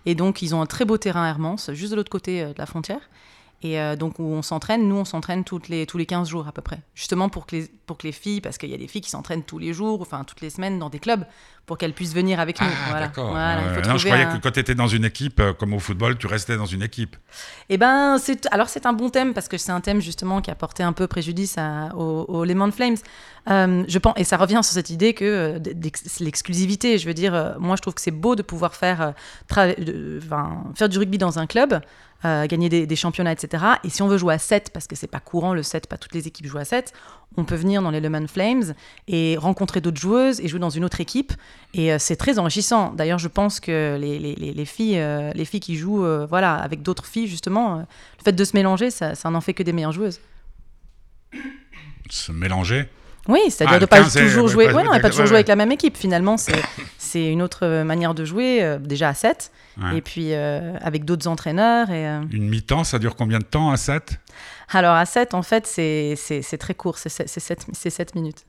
Et 0.06 0.16
donc 0.16 0.42
ils 0.42 0.54
ont 0.54 0.62
un 0.62 0.66
très 0.66 0.84
beau 0.84 0.98
terrain 0.98 1.24
à 1.24 1.30
Hermance, 1.30 1.72
juste 1.74 1.92
de 1.92 1.96
l'autre 1.96 2.12
côté 2.12 2.42
euh, 2.44 2.48
de 2.50 2.58
la 2.58 2.66
frontière. 2.66 3.00
Et 3.66 3.80
euh, 3.80 3.96
donc 3.96 4.20
où 4.20 4.24
on 4.24 4.42
s'entraîne, 4.42 4.88
nous 4.90 4.96
on 4.98 5.06
s'entraîne 5.06 5.44
toutes 5.46 5.70
les, 5.70 5.86
tous 5.86 5.98
les 5.98 6.06
15 6.06 6.28
jours 6.28 6.48
à 6.48 6.52
peu 6.52 6.62
près. 6.62 6.80
Justement 6.96 7.30
pour 7.30 7.46
que 7.46 7.56
les, 7.56 7.72
pour 7.86 7.98
que 7.98 8.06
les 8.06 8.12
filles, 8.12 8.42
parce 8.42 8.58
qu'il 8.58 8.70
y 8.70 8.74
a 8.74 8.78
des 8.78 8.88
filles 8.88 9.02
qui 9.02 9.10
s'entraînent 9.10 9.44
tous 9.44 9.58
les 9.60 9.74
jours, 9.74 10.02
enfin 10.02 10.24
toutes 10.26 10.42
les 10.42 10.50
semaines 10.50 10.80
dans 10.80 10.90
des 10.90 11.00
clubs, 11.00 11.26
pour 11.66 11.78
qu'elles 11.78 11.94
puissent 11.94 12.14
venir 12.14 12.42
avec 12.42 12.60
nous. 12.60 12.68
Ah, 12.70 12.90
Voilà. 12.90 13.08
d'accord. 13.08 13.30
Voilà, 13.30 13.62
non, 13.88 13.98
je 13.98 14.06
croyais 14.06 14.26
un- 14.26 14.36
que 14.38 14.42
quand 14.44 14.52
tu 14.52 14.60
étais 14.60 14.76
dans 14.76 14.88
une 14.88 15.06
équipe, 15.06 15.40
euh, 15.40 15.54
comme 15.54 15.74
au 15.74 15.80
football, 15.80 16.18
tu 16.18 16.28
restais 16.28 16.58
dans 16.58 16.66
une 16.66 16.84
équipe. 16.84 17.16
Eh 17.70 17.78
ben, 17.78 18.18
c'est 18.20 18.48
alors 18.52 18.68
c'est 18.68 18.86
un 18.86 18.92
bon 18.94 19.10
thème 19.10 19.34
parce 19.34 19.48
que 19.48 19.58
c'est 19.58 19.72
un 19.72 19.80
thème 19.80 20.02
justement 20.02 20.42
qui 20.42 20.52
a 20.52 20.56
porté 20.56 20.84
un 20.84 20.92
peu 20.92 21.08
préjudice 21.08 21.58
à, 21.58 21.96
au, 21.96 22.26
au 22.28 22.44
Lemon 22.44 22.70
Flames. 22.72 22.98
Euh, 23.50 23.84
je 23.88 23.98
pense 24.00 24.14
et 24.18 24.26
ça 24.26 24.36
revient 24.36 24.60
sur 24.64 24.74
cette 24.74 24.90
idée 24.90 25.14
que 25.14 25.58
l'exclusivité. 26.20 26.98
Je 26.98 27.08
veux 27.08 27.14
dire, 27.14 27.56
moi 27.60 27.76
je 27.76 27.82
trouve 27.82 27.94
que 27.94 28.02
c'est 28.02 28.12
beau 28.12 28.36
de 28.36 28.42
pouvoir 28.42 28.76
faire 28.76 29.14
tra- 29.50 29.82
de- 29.82 30.20
enfin, 30.24 30.64
faire 30.76 30.90
du 30.90 30.98
rugby 30.98 31.18
dans 31.18 31.40
un 31.40 31.46
club. 31.48 31.80
Euh, 32.26 32.46
gagner 32.48 32.70
des, 32.70 32.96
championnats, 32.96 33.32
etc. 33.32 33.64
Et 33.84 33.90
si 33.90 34.02
on 34.02 34.08
veut 34.08 34.18
jouer 34.18 34.34
à 34.34 34.38
7, 34.40 34.72
parce 34.74 34.88
que 34.88 34.96
c'est 34.96 35.08
pas 35.08 35.20
courant 35.20 35.54
le 35.54 35.64
7, 35.64 35.88
pas 35.88 35.98
toutes 35.98 36.14
les 36.14 36.28
équipes 36.28 36.46
jouent 36.48 36.58
à 36.60 36.66
7, 36.66 36.94
on 37.38 37.44
peut 37.46 37.56
venir 37.56 37.82
dans 37.82 37.90
les 37.92 38.00
Lemon 38.00 38.28
Flames 38.28 38.74
et 39.08 39.36
rencontrer 39.38 39.82
d'autres 39.82 40.00
joueuses 40.00 40.40
et 40.40 40.48
jouer 40.48 40.60
dans 40.60 40.70
une 40.70 40.86
autre 40.86 41.02
équipe. 41.02 41.34
Et 41.74 41.92
euh, 41.92 41.98
c'est 42.00 42.16
très 42.16 42.40
enrichissant. 42.40 42.94
D'ailleurs, 42.94 43.20
je 43.20 43.28
pense 43.28 43.60
que 43.60 43.98
les, 44.00 44.20
les- 44.20 44.36
les- 44.36 44.54
les 44.54 44.66
filles, 44.66 45.00
euh, 45.00 45.32
les 45.34 45.46
filles 45.46 45.60
qui 45.60 45.76
jouent 45.76 46.06
voilà, 46.30 46.56
avec 46.56 46.82
d'autres 46.82 47.06
filles, 47.06 47.28
justement, 47.28 47.78
le 47.78 48.24
fait 48.24 48.34
de 48.34 48.44
se 48.46 48.56
mélanger, 48.56 48.92
ça, 48.92 49.16
ça 49.16 49.30
n'en 49.30 49.42
fait 49.42 49.54
que 49.54 49.64
des 49.64 49.74
meilleures 49.74 49.92
joueuses. 49.92 50.20
Se 52.10 52.32
mélanger? 52.32 52.86
Oui, 53.30 53.40
c'est-à-dire 53.50 53.76
Ah, 53.76 53.80
de 53.80 53.82
le 53.84 53.88
pas 53.88 53.98
15 54.02 54.18
est- 54.18 54.22
toujours 54.26 54.48
jouer, 54.50 54.66
pas- 54.68 54.74
ouais, 54.74 54.84
non, 54.84 54.94
et 54.94 55.00
pas 55.00 55.06
ouais, 55.08 55.10
toujours 55.12 55.26
jouer 55.28 55.36
avec 55.38 55.48
la 55.48 55.56
même 55.56 55.72
équipe. 55.72 55.96
Finalement, 55.98 56.36
c'est 56.98 57.26
une 57.32 57.42
autre 57.42 57.60
euh, 57.66 57.84
manière 57.84 58.14
de 58.14 58.26
jouer, 58.26 58.62
euh, 58.64 58.78
déjà 58.80 59.10
à 59.10 59.14
7, 59.14 59.52
Ouais. 59.82 59.98
et 59.98 60.02
puis 60.02 60.34
euh, 60.34 60.76
avec 60.82 61.06
d'autres 61.06 61.28
entraîneurs. 61.28 61.90
Et, 61.90 62.06
euh, 62.08 62.22
Une 62.32 62.50
mi-temps, 62.50 62.84
ça 62.84 63.00
dure 63.00 63.16
combien 63.16 63.40
de 63.40 63.46
temps 63.46 63.72
à 63.72 63.78
7 63.78 64.20
Alors 64.72 64.96
à 64.96 65.06
7, 65.06 65.34
en 65.34 65.42
fait, 65.42 65.66
c'est 65.68 66.58
très 66.60 66.74
court, 66.74 66.98
c'est 66.98 67.10
7, 67.10 68.16
minutes. 68.16 68.46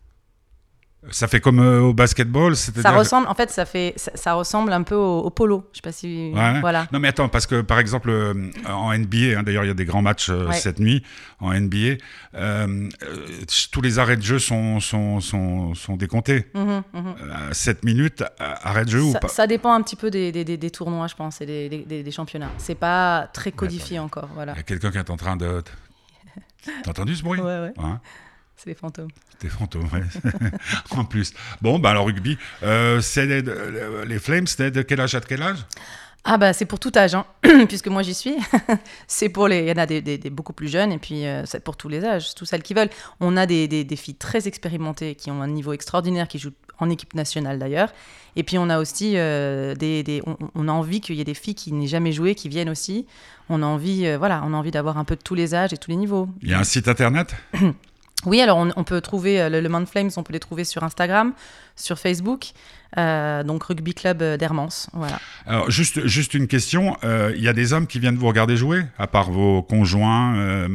Ça 1.10 1.28
fait 1.28 1.40
comme 1.40 1.58
euh, 1.60 1.80
au 1.80 1.92
basketball, 1.92 2.56
Ça 2.56 2.72
c'est-à-dire 2.72 2.98
ressemble, 2.98 3.28
en 3.28 3.34
fait, 3.34 3.50
ça, 3.50 3.66
fait, 3.66 3.92
ça, 3.96 4.10
ça 4.14 4.32
ressemble 4.34 4.72
un 4.72 4.82
peu 4.82 4.94
au, 4.94 5.18
au 5.20 5.30
polo. 5.30 5.68
Je 5.72 5.76
sais 5.78 5.82
pas 5.82 5.92
si. 5.92 6.32
Ouais. 6.34 6.60
Voilà. 6.60 6.86
Non 6.92 6.98
mais 6.98 7.08
attends, 7.08 7.28
parce 7.28 7.46
que 7.46 7.60
par 7.60 7.78
exemple 7.78 8.08
euh, 8.10 8.50
en 8.68 8.96
NBA, 8.96 9.38
hein, 9.38 9.42
d'ailleurs 9.42 9.64
il 9.64 9.68
y 9.68 9.70
a 9.70 9.74
des 9.74 9.84
grands 9.84 10.00
matchs 10.02 10.30
euh, 10.30 10.46
Ouais. 10.48 10.54
cette 10.54 10.78
nuit 10.80 11.02
en 11.40 11.52
NBA, 11.52 11.96
euh, 12.36 12.88
tous 13.70 13.80
les 13.82 13.98
arrêts 13.98 14.16
de 14.16 14.22
jeu 14.22 14.38
sont, 14.38 14.80
sont, 14.80 15.20
sont, 15.20 15.74
sont 15.74 15.96
décomptés. 15.96 16.46
Mhm, 16.54 16.82
mhm. 16.94 17.14
7 17.52 17.84
minutes, 17.84 18.24
arrêt 18.38 18.84
de 18.86 18.90
jeu 18.90 19.02
ou 19.02 19.12
Ça, 19.12 19.20
pas 19.20 19.28
ça 19.28 19.46
dépend 19.46 19.74
un 19.74 19.82
petit 19.82 19.96
peu 19.96 20.10
des, 20.10 20.32
des, 20.32 20.44
des- 20.44 20.56
des 20.56 20.70
tournois, 20.70 21.06
je 21.06 21.14
pense, 21.14 21.40
et 21.40 21.46
des, 21.46 21.68
des- 21.68 21.84
des- 21.84 22.02
des 22.02 22.10
championnats. 22.10 22.50
C'est 22.58 22.74
pas 22.74 23.28
très 23.32 23.52
codifié 23.52 23.98
encore. 23.98 24.28
Voilà. 24.34 24.52
Il 24.52 24.56
y 24.56 24.60
a 24.60 24.62
quelqu'un 24.64 24.90
qui 24.90 24.98
est 24.98 25.10
en 25.10 25.16
train 25.16 25.36
de... 25.36 25.62
T'as 26.82 26.90
entendu 26.90 27.14
ce 27.14 27.22
bruit? 27.22 27.40
Ouais, 27.40 27.60
ouais, 27.60 27.72
Hein? 27.78 28.00
C'est 28.56 28.70
les 28.70 28.74
fantômes. 28.74 29.08
Des 29.40 29.48
fantômes, 29.48 29.88
ouais. 29.92 30.02
en 30.90 31.04
plus. 31.04 31.32
Bon, 31.60 31.78
bah 31.78 31.90
alors 31.90 32.06
rugby, 32.06 32.38
euh, 32.62 33.00
c'est 33.00 33.26
les, 33.26 33.42
les 34.06 34.18
Flames, 34.18 34.46
c'est 34.46 34.70
de 34.70 34.82
quel 34.82 35.00
âge 35.00 35.14
à 35.14 35.20
quel 35.20 35.42
âge? 35.42 35.58
Ah 36.26 36.38
bah 36.38 36.54
c'est 36.54 36.64
pour 36.64 36.78
tout 36.80 36.92
âge, 36.96 37.14
hein, 37.14 37.26
puisque 37.68 37.88
moi 37.88 38.02
j'y 38.02 38.14
suis. 38.14 38.34
c'est 39.06 39.28
pour 39.28 39.46
les, 39.46 39.58
il 39.58 39.68
y 39.68 39.72
en 39.72 39.76
a 39.76 39.84
des, 39.84 40.00
des- 40.00 40.16
des 40.16 40.30
beaucoup 40.30 40.54
plus 40.54 40.68
jeunes 40.68 40.90
et 40.92 40.96
puis 40.98 41.26
euh, 41.26 41.44
c'est 41.44 41.62
pour 41.62 41.76
tous 41.76 41.90
les 41.90 42.02
âges, 42.02 42.34
tous 42.34 42.46
celles 42.46 42.62
qui 42.62 42.72
veulent. 42.72 42.88
On 43.20 43.36
a 43.36 43.44
des, 43.44 43.68
des- 43.68 43.84
des 43.84 43.96
filles 43.96 44.14
très 44.14 44.48
expérimentées 44.48 45.16
qui 45.16 45.30
ont 45.30 45.42
un 45.42 45.48
niveau 45.48 45.74
extraordinaire, 45.74 46.26
qui 46.26 46.38
jouent 46.38 46.52
en 46.78 46.88
équipe 46.88 47.12
nationale 47.14 47.58
d'ailleurs. 47.58 47.92
Et 48.36 48.42
puis 48.42 48.56
on 48.56 48.70
a 48.70 48.78
aussi 48.78 49.18
euh, 49.18 49.74
des, 49.74 50.02
des- 50.02 50.22
on, 50.26 50.38
on 50.54 50.68
a 50.68 50.72
envie 50.72 51.02
qu'il 51.02 51.16
y 51.16 51.20
ait 51.20 51.24
des 51.24 51.34
filles 51.34 51.54
qui 51.54 51.72
n'aient 51.72 51.86
jamais 51.86 52.12
joué, 52.12 52.34
qui 52.34 52.48
viennent 52.48 52.70
aussi. 52.70 53.06
On 53.50 53.62
a 53.62 53.66
envie, 53.66 54.06
euh, 54.06 54.16
voilà, 54.16 54.42
on 54.46 54.54
a 54.54 54.56
envie 54.56 54.70
d'avoir 54.70 54.96
un 54.96 55.04
peu 55.04 55.16
de 55.16 55.22
tous 55.22 55.34
les 55.34 55.54
âges 55.54 55.74
et 55.74 55.76
tous 55.76 55.90
les 55.90 55.96
niveaux. 55.98 56.30
Il 56.40 56.48
y 56.48 56.54
a 56.54 56.58
un 56.58 56.64
site 56.64 56.88
internet? 56.88 57.34
Oui, 58.26 58.40
alors 58.40 58.58
on, 58.58 58.70
on 58.76 58.84
peut 58.84 59.00
trouver 59.00 59.40
euh, 59.40 59.48
le, 59.48 59.60
le 59.60 59.68
Man 59.68 59.86
Flames, 59.86 60.10
on 60.16 60.22
peut 60.22 60.32
les 60.32 60.40
trouver 60.40 60.64
sur 60.64 60.82
Instagram, 60.82 61.32
sur 61.76 61.98
Facebook, 61.98 62.46
euh, 62.96 63.42
donc 63.42 63.64
Rugby 63.64 63.94
Club 63.94 64.22
euh, 64.22 64.36
d'Hermance, 64.36 64.88
voilà. 64.92 65.18
Alors, 65.46 65.70
juste, 65.70 66.06
juste 66.06 66.34
une 66.34 66.46
question. 66.46 66.96
euh, 67.04 67.32
Il 67.36 67.42
y 67.42 67.48
a 67.48 67.52
des 67.52 67.72
hommes 67.72 67.86
qui 67.86 67.98
viennent 67.98 68.16
vous 68.16 68.28
regarder 68.28 68.56
jouer, 68.56 68.84
à 68.98 69.06
part 69.06 69.30
vos 69.30 69.62
conjoints, 69.62 70.36
euh, 70.36 70.68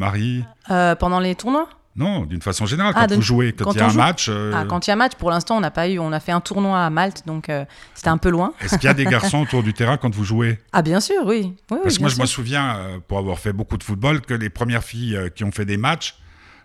Euh, 0.69 0.95
pendant 0.95 1.19
les 1.19 1.35
tournois? 1.35 1.69
Non, 1.95 2.23
d'une 2.25 2.41
façon 2.41 2.65
générale, 2.65 2.93
Ah, 2.95 3.07
quand 3.07 3.15
vous 3.15 3.21
jouez, 3.21 3.51
quand, 3.51 3.65
quand 3.65 3.71
il 3.73 3.77
y 3.79 3.81
a 3.81 3.85
un 3.85 3.89
joue 3.89 3.97
match, 3.97 4.27
euh, 4.29 4.53
Ah, 4.55 4.63
quand 4.65 4.87
il 4.87 4.89
y 4.89 4.93
a 4.93 4.95
match, 4.95 5.13
pour 5.15 5.31
l'instant, 5.31 5.57
on 5.57 5.59
n'a 5.59 5.71
pas 5.71 5.89
eu. 5.89 5.99
On 5.99 6.13
a 6.13 6.19
fait 6.21 6.31
un 6.31 6.39
tournoi 6.39 6.79
à 6.85 6.89
Malte, 6.89 7.23
donc 7.25 7.49
euh, 7.49 7.65
c'était 7.93 8.09
un 8.09 8.17
peu 8.17 8.29
loin. 8.29 8.53
est-ce 8.61 8.77
qu'il 8.77 8.85
y 8.87 8.91
a 8.91 8.93
des 8.93 9.05
garçons 9.05 9.39
autour 9.41 9.63
du 9.63 9.73
terrain 9.73 9.97
quand 9.97 10.13
vous 10.13 10.23
jouez? 10.23 10.59
Ah, 10.71 10.81
bien 10.81 11.01
sûr, 11.01 11.23
oui. 11.25 11.53
Parce 11.67 11.95
que 11.97 12.01
moi, 12.01 12.09
je 12.09 12.21
me 12.21 12.25
souviens, 12.25 13.01
pour 13.07 13.17
avoir 13.17 13.37
fait 13.39 13.51
beaucoup 13.53 13.77
de 13.77 13.83
football, 13.83 14.21
que 14.21 14.33
les 14.33 14.49
premières 14.49 14.83
filles 14.83 15.19
qui 15.35 15.43
ont 15.43 15.51
fait 15.51 15.65
des 15.65 15.77
matchs, 15.77 16.15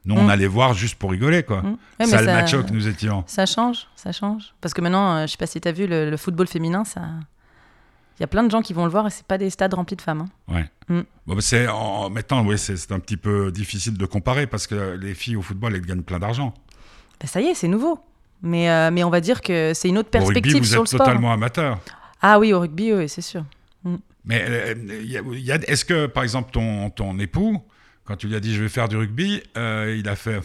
nous, 0.05 0.15
on 0.17 0.25
Mm. 0.25 0.31
allait 0.31 0.47
voir 0.47 0.75
juste 0.75 0.97
pour 0.97 1.11
rigoler, 1.11 1.43
quoi. 1.43 1.63
Mm. 1.63 1.77
Ouais, 2.01 2.07
ça, 2.07 2.21
le 2.21 2.27
ça- 2.27 2.33
macho 2.35 2.63
que 2.63 2.73
nous 2.73 2.87
étions. 2.89 3.25
Ça 3.27 3.47
change, 3.47 3.87
ça 3.97 4.13
change. 4.13 4.55
Parce 4.61 4.75
que 4.75 4.81
maintenant, 4.81 5.17
euh, 5.17 5.27
je 5.27 5.33
sais 5.33 5.37
pas 5.39 5.47
si 5.47 5.61
tu 5.61 5.69
as 5.69 5.73
vu 5.73 5.87
le, 5.87 6.11
le 6.11 6.17
football 6.17 6.47
féminin, 6.47 6.85
ça. 6.85 7.03
Il 8.19 8.23
y 8.23 8.25
a 8.25 8.29
plein 8.29 8.45
de 8.45 8.51
gens 8.51 8.63
qui 8.63 8.73
vont 8.75 8.85
le 8.85 8.91
voir 8.91 9.07
et 9.09 9.11
c'est 9.11 9.27
pas 9.27 9.39
des 9.39 9.51
stades 9.51 9.75
remplis 9.75 9.97
de 9.97 10.03
femmes. 10.03 10.29
hein. 10.49 10.55
Ouais. 10.55 10.71
Mm. 10.89 11.01
Bon, 11.27 11.35
bah, 11.35 11.41
c'est 11.41 11.67
en 11.69 12.11
maintenant, 12.11 12.45
oui, 12.47 12.57
c'est 12.59 12.93
un 12.93 13.01
petit 13.01 13.17
peu 13.17 13.51
difficile 13.51 13.97
de 13.99 14.07
comparer 14.07 14.47
parce 14.47 14.67
que 14.67 14.97
les 15.01 15.15
filles 15.15 15.37
au 15.37 15.43
football, 15.43 15.75
elles 15.75 15.81
gagnent 15.87 16.03
plein 16.03 16.19
d'argent. 16.21 16.55
Ben, 17.21 17.27
ça 17.27 17.41
y 17.41 17.47
est, 17.47 17.55
c'est 17.55 17.69
nouveau. 17.69 17.99
Mais, 18.43 18.69
euh, 18.71 18.91
mais 18.93 19.03
on 19.05 19.11
va 19.11 19.21
dire 19.21 19.41
que 19.41 19.73
c'est 19.75 19.89
une 19.89 19.97
autre 19.99 20.11
Au 20.15 20.19
rugby, 20.19 20.35
perspective 20.43 20.59
vous 20.63 20.65
sur 20.69 20.81
le 20.83 20.87
sport. 20.87 20.99
totalement 21.07 21.33
amateur. 21.33 21.79
Ah 22.21 22.39
oui, 22.39 22.53
au 22.53 22.61
rugby, 22.61 22.93
oui, 22.93 23.09
c'est 23.09 23.23
sûr. 23.23 23.43
Mais 24.27 24.45
euh, 24.49 24.75
est-ce 25.67 25.85
que, 25.85 26.07
par 26.07 26.23
exemple, 26.23 26.51
ton, 26.53 26.89
ton 26.91 27.19
époux, 27.19 27.63
quand 28.05 28.17
tu 28.17 28.29
lui 28.29 28.37
as 28.37 28.41
dit 28.41 28.55
je 28.55 28.63
vais 28.63 28.69
faire 28.69 28.89
du 28.89 28.97
rugby, 28.97 29.43
euh, 29.57 29.97
il 29.99 30.09
a 30.09 30.17
fait 30.17 30.41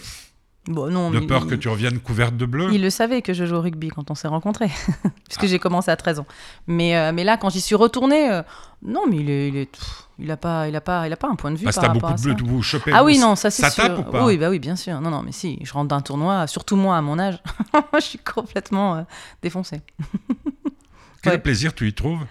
Bon, 0.68 0.92
non, 0.92 1.10
de 1.10 1.20
peur 1.22 1.44
il- 1.46 1.50
que 1.50 1.56
tu 1.56 1.68
reviennes 1.68 2.00
couverte 2.00 2.36
de 2.38 2.46
bleu 2.46 2.70
Il 2.72 2.82
le 2.84 2.90
savait 2.92 3.22
que 3.24 3.34
je 3.34 3.46
joue 3.46 3.56
au 3.56 3.62
rugby 3.62 3.88
quand 3.90 4.12
on 4.12 4.16
s'est 4.16 4.28
rencontrés, 4.28 4.68
puisque 5.28 5.44
Ah. 5.44 5.48
j'ai 5.48 5.58
commencé 5.58 5.90
à 5.90 5.96
13 5.96 6.20
ans. 6.20 6.28
Mais, 6.68 6.96
euh, 6.96 7.12
mais 7.14 7.24
là, 7.24 7.38
quand 7.38 7.50
j'y 7.50 7.62
suis 7.62 7.76
retournée, 7.76 8.30
euh, 8.32 8.44
non, 8.84 9.06
mais 9.10 9.18
il 9.18 9.30
est, 9.32 9.48
il 9.48 9.56
est, 9.58 9.66
pff, 9.66 10.04
il 10.20 10.30
a 10.30 10.38
pas, 10.38 10.68
il 10.68 10.76
a 10.76 10.82
pas, 10.82 11.08
il 11.08 11.14
a 11.14 11.18
pas 11.18 11.28
un 11.30 11.36
point 11.36 11.50
de 11.52 11.56
vue 11.56 11.64
Parce 11.64 11.78
que 11.78 11.82
par 11.82 11.90
t'as 11.90 11.94
rapport 11.94 12.10
beaucoup 12.12 12.14
à 12.14 12.18
de 12.18 12.22
ça. 12.22 12.36
bleu, 12.36 12.36
tu 12.36 12.44
vous 12.44 12.62
chopez. 12.62 12.92
Ah 12.94 13.04
oui, 13.04 13.18
non, 13.18 13.36
ça 13.36 13.50
c'est 13.50 13.68
sûr. 13.72 13.84
tape 13.84 14.00
ou 14.00 14.04
pas 14.12 14.26
Oui, 14.26 14.38
bah 14.38 14.50
oui, 14.50 14.60
bien 14.60 14.76
sûr. 14.76 15.00
Non, 15.02 15.10
non, 15.10 15.24
mais 15.24 15.32
si, 15.32 15.58
je 15.64 15.74
rentre 15.74 15.88
d'un 15.88 16.02
tournoi, 16.02 16.46
surtout 16.46 16.76
moi 16.76 16.98
à 16.98 17.02
mon 17.02 17.18
âge, 17.18 17.42
je 17.96 18.00
suis 18.02 18.20
complètement 18.20 18.98
euh, 18.98 19.02
défoncée. 19.42 19.82
Quel 21.24 21.34
ouais. 21.34 21.40
plaisir 21.40 21.74
tu 21.74 21.88
y 21.88 21.94
trouves? 21.94 22.22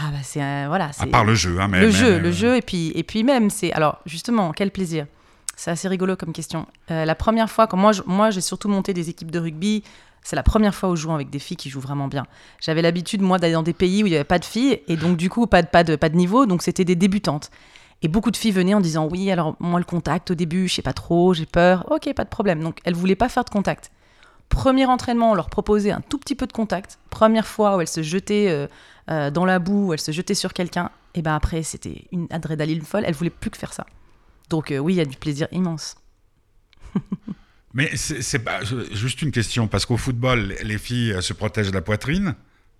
Ah 0.00 0.10
bah 0.12 0.18
c'est, 0.22 0.42
euh, 0.42 0.66
voilà. 0.68 0.90
À 0.98 1.06
part 1.06 1.24
le 1.24 1.34
jeu, 1.34 1.58
hein, 1.60 1.66
mais, 1.68 1.80
le 1.80 1.86
mais- 1.86 1.92
jeu, 1.92 2.12
mais- 2.14 2.18
le 2.20 2.30
jeu, 2.32 2.56
et 2.56 2.62
puis, 2.62 2.92
et 2.94 3.02
puis 3.02 3.24
même, 3.24 3.50
c'est. 3.50 3.72
Alors, 3.72 3.98
justement, 4.06 4.52
quel 4.52 4.70
plaisir. 4.70 5.06
C'est 5.56 5.72
assez 5.72 5.88
rigolo 5.88 6.14
comme 6.14 6.32
question. 6.32 6.66
Euh, 6.92 7.04
la 7.04 7.14
première 7.16 7.50
fois, 7.50 7.66
quand 7.66 7.76
moi, 7.76 7.90
je- 7.92 8.02
moi, 8.06 8.30
j'ai 8.30 8.40
surtout 8.40 8.68
monté 8.68 8.94
des 8.94 9.10
équipes 9.10 9.32
de 9.32 9.40
rugby, 9.40 9.82
c'est 10.22 10.36
la 10.36 10.44
première 10.44 10.72
fois 10.74 10.88
où 10.90 10.94
je 10.94 11.02
joue 11.02 11.12
avec 11.12 11.30
des 11.30 11.40
filles 11.40 11.56
qui 11.56 11.68
jouent 11.68 11.80
vraiment 11.80 12.06
bien. 12.06 12.26
J'avais 12.60 12.80
l'habitude, 12.82 13.22
moi, 13.22 13.38
d'aller 13.38 13.54
dans 13.54 13.64
des 13.64 13.72
pays 13.72 14.04
où 14.04 14.06
il 14.06 14.10
n'y 14.10 14.14
avait 14.16 14.22
pas 14.24 14.38
de 14.38 14.44
filles, 14.44 14.80
et 14.86 14.96
donc, 14.96 15.16
du 15.16 15.28
coup, 15.30 15.48
pas 15.48 15.62
de, 15.62 15.66
pas 15.66 15.82
de, 15.82 15.96
pas 15.96 16.10
de 16.10 16.16
niveau, 16.16 16.46
donc 16.46 16.62
c'était 16.62 16.84
des 16.84 16.94
débutantes. 16.94 17.50
Et 18.02 18.06
beaucoup 18.06 18.30
de 18.30 18.36
filles 18.36 18.52
venaient 18.52 18.74
en 18.74 18.80
disant 18.80 19.08
Oui, 19.10 19.28
alors, 19.32 19.56
moi, 19.58 19.80
le 19.80 19.84
contact, 19.84 20.30
au 20.30 20.36
début, 20.36 20.68
je 20.68 20.74
sais 20.74 20.82
pas 20.82 20.92
trop, 20.92 21.34
j'ai 21.34 21.46
peur. 21.46 21.90
Ok, 21.90 22.12
pas 22.14 22.22
de 22.22 22.28
problème. 22.28 22.62
Donc, 22.62 22.78
elles 22.84 22.94
voulaient 22.94 23.16
pas 23.16 23.28
faire 23.28 23.42
de 23.44 23.50
contact. 23.50 23.90
Premier 24.48 24.86
entraînement, 24.86 25.32
on 25.32 25.34
leur 25.34 25.50
proposait 25.50 25.90
un 25.90 26.00
tout 26.08 26.18
petit 26.18 26.36
peu 26.36 26.46
de 26.46 26.52
contact. 26.52 26.98
Première 27.10 27.46
fois 27.48 27.76
où 27.76 27.80
elles 27.80 27.88
se 27.88 28.02
jetaient 28.04 28.46
euh, 28.48 28.68
euh, 29.10 29.30
dans 29.30 29.44
la 29.44 29.58
boue, 29.58 29.88
où 29.88 29.92
elles 29.92 30.00
se 30.00 30.12
jetaient 30.12 30.34
sur 30.34 30.52
quelqu'un, 30.52 30.90
et 31.14 31.22
ben 31.22 31.34
après, 31.34 31.62
c'était 31.62 32.04
une 32.12 32.26
adrénaline 32.30 32.82
folle. 32.82 33.04
Elles 33.06 33.14
voulaient 33.14 33.30
plus 33.30 33.50
que 33.50 33.56
faire 33.58 33.72
ça. 33.72 33.86
Donc 34.50 34.70
euh, 34.70 34.78
oui, 34.78 34.94
il 34.94 34.96
y 34.96 35.00
a 35.00 35.04
du 35.04 35.16
plaisir 35.16 35.48
immense. 35.52 35.96
Mais 37.74 37.90
c'est 37.96 38.38
pas 38.38 38.60
juste 38.92 39.20
une 39.22 39.30
question, 39.30 39.68
parce 39.68 39.84
qu'au 39.86 39.96
football, 39.98 40.54
les 40.62 40.78
filles 40.78 41.12
euh, 41.12 41.20
se 41.20 41.32
protègent 41.32 41.72
la 41.72 41.82
poitrine 41.82 42.34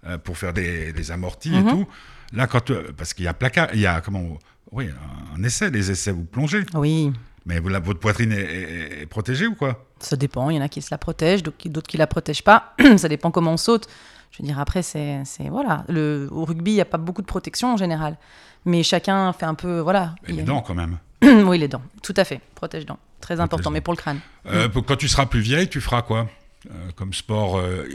euh, 0.07 0.17
pour 0.19 0.39
faire 0.39 0.53
des, 0.53 0.93
des 0.93 1.11
amortis 1.11 1.55
et 1.55 1.63
Mhm. 1.63 1.71
tout. 1.71 1.87
Là, 2.33 2.47
quand 2.47 2.73
parce 2.97 3.15
qu'il 3.15 3.25
y 3.25 3.29
a 3.29 3.35
placard, 3.35 3.69
il 3.75 3.81
y 3.81 3.87
a 3.87 4.01
comment 4.01 4.39
Oui, 4.73 4.89
un 5.37 5.43
essai, 5.43 5.71
les 5.71 5.91
essais, 5.91 6.11
vous 6.13 6.25
plongez. 6.25 6.65
Oui, 6.75 7.13
Mais 7.47 7.59
vous, 7.61 7.69
la- 7.71 7.79
votre 7.81 8.01
poitrine 8.01 8.33
est, 8.33 8.41
est- 8.43 9.03
est 9.03 9.07
protégée 9.07 9.47
ou 9.47 9.55
quoi? 9.55 9.87
Ça 10.01 10.17
dépend. 10.17 10.51
Il 10.51 10.57
y 10.57 10.59
en 10.59 10.63
a 10.63 10.69
qui 10.69 10.83
se 10.83 10.89
la 10.91 10.99
protègent, 10.99 11.43
d'autres 11.43 11.57
qui, 11.57 11.71
qui 11.71 11.97
la 11.97 12.07
protègent 12.07 12.45
pas. 12.45 12.75
ça 12.99 13.09
dépend 13.09 13.31
comment 13.31 13.53
on 13.53 13.57
saute. 13.57 13.89
Je 14.31 14.43
veux 14.43 14.47
dire, 14.47 14.59
après, 14.59 14.83
c'est, 14.83 15.23
voilà. 15.51 15.85
Le, 15.89 16.29
au 16.31 16.45
rugby, 16.45 16.73
il 16.73 16.75
n'y 16.75 16.81
a 16.81 16.85
pas 16.85 16.99
beaucoup 16.99 17.23
de 17.23 17.27
protection 17.27 17.73
en 17.73 17.77
général. 17.77 18.17
Mais 18.65 18.83
chacun 18.83 19.33
fait 19.33 19.47
un 19.47 19.55
peu, 19.55 19.81
voilà. 19.81 20.15
Il- 20.29 20.37
les 20.37 20.43
dents 20.43 20.61
quand 20.63 20.75
même. 20.75 20.99
oui, 21.23 21.59
les 21.59 21.69
dents. 21.69 21.83
Tout 22.03 22.15
à 22.17 22.25
fait. 22.25 22.41
Protège-dents. 22.55 22.99
Très 23.21 23.41
important, 23.41 23.71
mais 23.71 23.81
pour 23.81 23.93
le 23.95 23.99
crâne. 23.99 24.21
Euh, 24.47 24.69
pour- 24.69 24.85
Quand 24.87 24.97
tu 24.97 25.09
seras 25.09 25.27
plus 25.27 25.41
vieille, 25.41 25.69
tu 25.69 25.81
feras 25.81 26.03
quoi 26.03 26.29
Euh, 26.71 26.91
comme 26.97 27.13
sport 27.15 27.57
euh, 27.57 27.87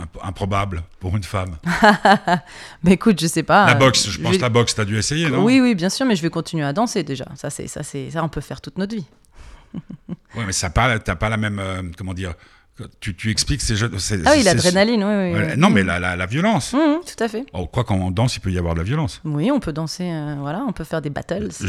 imp- 0.00 0.18
improbable 0.22 0.82
pour 1.00 1.16
une 1.16 1.22
femme? 1.24 1.56
Mais 2.82 2.92
écoute, 2.92 3.18
je 3.18 3.26
sais 3.26 3.42
pas. 3.42 3.66
La 3.66 3.74
boxe, 3.74 4.08
je 4.10 4.20
pense 4.20 4.32
vais- 4.32 4.38
la 4.38 4.50
boxe, 4.50 4.74
t'as 4.74 4.84
dû 4.84 4.96
essayer, 4.98 5.28
non? 5.30 5.42
Oui, 5.42 5.58
oui, 5.60 5.74
bien 5.74 5.88
sûr, 5.88 6.04
mais 6.06 6.14
je 6.14 6.20
vais 6.22 6.28
continuer 6.30 6.64
à 6.64 6.72
danser 6.74 7.02
déjà. 7.02 7.24
Ça, 7.34 7.48
c'est, 7.48 7.66
ça, 7.66 7.82
c'est, 7.82 8.10
ça, 8.10 8.22
on 8.22 8.28
peut 8.28 8.42
faire 8.42 8.60
toute 8.60 8.76
notre 8.78 8.94
vie. 8.94 9.06
Ouais, 10.36 10.44
mais 10.46 10.52
ça 10.52 10.68
pas, 10.70 10.98
t'as 10.98 11.16
pas 11.16 11.28
la 11.30 11.36
même, 11.38 11.92
comment 11.96 12.12
dire, 12.14 12.34
tu, 13.00 13.14
tu 13.14 13.30
expliques 13.30 13.60
ces 13.62 13.76
jeux. 13.76 13.90
c'est- 13.98 14.20
Ah 14.26 14.32
oui, 14.36 14.42
l'adrénaline, 14.42 15.04
oui, 15.04 15.32
oui. 15.32 15.44
Oui. 15.50 15.52
non, 15.56 15.70
mais 15.70 15.82
la, 15.84 16.00
la, 16.00 16.16
la 16.16 16.26
violence. 16.26 16.72
Mhm, 16.72 17.00
tout 17.06 17.22
à 17.22 17.28
fait. 17.28 17.44
Oh, 17.52 17.66
quoi 17.66 17.84
qu'en 17.84 18.10
danse, 18.10 18.36
il 18.36 18.40
peut 18.40 18.50
y 18.50 18.58
avoir 18.58 18.74
de 18.74 18.80
la 18.80 18.84
violence. 18.84 19.20
Oui, 19.24 19.50
on 19.52 19.60
peut 19.60 19.72
danser, 19.72 20.04
euh, 20.10 20.36
voilà, 20.40 20.64
on 20.68 20.72
peut 20.72 20.84
faire 20.84 21.00
des 21.02 21.10
battles. 21.10 21.46
être, 21.46 21.62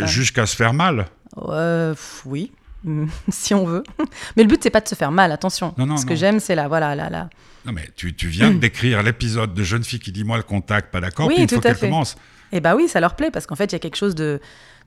euh, 0.00 0.06
Jusqu'à 0.06 0.46
se 0.46 0.56
faire 0.56 0.72
mal. 0.74 1.06
Pff, 1.34 2.22
oui, 2.26 2.50
si 3.28 3.54
on 3.54 3.64
veut. 3.64 3.84
Mais 4.36 4.42
le 4.42 4.48
but, 4.48 4.60
c'est 4.62 4.70
pas 4.70 4.80
de 4.80 4.88
se 4.88 4.94
faire 4.94 5.12
mal, 5.12 5.30
attention. 5.32 5.74
Non, 5.78 5.86
non, 5.86 5.96
Ce 5.96 6.02
non. 6.02 6.08
que 6.08 6.14
j'aime, 6.16 6.40
c'est 6.40 6.54
la, 6.54 6.68
voilà, 6.68 6.94
la, 6.94 7.08
la... 7.10 7.28
Non, 7.66 7.72
mais 7.72 7.88
tu, 7.96 8.14
tu 8.14 8.28
viens 8.28 8.50
de 8.52 8.58
décrire 8.58 9.02
l'épisode 9.02 9.52
de 9.52 9.62
jeune 9.62 9.84
fille 9.84 9.98
qui 9.98 10.10
dit 10.12 10.24
moi 10.24 10.36
le 10.38 10.42
contact, 10.42 10.90
pas 10.90 11.00
d'accord, 11.00 11.26
Oui, 11.26 11.34
puis 11.34 11.42
il 11.44 11.48
faut 11.50 11.60
qu'elle 11.60 11.76
commence. 11.76 12.16
Et 12.50 12.60
bah 12.60 12.74
oui, 12.76 12.88
ça 12.88 12.98
leur 13.00 13.14
plaît, 13.14 13.30
parce 13.30 13.46
qu'en 13.46 13.56
fait, 13.56 13.66
il 13.66 13.72
y 13.72 13.76
a 13.76 13.78
quelque 13.78 13.96
chose 13.96 14.14
de, 14.14 14.40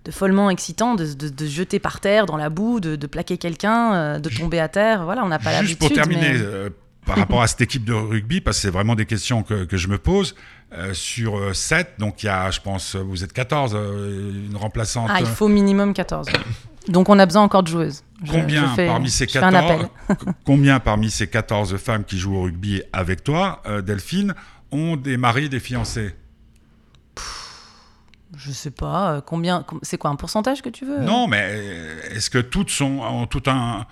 de 0.05 0.11
follement 0.11 0.49
excitant 0.49 0.95
de, 0.95 1.13
de, 1.13 1.29
de 1.29 1.45
jeter 1.45 1.79
par 1.79 1.99
terre, 1.99 2.25
dans 2.25 2.37
la 2.37 2.49
boue, 2.49 2.79
de, 2.79 2.95
de 2.95 3.07
plaquer 3.07 3.37
quelqu'un, 3.37 3.93
euh, 3.93 4.19
de 4.19 4.29
tomber 4.29 4.59
à 4.59 4.67
terre. 4.67 5.03
Voilà, 5.05 5.23
on 5.23 5.27
n'a 5.27 5.37
pas 5.39 5.61
Juste 5.61 5.79
l'habitude. 5.79 5.79
pour 5.79 5.91
terminer, 5.91 6.33
mais- 6.33 6.39
euh, 6.41 6.69
par 7.05 7.17
rapport 7.17 7.41
à 7.41 7.47
cette 7.47 7.61
équipe 7.61 7.83
de 7.83 7.93
rugby, 7.93 8.41
parce 8.41 8.57
que 8.57 8.61
c'est 8.61 8.69
vraiment 8.69 8.93
des 8.95 9.05
questions 9.07 9.41
que, 9.43 9.65
que 9.65 9.77
je 9.77 9.87
me 9.87 9.97
pose. 9.97 10.35
euh, 10.73 10.93
sur 10.93 11.53
7, 11.53 11.95
donc 11.99 12.23
il 12.23 12.27
y 12.27 12.29
a, 12.29 12.49
je 12.49 12.61
pense, 12.61 12.95
vous 12.95 13.23
êtes 13.25 13.33
14, 13.33 13.73
euh, 13.75 14.45
une 14.49 14.55
remplaçante. 14.55 15.09
Ah, 15.13 15.17
il 15.19 15.25
faut 15.25 15.49
minimum 15.49 15.93
14. 15.93 16.27
Donc 16.87 17.09
on 17.09 17.19
a 17.19 17.25
besoin 17.25 17.41
encore 17.43 17.61
de 17.63 17.67
joueuses. 17.67 18.03
Je- 18.23 18.31
Combien 18.31 18.69
je 18.69 18.75
fais- 18.75 18.87
parmi 18.87 19.09
ces 19.09 19.27
je 19.27 19.31
fais 19.33 19.39
un 19.39 19.51
14 19.51 19.83
appel. 20.07 20.33
combien 20.45 20.79
parmi 20.79 21.09
ces 21.11 21.27
14 21.27 21.75
femmes 21.77 22.05
qui 22.05 22.17
jouent 22.17 22.37
au 22.37 22.43
rugby 22.43 22.81
avec 22.93 23.21
toi, 23.23 23.61
Delphine, 23.85 24.33
ont 24.71 24.95
des 24.95 25.17
maris, 25.17 25.49
des 25.49 25.59
fiancés? 25.59 26.15
Je 28.35 28.51
sais 28.51 28.71
pas, 28.71 29.13
euh, 29.15 29.21
combien. 29.21 29.63
com- 29.63 29.79
C'est 29.83 29.97
quoi 29.97 30.09
un 30.09 30.15
pourcentage 30.15 30.61
que 30.61 30.69
tu 30.69 30.85
veux 30.85 30.99
Non, 30.99 31.27
mais 31.27 31.41
euh, 31.51 32.01
est-ce 32.11 32.29
que 32.29 32.37
toutes 32.39 32.69
sont 32.69 32.99
ont 32.99 33.25
tout 33.27 33.43
un 33.47 33.85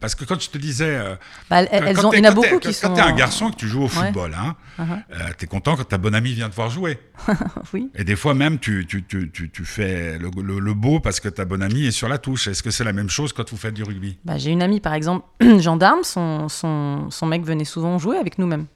parce 0.00 0.14
que 0.14 0.24
quand 0.24 0.40
je 0.40 0.48
te 0.48 0.56
disais, 0.56 0.96
euh, 0.96 1.14
Bah, 1.50 1.62
elles, 1.64 1.94
quand 1.94 2.06
ont, 2.06 2.12
il 2.12 2.18
y 2.18 2.20
en 2.22 2.24
a 2.24 2.28
quand 2.30 2.34
beaucoup 2.36 2.58
qui 2.58 2.68
quand 2.68 2.88
sont. 2.88 2.94
t'es 2.94 3.02
un 3.02 3.12
garçon 3.14 3.48
et 3.48 3.52
que 3.52 3.56
tu 3.56 3.68
joues 3.68 3.80
au 3.82 3.84
Ouais. 3.84 3.88
football, 3.90 4.34
hein, 4.34 4.56
Uh-huh. 4.78 5.02
euh, 5.12 5.30
t'es 5.36 5.46
content 5.46 5.76
quand 5.76 5.84
ta 5.84 5.98
bonne 5.98 6.14
amie 6.14 6.32
vient 6.32 6.48
te 6.48 6.54
voir 6.56 6.70
jouer. 6.70 6.98
Oui. 7.74 7.90
Et 7.94 8.02
des 8.02 8.16
fois 8.16 8.32
même, 8.34 8.58
tu, 8.58 8.86
tu, 8.86 9.04
tu, 9.04 9.30
tu, 9.30 9.64
fais 9.64 10.18
le, 10.18 10.30
le- 10.42 10.58
le 10.58 10.74
beau 10.74 11.00
parce 11.00 11.20
que 11.20 11.28
ta 11.28 11.44
bonne 11.44 11.62
amie 11.62 11.84
est 11.86 11.90
sur 11.92 12.08
la 12.08 12.16
touche. 12.18 12.48
Est-ce 12.48 12.62
que 12.62 12.70
c'est 12.70 12.82
la 12.82 12.94
même 12.94 13.10
chose 13.10 13.32
quand 13.34 13.48
vous 13.50 13.56
faites 13.58 13.74
du 13.74 13.82
rugby? 13.84 14.18
Bah, 14.24 14.38
j'ai 14.38 14.50
une 14.50 14.62
amie, 14.62 14.80
par 14.80 14.94
exemple, 14.94 15.26
gendarme, 15.60 16.02
son, 16.02 16.48
son, 16.48 17.10
son 17.10 17.26
mec 17.26 17.44
venait 17.44 17.64
souvent 17.66 17.98
jouer 17.98 18.16
avec 18.16 18.38
nous 18.38 18.46
même. 18.46 18.66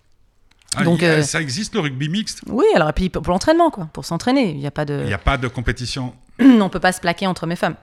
Ah, 0.76 0.84
Donc, 0.84 1.02
a- 1.02 1.06
euh, 1.06 1.22
Ça 1.22 1.40
existe 1.40 1.74
le 1.74 1.80
rugby 1.80 2.08
mixte? 2.08 2.42
Oui, 2.46 2.66
alors, 2.74 2.90
et 2.90 2.92
puis 2.92 3.08
pour, 3.08 3.22
l'entraînement, 3.26 3.70
quoi, 3.70 3.88
pour 3.92 4.04
s'entraîner. 4.04 4.50
Il 4.50 4.58
n'y 4.58 4.66
a 4.66 4.70
pas 4.70 4.84
de. 4.84 5.00
Il 5.00 5.06
n'y 5.06 5.12
a 5.14 5.18
pas 5.18 5.36
de 5.38 5.48
compétition? 5.48 6.14
On 6.40 6.68
peut 6.68 6.80
pas 6.80 6.92
se 6.92 7.00
plaquer 7.00 7.26
entre 7.26 7.46
mes 7.46 7.56
femmes, 7.56 7.74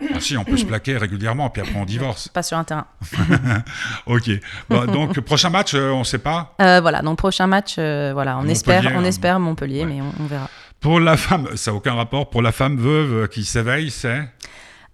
Ah 0.00 0.20
si, 0.20 0.36
on 0.36 0.44
peut 0.44 0.56
se 0.56 0.64
plaquer 0.64 0.96
régulièrement, 0.96 1.50
puis 1.50 1.62
après 1.62 1.76
on 1.76 1.84
divorce. 1.84 2.28
pas 2.28 2.42
sur 2.42 2.56
un 2.58 2.64
terrain. 2.64 2.86
Ok. 4.06 4.30
Donc, 4.70 5.20
prochain 5.20 5.50
match, 5.50 5.74
euh, 5.74 5.90
on 5.90 6.00
ne 6.00 6.04
sait 6.04 6.18
pas? 6.18 6.54
Euh, 6.60 6.80
voilà, 6.80 7.02
donc 7.02 7.18
prochain 7.18 7.46
match, 7.46 7.76
euh, 7.78 8.10
voilà, 8.12 8.38
on 8.38 8.46
espère, 8.48 8.82
on 8.94 8.98
hein. 9.00 9.04
espère 9.04 9.38
Montpellier, 9.40 9.80
Ouais. 9.84 9.86
mais 9.86 10.00
on, 10.00 10.12
on 10.22 10.26
verra. 10.26 10.48
Pour 10.80 11.00
la 11.00 11.16
femme, 11.16 11.48
ça 11.56 11.70
n'a 11.70 11.76
aucun 11.76 11.94
rapport. 11.94 12.28
Pour 12.30 12.42
la 12.42 12.52
femme 12.52 12.76
veuve 12.76 13.28
qui 13.28 13.44
s'éveille, 13.44 13.90
c'est? 13.90 14.28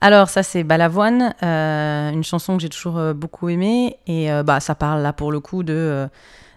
Alors 0.03 0.31
ça 0.31 0.43
c'est 0.43 0.65
Balavoine, 0.65 1.35
une 1.43 2.25
chanson 2.25 2.57
que 2.57 2.63
j'ai 2.63 2.71
toujours 2.71 3.13
beaucoup 3.15 3.51
aimée 3.51 3.97
et 4.07 4.31
bah 4.47 4.59
ça 4.61 4.75
parle 4.75 5.03
là 5.03 5.13
pour 5.13 5.31
le 5.31 5.41
coup 5.41 5.63
de, 5.63 6.09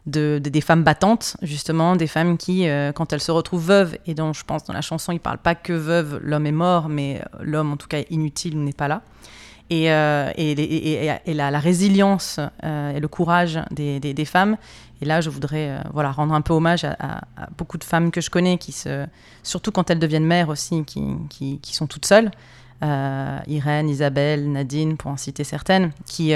de, 0.06 0.40
de- 0.44 0.50
des 0.50 0.62
femmes 0.62 0.84
battantes 0.84 1.38
justement, 1.42 1.96
des 1.96 2.08
femmes 2.08 2.38
qui 2.38 2.68
euh, 2.68 2.92
quand 2.92 3.14
elles 3.14 3.22
se 3.22 3.32
retrouvent 3.32 3.66
veuves 3.66 3.98
et 4.06 4.14
dont 4.14 4.34
je 4.34 4.44
pense 4.44 4.64
dans 4.66 4.74
la 4.74 4.82
chanson 4.82 5.12
il 5.12 5.20
parle 5.20 5.38
pas 5.38 5.56
que 5.56 5.74
veuve, 5.74 6.20
l'homme 6.22 6.46
est 6.46 6.52
mort 6.52 6.90
mais 6.90 7.22
euh, 7.22 7.38
l'homme 7.42 7.72
en 7.72 7.78
tout 7.78 7.88
cas 7.88 8.02
inutile 8.10 8.62
n'est 8.64 8.74
pas 8.74 8.88
là. 8.88 9.02
Et, 9.70 9.92
euh, 9.92 10.30
et, 10.38 11.34
la, 11.34 11.60
résilience 11.60 12.40
et 12.62 13.00
le 13.00 13.08
courage 13.08 13.60
des, 13.72 14.00
des- 14.00 14.26
femmes. 14.26 14.58
Et 15.02 15.06
là, 15.06 15.20
je 15.20 15.32
voudrais 15.32 15.80
voilà, 15.94 16.12
rendre 16.12 16.34
un 16.36 16.42
peu 16.42 16.54
hommage 16.54 16.84
à, 16.84 17.22
beaucoup 17.58 17.80
de 17.80 17.84
femmes 17.84 18.12
que 18.12 18.22
je 18.22 18.30
connais, 18.30 18.58
qui 18.60 18.72
se, 18.72 19.08
surtout 19.42 19.72
quand 19.72 19.90
elles 19.90 20.00
deviennent 20.00 20.26
mères 20.26 20.50
aussi, 20.50 20.84
qui, 20.84 21.02
qui, 21.30 21.76
sont 21.76 21.88
toutes 21.88 22.06
seules. 22.06 22.30
Irène, 22.82 23.90
Isabelle, 23.90 24.52
Nadine, 24.52 24.96
pour 24.96 25.10
en 25.10 25.18
citer 25.18 25.46
certaines, 25.46 25.92
qui, 26.06 26.34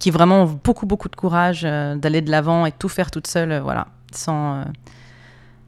qui 0.00 0.10
vraiment 0.10 0.44
ont 0.44 0.60
beaucoup, 0.64 0.86
beaucoup 0.86 1.08
de 1.08 1.14
courage 1.14 1.60
euh, 1.64 1.94
d'aller 1.94 2.22
de 2.22 2.30
l'avant 2.30 2.66
et 2.66 2.72
tout 2.72 2.88
faire 2.88 3.10
toutes 3.10 3.26
seules, 3.26 3.52
euh, 3.52 3.60
voilà, 3.60 3.86
sans, 4.12 4.60
euh, 4.60 4.64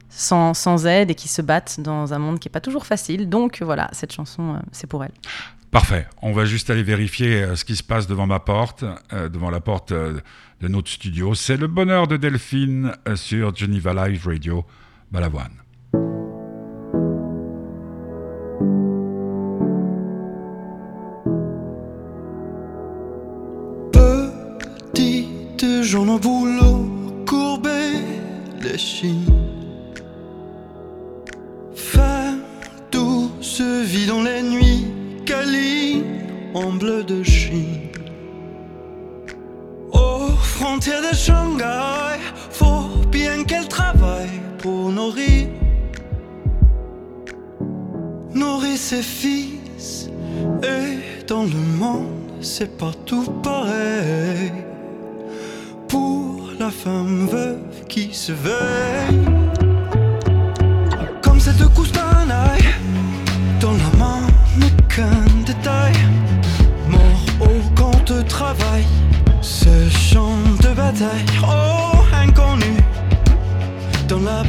sans, 0.09 0.53
sans 0.55 0.87
aide 0.87 1.11
et 1.11 1.15
qui 1.15 1.27
se 1.27 1.41
battent 1.41 1.79
dans 1.79 2.13
un 2.13 2.19
monde 2.19 2.39
qui 2.39 2.49
n'est 2.49 2.51
pas 2.51 2.59
toujours 2.59 2.85
facile. 2.85 3.29
Donc 3.29 3.61
voilà, 3.61 3.89
cette 3.93 4.11
chanson, 4.11 4.59
c'est 4.71 4.87
pour 4.87 5.03
elle. 5.03 5.13
Parfait. 5.71 6.07
On 6.21 6.33
va 6.33 6.45
juste 6.45 6.69
aller 6.69 6.83
vérifier 6.83 7.55
ce 7.55 7.63
qui 7.63 7.75
se 7.75 7.83
passe 7.83 8.05
devant 8.05 8.27
ma 8.27 8.39
porte, 8.39 8.83
devant 9.11 9.49
la 9.49 9.59
porte 9.59 9.91
de 9.91 10.67
notre 10.67 10.89
studio. 10.89 11.33
C'est 11.33 11.57
le 11.57 11.65
bonheur 11.65 12.07
de 12.07 12.15
Delphine 12.15 12.91
sur 13.15 13.55
Geneva 13.55 14.07
Live 14.07 14.27
Radio, 14.27 14.65
Balavoine. 15.11 15.62
Au 25.95 26.17
boulot, 26.17 26.89
courbée 27.27 28.01
les 28.63 28.79
chines. 28.79 29.31
Fin 31.75 32.39
douce 32.91 33.61
vie 33.61 34.07
dans 34.07 34.23
les 34.23 34.41
nuits, 34.41 34.87
câline 35.23 36.03
en 36.55 36.71
bleu 36.71 37.03
de 37.03 37.21
Chine. 37.21 37.91
Aux 39.91 40.29
frontières 40.41 41.03
de 41.03 41.15
Shanghai, 41.15 42.17
faut 42.49 42.89
bien 43.11 43.43
qu'elle 43.43 43.67
travaille 43.67 44.41
pour 44.57 44.91
nourrir. 44.91 45.47
Nourrir 48.33 48.77
ses 48.77 49.03
fils, 49.03 50.09
et 50.63 51.25
dans 51.27 51.43
le 51.43 51.77
monde, 51.77 52.31
c'est 52.41 52.77
partout 52.79 53.25
pareil 53.43 54.72
pour 55.93 56.49
la 56.59 56.71
femme 56.71 57.27
veuve 57.27 57.85
qui 57.87 58.11
se 58.11 58.31
veille. 58.31 59.25
Comme 61.21 61.39
cette 61.39 61.63
coustanaille 61.75 62.69
dans 63.61 63.75
la 63.83 63.91
main 64.01 64.21
n'est 64.57 64.77
qu'un 64.93 65.23
détail. 65.45 65.93
Mort 66.89 67.25
au 67.41 67.55
camp 67.79 67.99
de 68.11 68.23
travail, 68.23 68.85
ce 69.41 69.75
champ 69.89 70.39
de 70.63 70.69
bataille. 70.81 71.29
Oh, 71.43 71.99
inconnu, 72.25 72.73
dans 74.07 74.23
la 74.31 74.41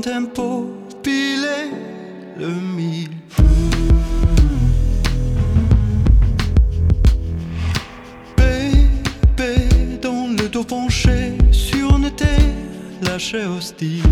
tempo, 0.00 0.70
pilé 1.02 1.70
le 2.38 2.48
mille. 2.48 3.10
Bébé 8.36 9.98
dans 10.02 10.28
le 10.28 10.48
dos 10.48 10.64
penché 10.64 11.32
sur 11.52 11.96
une 11.96 12.10
terre 12.10 12.28
lâchée 13.02 13.44
hostile. 13.44 14.02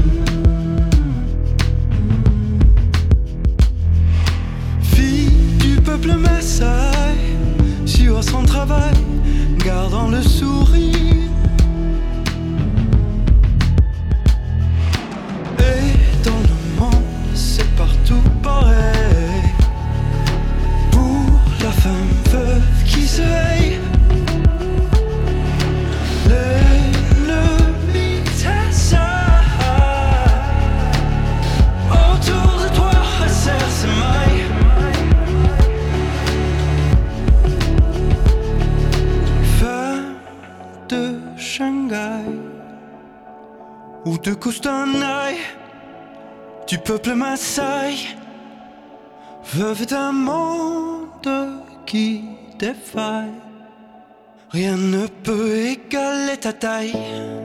day 56.62 57.41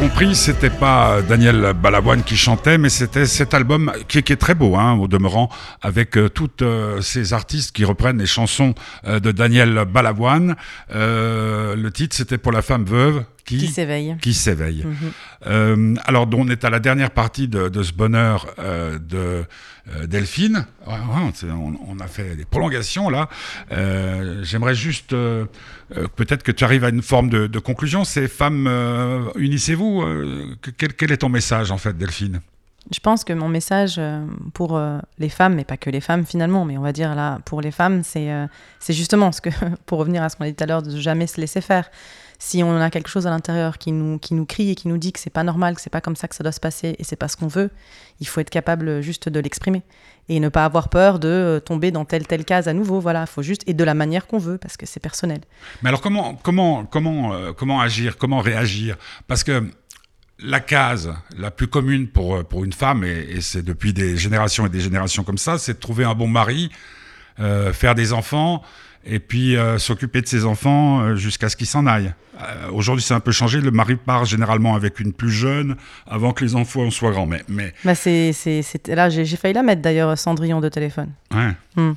compris, 0.00 0.34
c'était 0.34 0.70
pas 0.70 1.20
Daniel 1.20 1.74
Balavoine 1.74 2.22
qui 2.22 2.34
chantait, 2.34 2.78
mais 2.78 2.88
c'était 2.88 3.26
cet 3.26 3.52
album 3.52 3.92
qui, 4.08 4.18
est 4.18 4.40
très 4.40 4.54
beau, 4.54 4.74
hein, 4.76 4.94
au 4.94 5.08
demeurant, 5.08 5.50
avec 5.82 6.16
euh, 6.16 6.30
toutes 6.30 6.62
euh, 6.62 7.02
ces 7.02 7.34
artistes 7.34 7.72
qui 7.72 7.84
reprennent 7.84 8.16
les 8.16 8.24
chansons 8.26 8.74
euh, 9.04 9.20
de 9.20 9.30
Daniel 9.30 9.84
Balavoine. 9.84 10.56
Le 10.90 11.88
titre, 11.90 12.16
c'était 12.16 12.38
pour 12.38 12.50
la 12.50 12.62
femme 12.62 12.84
veuve 12.86 13.24
qui, 13.58 13.66
s'éveille. 13.68 14.16
qui 14.22 14.34
s'éveille. 14.34 14.84
Mhm. 14.84 14.96
Euh, 15.46 15.94
alors, 16.04 16.28
on 16.34 16.48
est 16.48 16.64
à 16.64 16.70
la 16.70 16.78
dernière 16.80 17.10
partie 17.10 17.48
de, 17.48 17.68
de 17.68 17.82
ce 17.82 17.92
bonheur 17.92 18.46
euh, 18.58 18.98
de 18.98 19.44
euh, 19.94 20.06
Delphine. 20.06 20.66
Ouais, 20.86 20.92
ouais, 20.94 21.30
c'est- 21.34 21.50
on, 21.50 21.74
on 21.88 21.98
a 22.00 22.06
fait 22.06 22.36
des 22.36 22.44
prolongations 22.44 23.08
là. 23.10 23.28
Euh, 23.72 24.42
J'aimerais 24.44 24.74
juste 24.74 25.10
peut-être 25.10 26.42
que 26.42 26.52
tu 26.52 26.64
arrives 26.64 26.84
à 26.84 26.90
une 26.90 27.02
forme 27.02 27.28
de, 27.30 27.46
de 27.46 27.58
conclusion. 27.58 28.04
Ces 28.04 28.28
femmes, 28.28 28.68
unissez-vous. 29.36 30.02
que- 30.62 30.70
quel, 30.70 30.94
quel 30.94 31.12
est 31.12 31.18
ton 31.18 31.28
message 31.28 31.70
en 31.70 31.78
fait, 31.78 31.96
Delphine? 31.96 32.40
Je 32.92 32.98
pense 32.98 33.24
que 33.24 33.32
mon 33.32 33.48
message 33.48 34.00
pour 34.54 34.80
les 35.18 35.28
femmes, 35.28 35.58
et 35.58 35.64
pas 35.64 35.76
que 35.76 35.90
les 35.90 36.00
femmes 36.00 36.24
finalement, 36.24 36.64
mais 36.64 36.78
on 36.78 36.82
va 36.82 36.92
dire 36.92 37.14
là, 37.14 37.38
pour 37.44 37.60
les 37.60 37.70
femmes, 37.70 38.02
c'est 38.02 38.30
c'est 38.80 38.94
justement 38.94 39.32
ce 39.32 39.40
que, 39.40 39.50
pour 39.86 39.98
revenir 39.98 40.22
à 40.22 40.28
ce 40.28 40.36
qu'on 40.36 40.44
a 40.44 40.48
dit 40.48 40.54
tout 40.54 40.64
à 40.64 40.66
l'heure, 40.66 40.82
de 40.82 40.98
jamais 40.98 41.26
se 41.26 41.40
laisser 41.40 41.60
faire. 41.60 41.88
Si 42.42 42.62
on 42.62 42.80
a 42.80 42.88
quelque 42.88 43.10
chose 43.10 43.26
à 43.26 43.30
l'intérieur 43.30 43.76
qui 43.76 43.92
nous, 43.92 44.18
qui 44.18 44.32
nous 44.32 44.46
crie 44.46 44.70
et 44.70 44.74
qui 44.74 44.88
nous 44.88 44.96
dit 44.96 45.12
que 45.12 45.20
c'est 45.20 45.28
pas 45.28 45.44
normal, 45.44 45.74
que 45.74 45.80
c'est 45.82 45.90
pas 45.90 46.00
comme 46.00 46.16
ça 46.16 46.26
que 46.26 46.34
ça 46.34 46.42
doit 46.42 46.52
se 46.52 46.58
passer 46.58 46.96
et 46.98 47.04
c'est 47.04 47.14
pas 47.14 47.28
ce 47.28 47.36
qu'on 47.36 47.48
veut, 47.48 47.70
il 48.18 48.26
faut 48.26 48.40
être 48.40 48.48
capable 48.48 49.02
juste 49.02 49.28
de 49.28 49.38
l'exprimer 49.40 49.82
et 50.30 50.40
ne 50.40 50.48
pas 50.48 50.64
avoir 50.64 50.88
peur 50.88 51.18
de 51.18 51.28
euh, 51.28 51.60
tomber 51.60 51.90
dans 51.90 52.06
telle 52.06 52.26
telle 52.26 52.46
case 52.46 52.66
à 52.66 52.72
nouveau. 52.72 52.98
Voilà, 52.98 53.26
faut 53.26 53.42
juste 53.42 53.62
et 53.66 53.74
de 53.74 53.84
la 53.84 53.92
manière 53.92 54.26
qu'on 54.26 54.38
veut 54.38 54.56
parce 54.56 54.78
que 54.78 54.86
c'est 54.86 55.00
personnel. 55.00 55.40
Mais 55.82 55.90
alors 55.90 56.00
comment 56.00 56.34
comment 56.34 56.86
comment 56.86 57.34
euh, 57.34 57.52
comment 57.52 57.78
agir, 57.78 58.16
comment 58.16 58.40
réagir? 58.40 58.96
Parce 59.26 59.44
que 59.44 59.70
la 60.38 60.60
case 60.60 61.12
la 61.36 61.50
plus 61.50 61.68
commune 61.68 62.08
pour 62.08 62.36
euh, 62.36 62.42
pour 62.42 62.64
une 62.64 62.72
femme 62.72 63.04
et, 63.04 63.42
c'est 63.42 63.62
depuis 63.62 63.92
des 63.92 64.16
générations 64.16 64.64
et 64.64 64.70
des 64.70 64.80
générations 64.80 65.24
comme 65.24 65.36
ça, 65.36 65.58
c'est 65.58 65.74
de 65.74 65.78
trouver 65.78 66.04
un 66.04 66.14
bon 66.14 66.26
mari, 66.26 66.70
faire 67.36 67.94
des 67.94 68.14
enfants 68.14 68.62
et 69.04 69.18
puis 69.18 69.56
euh, 69.56 69.78
s'occuper 69.78 70.20
de 70.20 70.26
ses 70.26 70.44
enfants 70.44 71.00
euh, 71.00 71.16
jusqu'à 71.16 71.48
ce 71.48 71.56
qu'ils 71.56 71.66
s'en 71.66 71.86
aillent. 71.86 72.12
Euh, 72.40 72.70
Aujourd'hui, 72.72 73.02
c'est 73.04 73.14
un 73.14 73.20
peu 73.20 73.32
changé. 73.32 73.60
Le 73.60 73.70
mari 73.70 73.96
part 73.96 74.24
généralement 74.24 74.74
avec 74.74 75.00
une 75.00 75.12
plus 75.12 75.30
jeune 75.30 75.76
avant 76.06 76.32
que 76.32 76.44
les 76.44 76.54
enfants 76.54 76.90
soient 76.90 77.10
grands. 77.10 77.26
Mais 77.26 77.42
mais 77.48 77.74
Bah 77.84 77.94
c'est 77.94 78.32
là 78.88 79.10
j'ai 79.10 79.24
j'ai 79.24 79.36
failli 79.36 79.54
la 79.54 79.62
mettre 79.62 79.82
d'ailleurs 79.82 80.16
Cendrillon 80.18 80.60
de 80.60 80.68
téléphone. 80.68 81.10
ouais. 81.34 81.52
Hmm. 81.76 81.92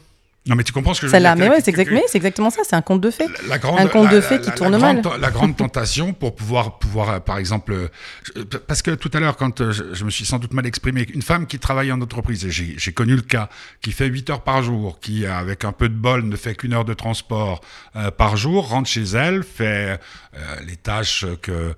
Non, 0.46 0.56
mais 0.58 0.64
tu 0.66 0.74
comprends 0.74 0.94
ce 0.94 1.00
que 1.00 1.08
je 1.08 1.12
veux 1.14 1.20
dire 1.20 1.36
mais 1.38 1.48
ouais, 1.50 1.62
c'est 1.62 1.70
exact- 1.72 1.90
exactement 2.16 2.50
ça, 2.50 2.64
c'est 2.66 2.76
un 2.76 2.82
conte 2.82 3.00
de 3.00 3.12
fées. 3.12 3.28
la 3.48 3.58
grande, 3.60 3.80
Un 3.80 3.88
conte 3.88 4.08
la- 4.08 4.16
de 4.16 4.22
fées 4.22 4.42
qui 4.42 4.48
la- 4.50 4.52
tourne 4.56 4.74
la 4.74 4.78
mal. 4.78 5.02
grande- 5.02 5.22
la 5.22 5.32
grande 5.32 5.56
tentation 5.56 6.12
pour 6.12 6.36
pouvoir, 6.36 6.80
pouvoir 6.80 7.10
euh, 7.12 7.20
par 7.22 7.38
exemple, 7.38 7.72
euh, 7.72 7.88
je- 8.36 8.42
parce 8.58 8.82
que 8.82 8.92
tout 8.92 9.10
à 9.14 9.22
l'heure, 9.22 9.38
quand 9.38 9.62
euh, 9.62 9.72
je, 9.72 9.94
je 9.94 10.04
me 10.04 10.10
suis 10.10 10.26
sans 10.26 10.40
doute 10.40 10.52
mal 10.52 10.66
exprimé, 10.66 11.08
une 11.14 11.22
femme 11.22 11.48
qui 11.48 11.60
travaille 11.60 11.94
en 11.94 12.02
entreprise, 12.02 12.44
et 12.46 12.52
j'ai 12.52 12.92
connu 12.92 13.16
le 13.16 13.22
cas, 13.22 13.48
qui 13.82 13.94
fait 13.94 14.08
8 14.08 14.30
heures 14.32 14.42
par 14.44 14.62
jour, 14.64 15.00
qui, 15.00 15.26
avec 15.26 15.64
un 15.64 15.72
peu 15.72 15.88
de 15.88 15.96
bol, 15.96 16.24
ne 16.26 16.36
fait 16.36 16.56
qu'une 16.56 16.74
heure 16.74 16.84
de 16.86 16.94
transport 16.94 17.62
euh, 17.96 18.12
par 18.12 18.36
jour, 18.36 18.68
rentre 18.68 18.90
chez 18.90 19.04
elle, 19.04 19.44
fait 19.44 19.98
euh, 20.36 20.56
les 20.68 20.76
tâches 20.76 21.26
que 21.42 21.74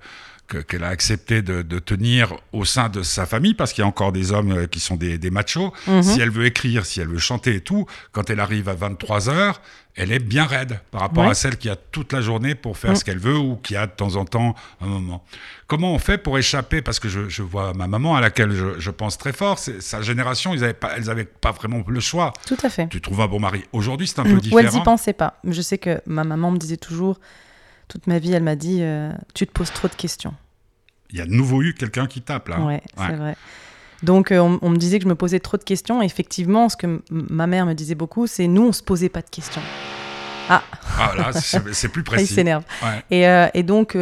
que- 0.48 0.58
qu'elle 0.58 0.84
a 0.84 0.88
accepté 0.88 1.42
de, 1.42 1.62
de 1.62 1.78
tenir 1.78 2.34
au 2.52 2.64
sein 2.64 2.88
de 2.88 3.02
sa 3.02 3.26
famille, 3.26 3.54
parce 3.54 3.72
qu'il 3.72 3.82
y 3.82 3.84
a 3.84 3.88
encore 3.88 4.12
des 4.12 4.32
hommes 4.32 4.52
euh, 4.52 4.66
qui 4.66 4.80
sont 4.80 4.96
des, 4.96 5.18
des 5.18 5.30
machos. 5.30 5.72
Mhm. 5.86 6.02
Si 6.02 6.20
elle 6.20 6.30
veut 6.30 6.46
écrire, 6.46 6.86
si 6.86 7.00
elle 7.00 7.08
veut 7.08 7.18
chanter 7.18 7.56
et 7.56 7.60
tout, 7.60 7.86
quand 8.12 8.30
elle 8.30 8.40
arrive 8.40 8.68
à 8.68 8.74
23 8.74 9.28
heures, 9.28 9.60
elle 9.98 10.12
est 10.12 10.18
bien 10.18 10.44
raide 10.44 10.78
par 10.90 11.00
rapport 11.00 11.24
Ouais. 11.24 11.30
à 11.30 11.34
celle 11.34 11.56
qui 11.56 11.70
a 11.70 11.74
toute 11.76 12.12
la 12.12 12.20
journée 12.20 12.54
pour 12.54 12.76
faire 12.76 12.92
Mm. 12.92 12.96
ce 12.96 13.04
qu'elle 13.04 13.18
veut 13.18 13.36
ou 13.38 13.56
qui 13.56 13.76
a 13.76 13.86
de 13.86 13.92
temps 13.92 14.16
en 14.16 14.26
temps 14.26 14.54
un 14.82 14.86
moment. 14.86 15.24
Comment 15.68 15.94
on 15.94 15.98
fait 15.98 16.18
pour 16.18 16.36
échapper? 16.36 16.82
Parce 16.82 17.00
que 17.00 17.08
je, 17.08 17.30
je 17.30 17.42
vois 17.42 17.72
ma 17.72 17.86
maman 17.86 18.14
à 18.14 18.20
laquelle 18.20 18.52
je, 18.52 18.78
je 18.78 18.90
pense 18.90 19.16
très 19.16 19.32
fort, 19.32 19.58
sa 19.58 20.02
génération, 20.02 20.52
ils 20.52 20.62
avaient 20.62 20.74
pas, 20.74 20.92
elles 20.96 21.04
n'avaient 21.06 21.24
pas 21.24 21.50
vraiment 21.50 21.82
le 21.88 22.00
choix. 22.00 22.34
Tout 22.46 22.58
à 22.62 22.68
fait. 22.68 22.88
Tu 22.88 23.00
trouves 23.00 23.22
un 23.22 23.26
bon 23.26 23.40
mari. 23.40 23.64
Aujourd'hui, 23.72 24.06
c'est 24.06 24.18
un 24.20 24.24
peu 24.24 24.32
Ou 24.32 24.40
différent. 24.40 24.60
elles 24.60 24.76
y 24.78 24.82
pensaient 24.84 25.14
pas. 25.14 25.40
Je 25.48 25.62
sais 25.62 25.78
que 25.78 26.00
ma 26.06 26.24
maman 26.24 26.50
me 26.50 26.58
disait 26.58 26.76
toujours, 26.76 27.18
toute 27.88 28.06
ma 28.06 28.18
vie, 28.18 28.32
elle 28.32 28.42
m'a 28.42 28.56
dit, 28.56 28.78
euh, 28.82 29.12
tu 29.34 29.46
te 29.46 29.52
poses 29.52 29.72
trop 29.72 29.88
de 29.88 29.94
questions. 29.94 30.34
Il 31.10 31.18
y 31.18 31.20
a 31.20 31.26
de 31.26 31.30
nouveau 31.32 31.62
eu 31.62 31.74
quelqu'un 31.74 32.06
qui 32.06 32.20
tape 32.22 32.48
là. 32.48 32.60
Ouais, 32.60 32.82
Ouais. 32.96 33.06
c'est 33.08 33.12
vrai. 33.16 33.36
Donc 34.02 34.30
euh, 34.32 34.38
on, 34.40 34.58
on 34.60 34.70
me 34.70 34.76
disait 34.76 34.98
que 34.98 35.04
je 35.04 35.08
me 35.08 35.14
posais 35.14 35.40
trop 35.40 35.56
de 35.56 35.62
questions. 35.64 36.02
Et 36.02 36.06
effectivement, 36.06 36.68
ce 36.68 36.76
que 36.76 37.00
ma 37.10 37.46
mère 37.46 37.64
me 37.66 37.74
disait 37.74 37.94
beaucoup, 37.94 38.26
c'est 38.26 38.46
nous, 38.46 38.62
on 38.68 38.72
se 38.72 38.82
posait 38.82 39.08
pas 39.08 39.22
de 39.22 39.30
questions. 39.30 39.62
Ah, 40.48 40.62
Ah 40.98 41.12
là, 41.16 41.32
c'est 41.32 41.88
plus 41.88 42.02
il 42.02 42.04
précis. 42.04 42.34
s'énerve. 42.34 42.62
Ouais, 42.82 43.02
Et, 43.10 43.26
euh, 43.26 43.48
et 43.54 43.62
donc, 43.64 43.96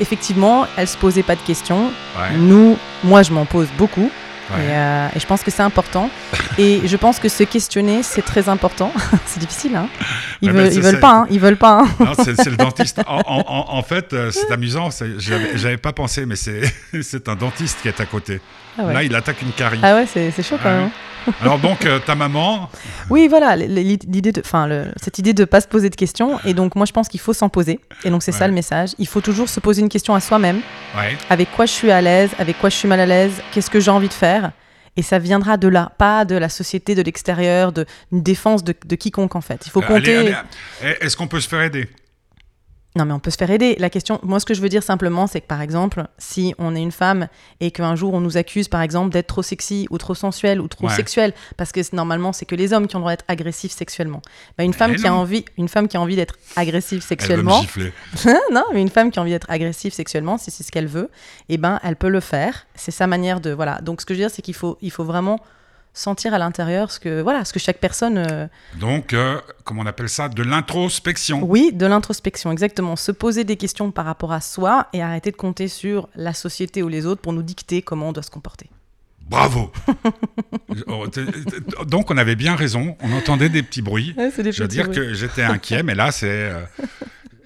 effectivement, 0.00 0.66
elle 0.76 0.86
se 0.86 0.96
posait 0.96 1.22
pas 1.24 1.34
de 1.34 1.40
questions. 1.40 1.90
Nous, 2.38 2.76
moi, 3.02 3.22
je 3.22 3.32
m'en 3.32 3.46
pose 3.46 3.68
beaucoup. 3.78 4.10
Ouais. 4.50 4.64
Et, 4.64 4.70
euh, 4.70 5.08
et 5.14 5.20
je 5.20 5.26
pense 5.26 5.42
que 5.42 5.50
c'est 5.50 5.62
important. 5.62 6.10
et 6.58 6.80
je 6.86 6.96
pense 6.96 7.18
que 7.18 7.28
se 7.28 7.42
questionner, 7.44 8.02
c'est 8.02 8.22
très 8.22 8.48
important. 8.48 8.92
c'est 9.26 9.40
difficile, 9.40 9.76
hein 9.76 9.88
Ils, 10.42 10.50
veulent, 10.52 10.72
ils 10.72 10.80
veulent 10.82 11.00
pas, 11.00 11.12
hein 11.20 11.26
Ils 11.30 11.40
veulent 11.40 11.56
pas, 11.56 11.80
hein 11.82 11.88
Non, 12.00 12.12
c'est 12.14 12.34
c'est 12.36 12.50
le 12.50 12.56
dentiste. 12.56 13.00
En, 13.08 13.22
en- 13.68 13.82
fait, 13.82 14.12
euh, 14.12 14.30
c'est 14.30 14.50
amusant. 14.52 14.88
J'avais 15.18 15.76
pas 15.76 15.92
pensé, 15.92 16.26
mais 16.26 16.36
c'est 17.02 17.28
un 17.28 17.36
dentiste 17.36 17.78
qui 17.82 17.88
est 17.88 18.00
à 18.00 18.06
côté. 18.06 18.40
Ah 18.78 18.84
ouais, 18.86 18.92
Là, 18.94 19.02
il 19.02 19.14
attaque 19.14 19.42
une 19.42 19.52
carie. 19.52 19.80
Ah 19.82 19.94
ouais, 19.96 20.06
c'est 20.06 20.30
chaud 20.42 20.56
quand 20.62 20.68
Ouais. 20.70 20.76
même. 20.76 20.90
Alors 21.42 21.58
donc, 21.58 21.84
euh, 21.84 21.98
ta 21.98 22.14
maman, 22.14 22.70
Oui, 23.10 23.28
voilà, 23.28 23.54
l'idée 23.56 24.32
de, 24.32 24.40
enfin, 24.40 24.66
le- 24.66 24.86
cette 25.02 25.18
idée 25.18 25.34
de 25.34 25.44
pas 25.44 25.60
se 25.60 25.68
poser 25.68 25.90
de 25.90 25.96
questions. 25.96 26.38
Et 26.46 26.54
donc, 26.54 26.74
moi, 26.74 26.86
je 26.86 26.92
pense 26.92 27.08
qu'il 27.08 27.20
faut 27.20 27.34
s'en 27.34 27.48
poser. 27.50 27.80
Et 28.04 28.10
donc, 28.10 28.22
c'est 28.22 28.32
ça 28.32 28.46
le 28.48 28.54
message. 28.54 28.90
Il 28.98 29.06
faut 29.06 29.20
toujours 29.20 29.48
se 29.48 29.60
poser 29.60 29.82
une 29.82 29.88
question 29.90 30.14
à 30.14 30.20
soi-même. 30.20 30.60
ouais, 30.96 31.18
Avec 31.28 31.50
quoi 31.52 31.66
je 31.66 31.72
suis 31.72 31.90
à 31.90 32.00
l'aise 32.00 32.30
Avec 32.38 32.58
quoi 32.58 32.70
je 32.70 32.76
suis 32.76 32.88
mal 32.88 33.00
à 33.00 33.06
l'aise 33.06 33.32
Qu'est-ce 33.52 33.68
que 33.68 33.80
j'ai 33.80 33.90
envie 33.90 34.08
de 34.08 34.14
faire 34.14 34.52
Et 34.96 35.02
ça 35.02 35.18
viendra 35.18 35.56
de 35.58 35.68
là, 35.68 35.92
pas 35.98 36.24
de 36.24 36.34
la 36.36 36.48
société, 36.48 36.94
de 36.94 37.02
l'extérieur, 37.02 37.72
de 37.72 37.84
une 38.10 38.22
défense 38.22 38.64
de, 38.64 38.74
de 38.86 38.96
quiconque 38.96 39.36
en 39.36 39.40
fait. 39.42 39.60
Il 39.66 39.70
faut 39.70 39.82
compter. 39.82 40.16
allez, 40.16 40.34
Est-ce 41.00 41.16
qu'on 41.16 41.26
peut 41.28 41.40
se 41.40 41.48
faire 41.48 41.60
aider? 41.62 41.88
Non, 42.98 43.04
mais 43.04 43.12
on 43.12 43.20
peut 43.20 43.30
se 43.30 43.36
faire 43.36 43.50
aider. 43.52 43.76
La 43.78 43.90
question, 43.90 44.18
moi, 44.24 44.40
ce 44.40 44.44
que 44.44 44.54
je 44.54 44.60
veux 44.60 44.68
dire 44.68 44.82
simplement, 44.82 45.28
c'est 45.28 45.40
que 45.40 45.46
par 45.46 45.62
exemple, 45.62 46.08
si 46.18 46.52
on 46.58 46.74
est 46.74 46.82
une 46.82 46.90
femme 46.90 47.28
et 47.60 47.70
qu'un 47.70 47.94
jour 47.94 48.12
on 48.12 48.20
nous 48.20 48.36
accuse, 48.36 48.66
par 48.66 48.82
exemple, 48.82 49.10
d'être 49.12 49.28
trop 49.28 49.42
sexy 49.42 49.86
ou 49.90 49.98
trop 49.98 50.16
sensuelle 50.16 50.60
ou 50.60 50.66
trop 50.66 50.88
Ouais. 50.88 50.94
sexuelle, 50.94 51.32
parce 51.56 51.70
que 51.70 51.80
normalement, 51.94 52.32
c'est 52.32 52.44
que 52.44 52.56
les 52.56 52.72
hommes 52.72 52.88
qui 52.88 52.96
ont 52.96 52.98
le 52.98 53.02
droit 53.02 53.12
d'être 53.12 53.24
agressifs 53.28 53.70
sexuellement. 53.70 54.20
Bah, 54.56 54.64
une 54.64 54.72
femme 54.74 54.96
qui 54.96 55.06
a 55.06 55.10
non. 55.10 55.18
envie, 55.18 55.44
une 55.56 55.68
femme 55.68 55.86
qui 55.86 55.96
a 55.96 56.00
envie 56.00 56.16
d'être 56.16 56.34
agressive 56.56 57.04
Elle 57.10 57.18
veut 57.36 57.42
me 57.42 57.52
sexuellement, 57.52 57.62
non, 58.52 58.64
mais 58.74 58.82
une 58.82 58.88
femme 58.88 59.12
qui 59.12 59.20
a 59.20 59.22
envie 59.22 59.30
d'être 59.30 59.48
agressive 59.48 59.92
sexuellement, 59.92 60.36
si 60.38 60.50
c'est 60.50 60.64
ce 60.64 60.72
qu'elle 60.72 60.88
veut, 60.88 61.08
eh 61.48 61.56
ben, 61.56 61.78
elle 61.84 61.94
peut 61.94 62.08
le 62.08 62.20
faire. 62.20 62.66
C'est 62.74 62.90
sa 62.90 63.06
manière 63.06 63.40
de, 63.40 63.50
voilà. 63.52 63.80
Donc, 63.80 64.00
ce 64.00 64.06
que 64.06 64.12
je 64.14 64.18
veux 64.18 64.24
dire, 64.24 64.34
c'est 64.34 64.42
qu'il 64.42 64.54
faut, 64.54 64.76
il 64.82 64.90
faut 64.90 65.04
vraiment 65.04 65.38
sentir 65.98 66.32
à 66.34 66.38
l'intérieur 66.38 66.90
ce 66.90 67.00
que, 67.00 67.20
voilà, 67.20 67.44
ce 67.44 67.52
que 67.52 67.58
chaque 67.58 67.78
personne. 67.78 68.18
euh, 68.18 68.46
Donc, 68.80 69.12
euh, 69.12 69.40
comment 69.64 69.82
on 69.82 69.86
appelle 69.86 70.08
ça 70.08 70.28
De 70.28 70.42
l'introspection. 70.42 71.42
Oui, 71.44 71.70
de 71.72 71.86
l'introspection, 71.86 72.50
exactement. 72.52 72.96
Se 72.96 73.12
poser 73.12 73.44
des 73.44 73.56
questions 73.56 73.90
par 73.90 74.04
rapport 74.06 74.32
à 74.32 74.40
soi 74.40 74.88
et 74.92 75.02
arrêter 75.02 75.30
de 75.30 75.36
compter 75.36 75.68
sur 75.68 76.08
la 76.14 76.32
société 76.32 76.82
ou 76.82 76.88
les 76.88 77.06
autres 77.06 77.20
pour 77.20 77.32
nous 77.32 77.42
dicter 77.42 77.82
comment 77.82 78.08
on 78.08 78.12
doit 78.12 78.22
se 78.22 78.30
comporter. 78.30 78.70
Bravo 79.28 79.70
Oh, 80.86 81.06
Donc, 81.86 82.10
on 82.10 82.16
avait 82.16 82.36
bien 82.36 82.54
raison. 82.56 82.96
On 83.02 83.12
entendait 83.12 83.48
des 83.48 83.62
petits 83.62 83.82
bruits. 83.82 84.14
Je 84.16 84.62
veux 84.62 84.68
dire 84.68 84.90
que 84.90 85.12
j'étais 85.14 85.42
inquiet, 85.42 85.82
mais 85.82 85.94
là, 85.94 86.10
c'est... 86.12 86.26
euh, 86.28 86.60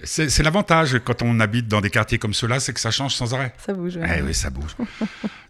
C'est 0.05 0.29
c'est 0.29 0.43
l'avantage 0.43 0.99
quand 1.05 1.21
on 1.21 1.39
habite 1.39 1.67
dans 1.69 1.79
des 1.81 1.89
quartiers 1.89 2.17
comme 2.19 2.33
ceux-là, 2.33 2.59
c'est 2.59 2.73
que 2.73 2.79
ça 2.81 2.91
change 2.91 3.15
sans 3.15 3.33
arrêt. 3.33 3.53
Ça 3.65 3.73
bouge. 3.73 3.97
Eh 3.97 4.21
oui, 4.21 4.33
ça 4.33 4.49
bouge. 4.49 4.75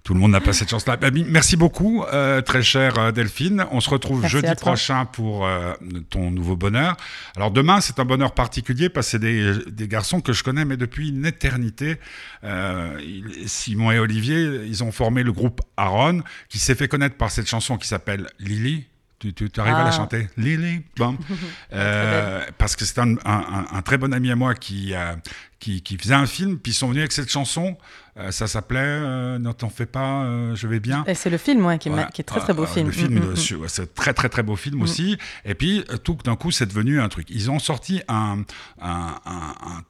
Tout 0.04 0.14
le 0.14 0.20
monde 0.20 0.32
n'a 0.32 0.42
pas 0.42 0.52
cette 0.52 0.70
chance-là. 0.70 0.98
Bah, 0.98 1.12
merci 1.14 1.56
beaucoup, 1.56 2.04
euh, 2.12 2.42
très 2.42 2.62
chère 2.62 3.00
euh, 3.00 3.12
Delphine. 3.14 3.66
On 3.72 3.80
se 3.80 3.90
retrouve 3.90 4.20
Merci 4.20 4.34
jeudi 4.34 4.54
prochain 4.56 5.06
pour 5.06 5.46
euh, 5.48 5.74
ton 6.10 6.30
nouveau 6.30 6.58
bonheur. 6.58 6.98
Alors 7.38 7.52
demain, 7.52 7.80
c'est 7.80 8.00
un 8.00 8.06
bonheur 8.06 8.34
particulier 8.34 8.90
parce 8.90 9.08
que 9.08 9.12
c'est 9.12 9.20
des, 9.20 9.54
des 9.72 9.88
garçons 9.88 10.20
que 10.20 10.34
je 10.34 10.44
connais, 10.44 10.66
mais 10.66 10.76
depuis 10.76 11.08
une 11.10 11.26
éternité. 11.26 12.00
Euh, 12.44 13.00
Simon 13.46 13.92
et 13.92 14.00
Olivier, 14.00 14.66
ils 14.66 14.84
ont 14.84 14.92
formé 14.92 15.24
le 15.24 15.32
groupe 15.32 15.62
Aaron, 15.78 16.22
qui 16.50 16.60
s'est 16.60 16.76
fait 16.76 16.90
connaître 16.90 17.16
par 17.16 17.32
cette 17.32 17.48
chanson 17.48 17.78
qui 17.78 17.88
s'appelle 17.88 18.28
Lily. 18.40 18.86
Tu, 19.20 19.34
tu- 19.34 19.48
arrives 19.58 19.74
à 19.76 19.84
la 19.84 19.88
Ah. 19.88 19.92
chanter? 19.92 20.28
Lily 20.36 20.82
Bon. 20.98 21.18
Euh, 21.74 22.42
parce 22.58 22.76
que 22.76 22.84
c'est 22.84 23.00
un, 23.00 23.14
un- 23.14 23.18
un- 23.26 23.66
un 23.72 23.82
très 23.82 23.98
bon 23.98 24.14
ami 24.14 24.30
à 24.32 24.36
moi 24.36 24.54
qui, 24.54 24.94
euh, 24.94 25.16
qui, 25.60 25.82
qui 25.82 25.98
faisait 25.98 26.14
un 26.14 26.26
film, 26.26 26.60
puis 26.60 26.74
ils 26.74 26.76
sont 26.76 26.88
venus 26.90 27.00
avec 27.04 27.14
cette 27.14 27.32
chanson. 27.32 27.78
Euh, 28.18 28.30
ça 28.32 28.46
s'appelait 28.48 28.80
euh, 28.80 29.40
Ne 29.40 29.52
t'en 29.54 29.70
fais 29.70 29.88
pas, 29.88 30.24
euh, 30.24 30.54
je 30.56 30.68
vais 30.68 30.80
bien. 30.80 31.04
Et 31.08 31.16
c'est 31.16 31.32
le 31.32 31.38
film, 31.40 31.66
ouais, 31.66 31.80
qui, 31.80 31.90
Ouais, 31.90 32.06
qui 32.14 32.22
est 32.22 32.24
très 32.26 32.40
très 32.40 32.54
beau 32.54 32.64
euh, 32.64 32.68
film. 32.68 32.88
Le 32.88 32.92
film, 32.94 33.14
Mm, 33.16 33.30
mm, 33.30 33.64
mm. 33.64 33.68
c'est 33.68 33.94
très 33.96 34.14
très 34.14 34.30
très 34.30 34.44
beau 34.44 34.56
film 34.56 34.82
aussi. 34.84 35.18
Et 35.46 35.56
puis 35.56 35.84
euh, 35.90 35.98
tout 35.98 36.18
d'un 36.24 36.36
coup, 36.36 36.52
c'est 36.52 36.68
devenu 36.68 37.02
un 37.02 37.10
truc. 37.10 37.28
Ils 37.32 37.50
ont 37.50 37.58
sorti 37.60 38.02
un, 38.08 38.44
un, 38.82 39.16
un- 39.26 39.56
un- 39.66 39.84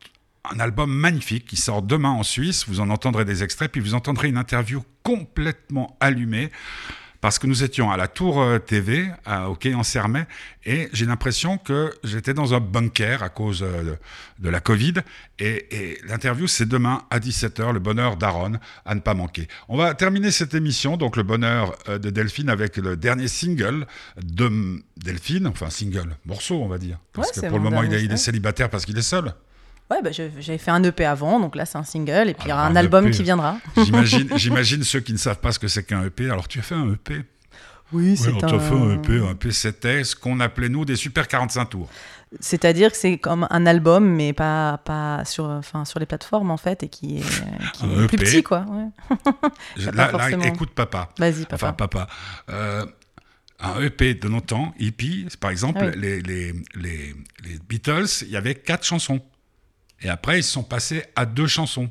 un 0.53 0.59
album 0.59 0.91
magnifique 0.91 1.45
qui 1.45 1.55
sort 1.57 1.81
demain 1.81 2.09
en 2.11 2.23
Suisse. 2.23 2.65
Vous 2.67 2.79
en 2.79 2.89
entendrez 2.89 3.25
des 3.25 3.43
extraits, 3.43 3.71
puis 3.71 3.81
vous 3.81 3.93
entendrez 3.93 4.27
une 4.29 4.37
interview 4.37 4.83
complètement 5.03 5.95
allumée 5.99 6.49
parce 7.23 7.39
que 7.39 7.47
nous 7.47 7.63
étions 7.63 7.89
à 7.89 7.95
la 7.95 8.09
Tour 8.09 8.41
euh, 8.41 8.59
TV, 8.59 9.09
à, 9.25 9.49
au 9.49 9.55
Quai 9.55 9.73
en 9.75 9.83
Sermet, 9.83 10.27
et 10.65 10.89
j'ai 10.91 11.05
l'impression 11.05 11.57
que 11.57 11.89
j'étais 12.03 12.33
dans 12.33 12.53
un 12.53 12.59
bunker 12.59 13.23
à 13.23 13.29
cause 13.29 13.63
euh, 13.63 13.81
de, 13.81 13.97
de 14.39 14.49
la 14.49 14.59
Covid. 14.59 14.95
Et, 15.39 15.67
et 15.71 15.97
l'interview, 16.05 16.47
c'est 16.47 16.65
demain 16.65 17.03
à 17.11 17.19
17h, 17.19 17.71
le 17.71 17.79
bonheur 17.79 18.17
d'Aaron, 18.17 18.59
à 18.85 18.93
ne 18.93 18.99
pas 18.99 19.13
manquer. 19.13 19.47
On 19.69 19.77
va 19.77 19.93
terminer 19.93 20.31
cette 20.31 20.53
émission, 20.53 20.97
donc 20.97 21.15
le 21.15 21.23
bonheur 21.23 21.77
euh, 21.87 21.97
de 21.97 22.09
Delphine, 22.09 22.49
avec 22.49 22.75
le 22.75 22.97
dernier 22.97 23.29
single 23.29 23.87
de 24.21 24.83
Delphine, 24.97 25.47
enfin 25.47 25.69
single, 25.69 26.17
morceau, 26.25 26.61
on 26.61 26.67
va 26.67 26.77
dire. 26.77 26.99
Parce 27.13 27.29
Ouais, 27.37 27.43
que 27.43 27.47
pour 27.47 27.57
le 27.57 27.63
moment, 27.63 27.83
il 27.83 27.93
il 27.93 28.11
est 28.11 28.17
célibataire 28.17 28.69
parce 28.69 28.83
qu'il 28.85 28.97
est 28.97 29.01
seul. 29.01 29.33
Ouais, 29.93 30.01
bah, 30.01 30.11
j'avais 30.11 30.57
fait 30.57 30.71
un 30.71 30.83
EP 30.83 31.05
avant, 31.05 31.39
donc 31.39 31.55
là 31.55 31.65
c'est 31.65 31.77
un 31.77 31.83
single, 31.83 32.29
et 32.29 32.33
puis 32.33 32.45
il 32.47 32.49
y 32.49 32.53
aura 32.53 32.65
un 32.65 32.71
un 32.71 32.75
album 32.75 33.07
EP. 33.07 33.15
qui 33.15 33.23
viendra. 33.23 33.57
J'imagine, 33.77 34.29
j'imagine 34.37 34.83
ceux 34.83 34.99
qui 35.01 35.13
ne 35.13 35.17
savent 35.17 35.39
pas 35.39 35.51
ce 35.51 35.59
que 35.59 35.67
c'est 35.67 35.83
qu'un 35.83 36.03
EP. 36.05 36.29
Alors, 36.29 36.47
tu 36.47 36.59
as 36.59 36.63
fait 36.63 36.75
un 36.75 36.91
EP 36.91 37.23
Oui, 37.91 38.17
Oui, 38.19 38.33
on 38.35 38.37
t'a 38.39 38.59
fait 38.59 38.73
un 38.73 38.95
EP. 38.95 39.19
Un 39.19 39.31
EP, 39.31 39.51
c'était 39.51 40.03
ce 40.03 40.15
qu'on 40.15 40.39
appelait, 40.39 40.69
nous, 40.69 40.83
des 40.85 40.95
super 40.95 41.27
45 41.27 41.65
tours. 41.65 41.89
C'est-à-dire 42.39 42.91
que 42.91 42.97
c'est 42.97 43.19
comme 43.19 43.45
un 43.51 43.65
album, 43.67 44.03
mais 44.09 44.33
pas, 44.33 44.79
pas 44.83 45.23
sur, 45.25 45.45
enfin, 45.45 45.85
sur 45.85 45.99
les 45.99 46.07
plateformes 46.07 46.49
en 46.49 46.57
fait, 46.57 46.81
et 46.81 46.89
qui 46.89 47.19
est, 47.19 47.21
qui 47.73 47.85
Un 47.85 48.03
est 48.03 48.07
plus 48.07 48.15
EP. 48.17 48.25
petit 48.25 48.43
quoi. 48.43 48.65
ouais. 48.69 49.11
Là, 49.93 50.29
écoute, 50.47 50.71
papa. 50.71 51.09
Vas-y, 51.19 51.43
papa. 51.45 51.55
Enfin, 51.55 51.73
papa. 51.73 52.07
Euh, 52.49 52.85
un 53.59 53.79
EP 53.81 54.15
de 54.15 54.27
nos 54.27 54.41
temps, 54.41 54.73
hippie, 54.79 55.27
par 55.39 55.51
exemple, 55.51 55.79
Ah 55.83 55.85
oui. 55.93 56.01
les, 56.01 56.21
les, 56.21 56.53
les, 56.75 57.15
les 57.43 57.59
Beatles, 57.69 58.07
il 58.23 58.29
y 58.29 58.35
avait 58.37 58.55
quatre 58.55 58.83
chansons. 58.83 59.21
Et 60.03 60.09
après, 60.09 60.39
ils 60.39 60.43
sont 60.43 60.63
passés 60.63 61.03
à 61.15 61.25
deux 61.25 61.47
chansons. 61.47 61.89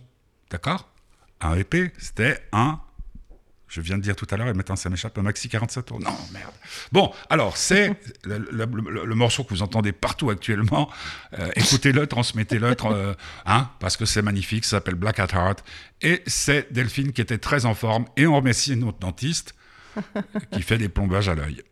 D'accord? 0.51 0.89
Un 1.41 1.57
EP, 1.57 1.93
c'était 1.99 2.39
un. 2.53 2.79
Je 3.69 3.81
viens 3.81 3.97
de 3.97 4.03
dire 4.03 4.15
tout 4.15 4.27
à 4.31 4.37
l'heure, 4.37 4.49
et 4.49 4.53
maintenant 4.53 4.77
ça 4.77 4.91
m'échappe, 4.91 5.17
un 5.17 5.23
maxi 5.23 5.49
47 5.49 5.87
tours. 5.87 5.99
Non, 5.99 6.15
merde. 6.31 6.53
Bon, 6.93 7.11
alors, 7.31 7.57
c'est 7.57 7.99
le, 8.25 8.37
le- 8.53 8.67
le- 8.67 9.05
le 9.07 9.15
morceau 9.15 9.45
que 9.45 9.49
vous 9.49 9.63
entendez 9.63 9.93
partout 9.93 10.29
actuellement. 10.29 10.91
Euh, 11.39 11.51
Écoutez-le, 11.57 12.07
transmettez-le, 12.07 12.73
tra- 12.75 12.93
euh, 12.93 13.15
hein, 13.47 13.71
parce 13.81 13.97
que 13.97 14.05
c'est 14.05 14.21
magnifique. 14.21 14.67
Ça 14.67 14.77
s'appelle 14.77 14.95
Black 14.97 15.19
at 15.21 15.29
Heart. 15.33 15.65
Et 16.03 16.23
c'est 16.27 16.71
Delphine 16.71 17.13
qui 17.15 17.23
était 17.23 17.39
très 17.39 17.65
en 17.65 17.75
forme. 17.75 18.05
Et 18.19 18.27
on 18.27 18.37
remercie 18.37 18.77
notre 18.77 18.99
dentiste 18.99 19.55
qui 20.53 20.61
fait 20.61 20.77
des 20.79 20.91
plombages 20.91 21.31
à 21.31 21.35
l'œil. 21.35 21.63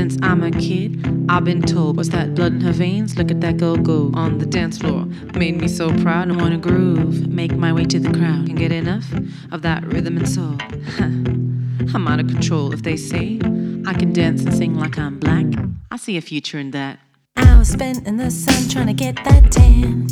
Since 0.00 0.16
I'm 0.22 0.42
a 0.42 0.50
kid, 0.50 1.26
I've 1.28 1.44
been 1.44 1.60
told, 1.60 1.98
what's 1.98 2.08
that 2.08 2.34
blood 2.34 2.54
in 2.54 2.62
her 2.62 2.72
veins? 2.72 3.18
Look 3.18 3.30
at 3.30 3.42
that 3.42 3.58
girl 3.58 3.76
go 3.76 4.10
on 4.14 4.38
the 4.38 4.46
dance 4.46 4.78
floor. 4.78 5.04
Made 5.34 5.60
me 5.60 5.68
so 5.68 5.94
proud 6.00 6.28
and 6.28 6.40
wanna 6.40 6.56
groove. 6.56 7.28
Make 7.28 7.52
my 7.52 7.70
way 7.70 7.84
to 7.84 8.00
the 8.00 8.08
crowd. 8.08 8.46
Can 8.46 8.54
get 8.54 8.72
enough 8.72 9.04
of 9.52 9.60
that 9.60 9.84
rhythm 9.84 10.16
and 10.16 10.26
soul. 10.26 10.56
I'm 11.94 12.08
out 12.08 12.18
of 12.18 12.28
control 12.28 12.72
if 12.72 12.82
they 12.82 12.96
say 12.96 13.40
I 13.86 13.92
can 13.92 14.14
dance 14.14 14.42
and 14.42 14.54
sing 14.54 14.74
like 14.74 14.98
I'm 14.98 15.18
black. 15.18 15.44
I 15.90 15.98
see 15.98 16.16
a 16.16 16.22
future 16.22 16.58
in 16.58 16.70
that. 16.70 16.98
Hours 17.36 17.68
spent 17.68 18.06
in 18.06 18.16
the 18.16 18.30
sun 18.30 18.70
trying 18.70 18.86
to 18.86 18.94
get 18.94 19.16
that 19.16 19.52
tan. 19.52 20.06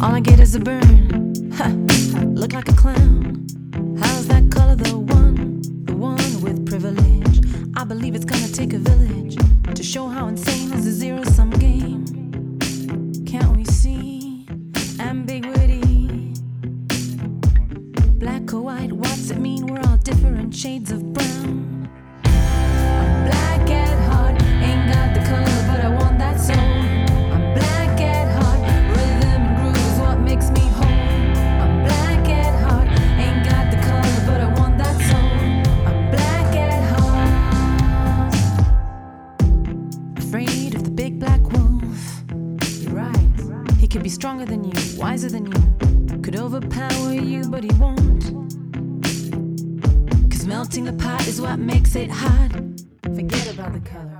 All 0.00 0.14
I 0.14 0.20
get 0.20 0.40
is 0.40 0.54
a 0.54 0.60
burn. 0.60 1.34
Look 2.34 2.54
like 2.54 2.70
a 2.70 2.72
clown. 2.72 3.46
How's 4.00 4.26
that 4.28 4.50
color 4.50 4.74
the 4.74 5.11
believe 7.94 8.14
it's 8.14 8.24
gonna 8.24 8.48
take 8.48 8.72
a 8.72 8.78
village 8.78 9.36
to 9.74 9.82
show 9.82 10.08
how 10.08 10.26
insane 10.26 10.72
is 10.72 10.86
a 10.86 10.92
zero 10.92 11.22
sum 11.24 11.50
game. 11.50 12.06
Can't 13.26 13.54
we 13.54 13.66
see 13.66 14.46
ambiguity? 14.98 16.32
Black 18.14 18.54
or 18.54 18.62
white, 18.62 18.92
what's 18.92 19.28
it 19.30 19.38
mean? 19.38 19.66
We're 19.66 19.82
all 19.86 19.98
different 19.98 20.54
shades 20.54 20.90
of 20.90 21.12
brown. 21.12 21.31
What 51.52 51.58
makes 51.58 51.94
it 51.96 52.10
hot. 52.10 52.50
Forget 53.02 53.52
about 53.52 53.74
the 53.74 53.80
color. 53.80 54.11